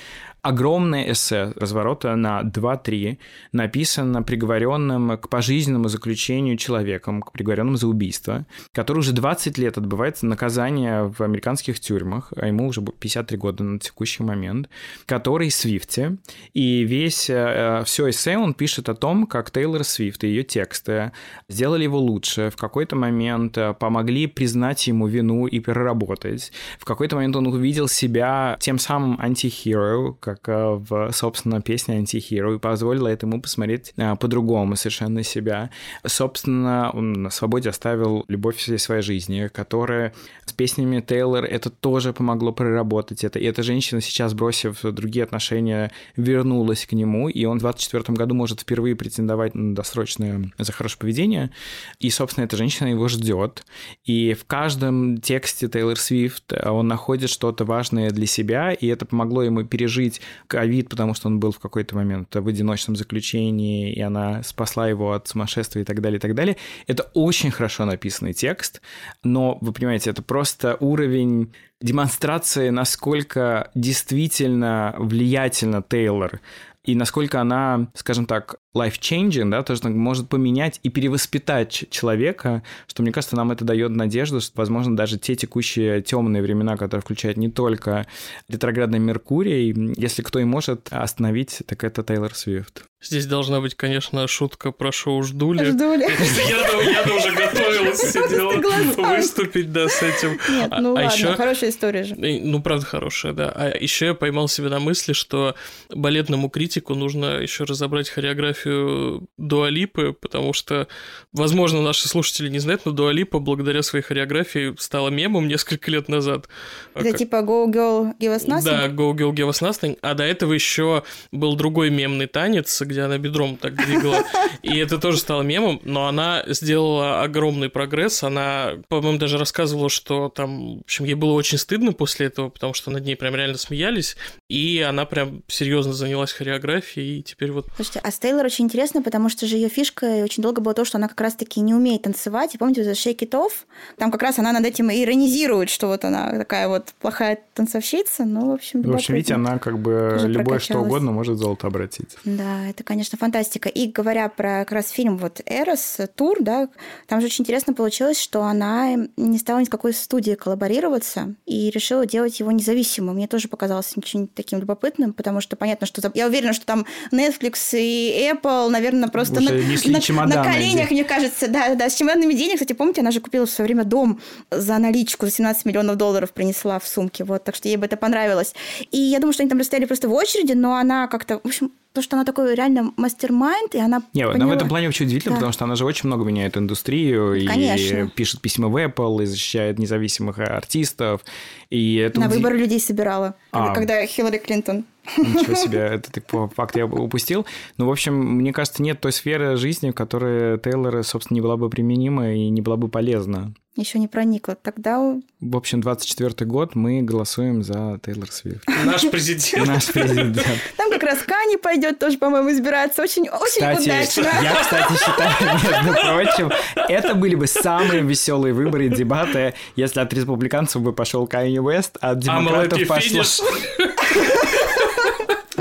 огромное 0.42 1.12
эссе 1.12 1.52
разворота 1.56 2.16
на 2.16 2.42
2-3, 2.42 3.18
написано 3.52 4.22
приговоренным 4.22 5.18
к 5.18 5.28
пожизненному 5.28 5.88
заключению 5.88 6.56
человеком, 6.56 7.22
к 7.22 7.32
приговоренным 7.32 7.76
за 7.76 7.88
убийство, 7.88 8.46
который 8.72 8.98
уже 8.98 9.12
20 9.12 9.58
лет 9.58 9.78
отбывает 9.78 10.22
наказание 10.22 11.12
в 11.16 11.20
американских 11.20 11.80
тюрьмах, 11.80 12.32
а 12.36 12.46
ему 12.46 12.68
уже 12.68 12.80
53 12.82 13.38
года 13.38 13.64
на 13.64 13.78
текущий 13.78 14.22
момент, 14.22 14.68
который 15.06 15.50
Свифте, 15.50 16.16
и 16.54 16.84
весь 16.84 17.28
э, 17.28 17.82
все 17.84 18.10
эссе 18.10 18.38
он 18.38 18.54
пишет 18.54 18.88
о 18.88 18.94
том, 18.94 19.26
как 19.26 19.50
Тейлор 19.50 19.84
Свифт 19.84 20.24
и 20.24 20.28
ее 20.28 20.42
тексты 20.42 21.12
сделали 21.48 21.84
его 21.84 21.98
лучше, 21.98 22.50
в 22.50 22.56
какой-то 22.56 22.96
момент 22.96 23.58
э, 23.58 23.74
помогли 23.74 24.26
признать 24.26 24.86
ему 24.86 25.06
вину 25.06 25.46
и 25.46 25.60
переработать. 25.60 26.52
В 26.78 26.84
какой-то 26.84 27.16
момент 27.16 27.36
он 27.36 27.46
увидел 27.46 27.88
себя 27.88 28.56
тем 28.60 28.78
самым 28.78 29.20
антихеро, 29.20 30.12
как 30.34 30.48
э, 30.48 30.74
в, 30.74 31.12
собственно, 31.12 31.60
песне 31.60 31.96
«Антихиро», 31.96 32.54
и 32.54 32.58
позволила 32.58 33.08
этому 33.08 33.40
посмотреть 33.40 33.92
э, 33.96 34.16
по-другому 34.16 34.76
совершенно 34.76 35.22
себя. 35.22 35.70
Собственно, 36.06 36.90
он 36.92 37.12
на 37.12 37.30
свободе 37.30 37.70
оставил 37.70 38.24
любовь 38.28 38.56
всей 38.56 38.78
своей 38.78 39.02
жизни, 39.02 39.48
которая 39.52 40.12
с 40.46 40.52
песнями 40.52 41.00
Тейлор 41.00 41.44
это 41.44 41.70
тоже 41.70 42.12
помогло 42.12 42.52
проработать 42.52 43.24
это. 43.24 43.38
И 43.38 43.44
эта 43.44 43.62
женщина 43.62 44.00
сейчас, 44.00 44.34
бросив 44.34 44.82
другие 44.82 45.24
отношения, 45.24 45.90
вернулась 46.16 46.86
к 46.86 46.92
нему, 46.92 47.28
и 47.28 47.44
он 47.44 47.58
в 47.58 47.60
24 47.60 48.16
году 48.16 48.34
может 48.34 48.60
впервые 48.60 48.96
претендовать 48.96 49.54
на 49.54 49.74
досрочное 49.74 50.50
за 50.58 50.72
хорошее 50.72 50.98
поведение. 50.98 51.50
И, 51.98 52.10
собственно, 52.10 52.44
эта 52.44 52.56
женщина 52.56 52.88
его 52.88 53.08
ждет. 53.08 53.64
И 54.04 54.34
в 54.34 54.44
каждом 54.44 55.18
тексте 55.18 55.68
Тейлор 55.68 55.98
Свифт 55.98 56.52
он 56.52 56.88
находит 56.88 57.30
что-то 57.30 57.64
важное 57.64 58.10
для 58.10 58.26
себя, 58.26 58.72
и 58.72 58.86
это 58.86 59.06
помогло 59.06 59.42
ему 59.42 59.64
пережить 59.64 60.19
пережить 60.20 60.40
ковид, 60.46 60.88
потому 60.88 61.14
что 61.14 61.28
он 61.28 61.40
был 61.40 61.52
в 61.52 61.58
какой-то 61.58 61.96
момент 61.96 62.34
в 62.34 62.48
одиночном 62.48 62.96
заключении, 62.96 63.92
и 63.92 64.00
она 64.00 64.42
спасла 64.42 64.88
его 64.88 65.12
от 65.12 65.28
сумасшествия 65.28 65.82
и 65.82 65.84
так 65.84 66.00
далее, 66.00 66.18
и 66.18 66.20
так 66.20 66.34
далее. 66.34 66.56
Это 66.86 67.10
очень 67.14 67.50
хорошо 67.50 67.84
написанный 67.84 68.32
текст, 68.32 68.80
но, 69.24 69.58
вы 69.60 69.72
понимаете, 69.72 70.10
это 70.10 70.22
просто 70.22 70.76
уровень 70.80 71.52
демонстрации, 71.80 72.70
насколько 72.70 73.70
действительно 73.74 74.94
влиятельно 74.98 75.82
Тейлор 75.82 76.40
и 76.84 76.94
насколько 76.94 77.40
она, 77.40 77.88
скажем 77.94 78.26
так, 78.26 78.56
life-changing, 78.74 79.50
да, 79.50 79.62
то, 79.62 79.76
что 79.76 79.90
может 79.90 80.28
поменять 80.28 80.80
и 80.82 80.88
перевоспитать 80.88 81.86
человека, 81.90 82.62
что, 82.86 83.02
мне 83.02 83.12
кажется, 83.12 83.36
нам 83.36 83.50
это 83.50 83.64
дает 83.64 83.90
надежду, 83.90 84.40
что, 84.40 84.52
возможно, 84.56 84.96
даже 84.96 85.18
те 85.18 85.36
текущие 85.36 86.00
темные 86.00 86.42
времена, 86.42 86.76
которые 86.76 87.02
включают 87.02 87.36
не 87.36 87.50
только 87.50 88.06
ретроградный 88.48 88.98
Меркурий, 88.98 89.94
если 89.96 90.22
кто 90.22 90.38
и 90.38 90.44
может 90.44 90.88
остановить, 90.90 91.62
так 91.66 91.84
это 91.84 92.02
Тейлор 92.02 92.34
Свифт. 92.34 92.84
Здесь 93.02 93.24
должна 93.24 93.62
быть, 93.62 93.74
конечно, 93.74 94.26
шутка 94.28 94.72
про 94.72 94.92
шоу 94.92 95.22
«Ждули». 95.22 95.64
«Ждули». 95.64 96.06
Я 96.50 97.16
уже 97.16 97.32
готовилась, 97.32 97.98
сидела 97.98 99.16
выступить, 99.16 99.72
да, 99.72 99.88
с 99.88 100.02
этим. 100.02 100.38
Нет, 100.50 100.68
а, 100.70 100.80
ну 100.82 100.90
а 100.96 101.04
ладно, 101.04 101.34
хорошая 101.34 101.70
история 101.70 102.04
же. 102.04 102.14
Ну, 102.16 102.60
правда, 102.62 102.84
хорошая, 102.84 103.32
да. 103.32 103.50
А 103.54 103.74
еще 103.74 104.06
я 104.06 104.14
поймал 104.14 104.48
себя 104.48 104.68
на 104.68 104.80
мысли, 104.80 105.14
что 105.14 105.54
балетному 105.88 106.50
критику 106.50 106.94
нужно 106.94 107.38
еще 107.38 107.64
разобрать 107.64 108.10
хореографию 108.10 109.26
Дуалипы, 109.38 110.12
потому 110.12 110.52
что, 110.52 110.86
возможно, 111.32 111.80
наши 111.80 112.06
слушатели 112.06 112.50
не 112.50 112.58
знают, 112.58 112.84
но 112.84 112.92
Дуалипа 112.92 113.38
благодаря 113.38 113.82
своей 113.82 114.04
хореографии 114.04 114.74
стала 114.78 115.08
мемом 115.08 115.48
несколько 115.48 115.90
лет 115.90 116.08
назад. 116.08 116.48
Это 116.94 117.16
типа 117.16 117.36
Go 117.36 117.66
Girl 117.66 118.12
Give 118.20 118.36
Us 118.36 118.46
Nothing? 118.46 118.64
Да, 118.64 118.88
Go 118.88 119.12
Girl 119.14 119.32
Give 119.32 119.48
Us 119.48 119.62
Nothing. 119.62 119.96
А 120.02 120.12
до 120.12 120.24
этого 120.24 120.52
еще 120.52 121.02
был 121.32 121.56
другой 121.56 121.88
мемный 121.88 122.26
танец, 122.26 122.82
где 122.90 123.02
она 123.02 123.18
бедром 123.18 123.56
так 123.56 123.74
двигала. 123.74 124.24
И 124.62 124.76
это 124.76 124.98
тоже 124.98 125.18
стало 125.18 125.42
мемом, 125.42 125.80
но 125.84 126.06
она 126.06 126.44
сделала 126.46 127.22
огромный 127.22 127.68
прогресс. 127.70 128.22
Она, 128.22 128.72
по-моему, 128.88 129.18
даже 129.18 129.38
рассказывала, 129.38 129.88
что 129.88 130.28
там, 130.28 130.78
в 130.78 130.80
общем, 130.82 131.04
ей 131.04 131.14
было 131.14 131.32
очень 131.32 131.58
стыдно 131.58 131.92
после 131.92 132.26
этого, 132.26 132.48
потому 132.48 132.74
что 132.74 132.90
над 132.90 133.04
ней 133.04 133.16
прям 133.16 133.34
реально 133.34 133.58
смеялись. 133.58 134.16
И 134.48 134.84
она 134.86 135.04
прям 135.04 135.42
серьезно 135.48 135.92
занялась 135.92 136.32
хореографией, 136.32 137.20
и 137.20 137.22
теперь 137.22 137.52
вот... 137.52 137.66
Слушайте, 137.76 138.00
а 138.02 138.10
с 138.10 138.18
Тейлор 138.18 138.44
очень 138.44 138.64
интересно, 138.64 139.02
потому 139.02 139.28
что 139.28 139.46
же 139.46 139.56
ее 139.56 139.68
фишка 139.68 140.04
очень 140.24 140.42
долго 140.42 140.60
было 140.60 140.74
то, 140.74 140.84
что 140.84 140.98
она 140.98 141.08
как 141.08 141.20
раз-таки 141.20 141.60
не 141.60 141.74
умеет 141.74 142.02
танцевать. 142.02 142.54
И 142.54 142.58
помните, 142.58 142.84
за 142.84 142.92
Shake 142.92 143.20
It 143.20 143.30
Off, 143.30 143.52
там 143.96 144.10
как 144.10 144.22
раз 144.22 144.38
она 144.38 144.52
над 144.52 144.64
этим 144.64 144.90
иронизирует, 144.90 145.70
что 145.70 145.86
вот 145.86 146.04
она 146.04 146.30
такая 146.32 146.68
вот 146.68 146.88
плохая 147.00 147.38
танцовщица, 147.54 148.24
ну, 148.24 148.50
в 148.50 148.54
общем... 148.54 148.82
В 148.82 148.94
общем, 148.94 149.14
видите, 149.14 149.34
она 149.34 149.58
как 149.58 149.78
бы 149.78 150.18
любое 150.24 150.58
что 150.58 150.78
угодно 150.78 151.12
может 151.12 151.38
золото 151.38 151.66
обратить. 151.66 152.16
Да, 152.24 152.66
это 152.68 152.79
это, 152.80 152.84
конечно, 152.86 153.18
фантастика. 153.18 153.68
И 153.68 153.88
говоря 153.88 154.28
про 154.28 154.60
как 154.60 154.72
раз 154.72 154.90
фильм 154.90 155.18
вот 155.18 155.40
«Эрос», 155.44 155.98
«Тур», 156.14 156.38
да, 156.40 156.68
там 157.06 157.20
же 157.20 157.26
очень 157.26 157.42
интересно 157.42 157.74
получилось, 157.74 158.18
что 158.18 158.42
она 158.42 158.96
не 159.16 159.38
стала 159.38 159.58
ни 159.58 159.64
с 159.64 159.68
какой 159.68 159.92
студией 159.92 160.36
коллаборироваться 160.36 161.34
и 161.46 161.70
решила 161.70 162.06
делать 162.06 162.40
его 162.40 162.50
независимым. 162.50 163.16
Мне 163.16 163.28
тоже 163.28 163.48
показалось 163.48 163.92
очень 163.96 164.28
таким 164.28 164.60
любопытным, 164.60 165.12
потому 165.12 165.40
что 165.40 165.56
понятно, 165.56 165.86
что 165.86 166.10
я 166.14 166.26
уверена, 166.26 166.52
что 166.52 166.64
там 166.64 166.86
Netflix 167.12 167.70
и 167.74 168.30
Apple, 168.32 168.68
наверное, 168.68 169.08
просто 169.08 169.40
на, 169.40 169.50
на, 169.50 170.26
на 170.26 170.44
коленях, 170.44 170.90
мне 170.90 171.04
кажется, 171.04 171.48
да, 171.48 171.74
да, 171.74 171.90
с 171.90 171.94
чемоданами 171.94 172.32
денег. 172.32 172.54
Кстати, 172.54 172.72
помните, 172.72 173.02
она 173.02 173.10
же 173.10 173.20
купила 173.20 173.44
в 173.44 173.50
свое 173.50 173.66
время 173.66 173.84
дом 173.84 174.20
за 174.50 174.78
наличку 174.78 175.26
за 175.26 175.32
17 175.32 175.66
миллионов 175.66 175.96
долларов 175.96 176.32
принесла 176.32 176.78
в 176.78 176.88
сумке, 176.88 177.24
вот, 177.24 177.44
так 177.44 177.54
что 177.54 177.68
ей 177.68 177.76
бы 177.76 177.86
это 177.86 177.96
понравилось. 177.96 178.54
И 178.90 178.98
я 178.98 179.18
думаю, 179.18 179.34
что 179.34 179.42
они 179.42 179.50
там 179.50 179.58
расстояли 179.58 179.84
просто 179.84 180.08
в 180.08 180.14
очереди, 180.14 180.52
но 180.52 180.76
она 180.76 181.06
как-то, 181.08 181.40
в 181.40 181.46
общем, 181.46 181.72
то, 181.92 182.02
что 182.02 182.16
она 182.16 182.24
такой 182.24 182.54
реально 182.54 182.92
мастер-майнд, 182.96 183.74
и 183.74 183.78
она 183.78 184.02
Не, 184.14 184.22
поняла... 184.22 184.34
она 184.34 184.46
в 184.46 184.52
этом 184.52 184.68
плане 184.68 184.86
вообще 184.86 185.04
удивительна, 185.04 185.32
да. 185.32 185.36
потому 185.38 185.52
что 185.52 185.64
она 185.64 185.74
же 185.74 185.84
очень 185.84 186.06
много 186.06 186.24
меняет 186.24 186.56
индустрию, 186.56 187.44
Конечно. 187.46 188.04
и 188.04 188.08
пишет 188.08 188.40
письма 188.40 188.68
в 188.68 188.76
Apple, 188.76 189.22
и 189.22 189.26
защищает 189.26 189.78
независимых 189.78 190.38
артистов. 190.38 191.24
И 191.68 191.96
это 191.96 192.20
На 192.20 192.26
удив... 192.26 192.36
выборы 192.36 192.58
людей 192.58 192.80
собирала, 192.80 193.34
а. 193.50 193.74
когда 193.74 194.06
Хиллари 194.06 194.38
Клинтон 194.38 194.84
Ничего 195.16 195.54
себе, 195.54 195.78
это 195.78 196.12
такой 196.12 196.48
факт 196.48 196.76
я 196.76 196.86
упустил. 196.86 197.46
Ну, 197.76 197.86
в 197.86 197.90
общем, 197.90 198.14
мне 198.14 198.52
кажется, 198.52 198.82
нет 198.82 199.00
той 199.00 199.12
сферы 199.12 199.56
жизни, 199.56 199.90
в 199.90 199.94
которой 199.94 200.58
Тейлор, 200.58 201.02
собственно, 201.04 201.36
не 201.36 201.40
была 201.40 201.56
бы 201.56 201.70
применима 201.70 202.32
и 202.32 202.48
не 202.48 202.60
была 202.60 202.76
бы 202.76 202.88
полезна. 202.88 203.52
Еще 203.76 203.98
не 204.00 204.08
проникла. 204.08 204.56
Тогда... 204.56 204.98
В 205.40 205.56
общем, 205.56 205.80
24 205.80 206.44
год 206.44 206.74
мы 206.74 207.02
голосуем 207.02 207.62
за 207.62 208.00
Тейлор 208.04 208.30
Свифт. 208.30 208.64
Наш 208.84 209.08
президент. 209.08 209.66
Наш 209.66 209.86
президент. 209.86 210.44
Там 210.76 210.90
как 210.90 211.02
раз 211.04 211.20
Кани 211.22 211.56
пойдет 211.56 211.98
тоже, 211.98 212.18
по-моему, 212.18 212.50
избираться. 212.50 213.00
Очень, 213.00 213.28
очень 213.28 213.62
Кстати, 213.62 213.84
удачно. 213.84 214.42
я, 214.42 214.54
кстати, 214.60 214.92
считаю, 214.92 215.84
между 215.84 215.92
прочим, 215.92 216.52
это 216.88 217.14
были 217.14 217.36
бы 217.36 217.46
самые 217.46 218.02
веселые 218.02 218.52
выборы 218.52 218.86
и 218.86 218.88
дебаты, 218.88 219.54
если 219.76 220.00
от 220.00 220.12
республиканцев 220.12 220.82
бы 220.82 220.92
пошел 220.92 221.26
Канье 221.26 221.62
Уэст, 221.62 221.96
а 222.00 222.10
от 222.10 222.18
демократов 222.18 222.72
бы 222.72 222.84
пошло... 222.84 223.22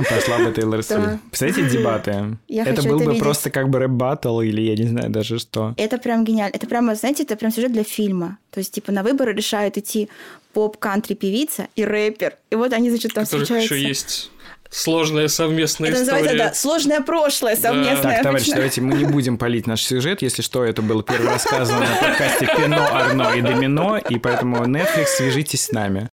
Пошла 0.10 0.38
бы 0.40 0.52
Тейлор 0.54 0.84
Свифт. 0.84 1.20
Представляете, 1.30 1.78
дебаты? 1.78 2.38
Я 2.48 2.64
это 2.64 2.82
был 2.84 2.96
это 2.98 3.06
бы 3.06 3.12
видеть. 3.12 3.20
просто 3.24 3.50
как 3.52 3.70
бы 3.70 3.80
рэп-баттл 3.80 4.42
или 4.42 4.62
я 4.62 4.76
не 4.76 4.88
знаю 4.90 5.10
даже 5.10 5.40
что. 5.40 5.74
Это 5.78 5.98
прям 5.98 6.24
гениально. 6.24 6.56
Это 6.56 6.68
прямо, 6.68 6.96
знаете, 6.96 7.24
это 7.24 7.36
прям 7.36 7.52
сюжет 7.52 7.72
для 7.72 7.84
фильма. 7.84 8.38
То 8.52 8.60
есть, 8.60 8.74
типа, 8.74 8.92
на 8.92 9.04
выборы 9.04 9.34
решают 9.34 9.78
идти 9.78 10.10
поп-кантри-певица 10.54 11.68
и 11.76 11.84
рэпер. 11.86 12.38
И 12.50 12.56
вот 12.56 12.74
они, 12.74 12.90
значит, 12.90 13.14
там 13.14 13.24
У 13.24 13.26
которых 13.26 13.44
встречаются. 13.48 13.76
еще 13.76 13.88
есть 13.88 14.32
сложная 14.72 15.28
совместная 15.28 15.90
Это 15.90 16.00
называется, 16.00 16.28
история. 16.28 16.50
да, 16.50 16.54
сложное 16.54 17.02
прошлое 17.02 17.56
совместное. 17.56 18.16
Так, 18.16 18.24
товарищи, 18.24 18.52
давайте 18.54 18.82
мы 18.82 18.94
не 18.96 19.06
будем 19.06 19.38
палить 19.38 19.66
наш 19.68 19.82
сюжет. 19.82 20.22
Если 20.22 20.42
что, 20.44 20.64
это 20.64 20.82
было 20.82 21.02
первое 21.04 21.34
рассказано 21.34 21.80
на 21.80 21.96
подкасте 21.96 22.48
Пино, 22.56 22.78
Арно 22.92 23.34
и 23.36 23.42
Домино, 23.42 23.98
и 23.98 24.20
поэтому 24.20 24.58
Netflix, 24.66 25.06
свяжитесь 25.18 25.66
с 25.66 25.72
нами. 25.72 26.08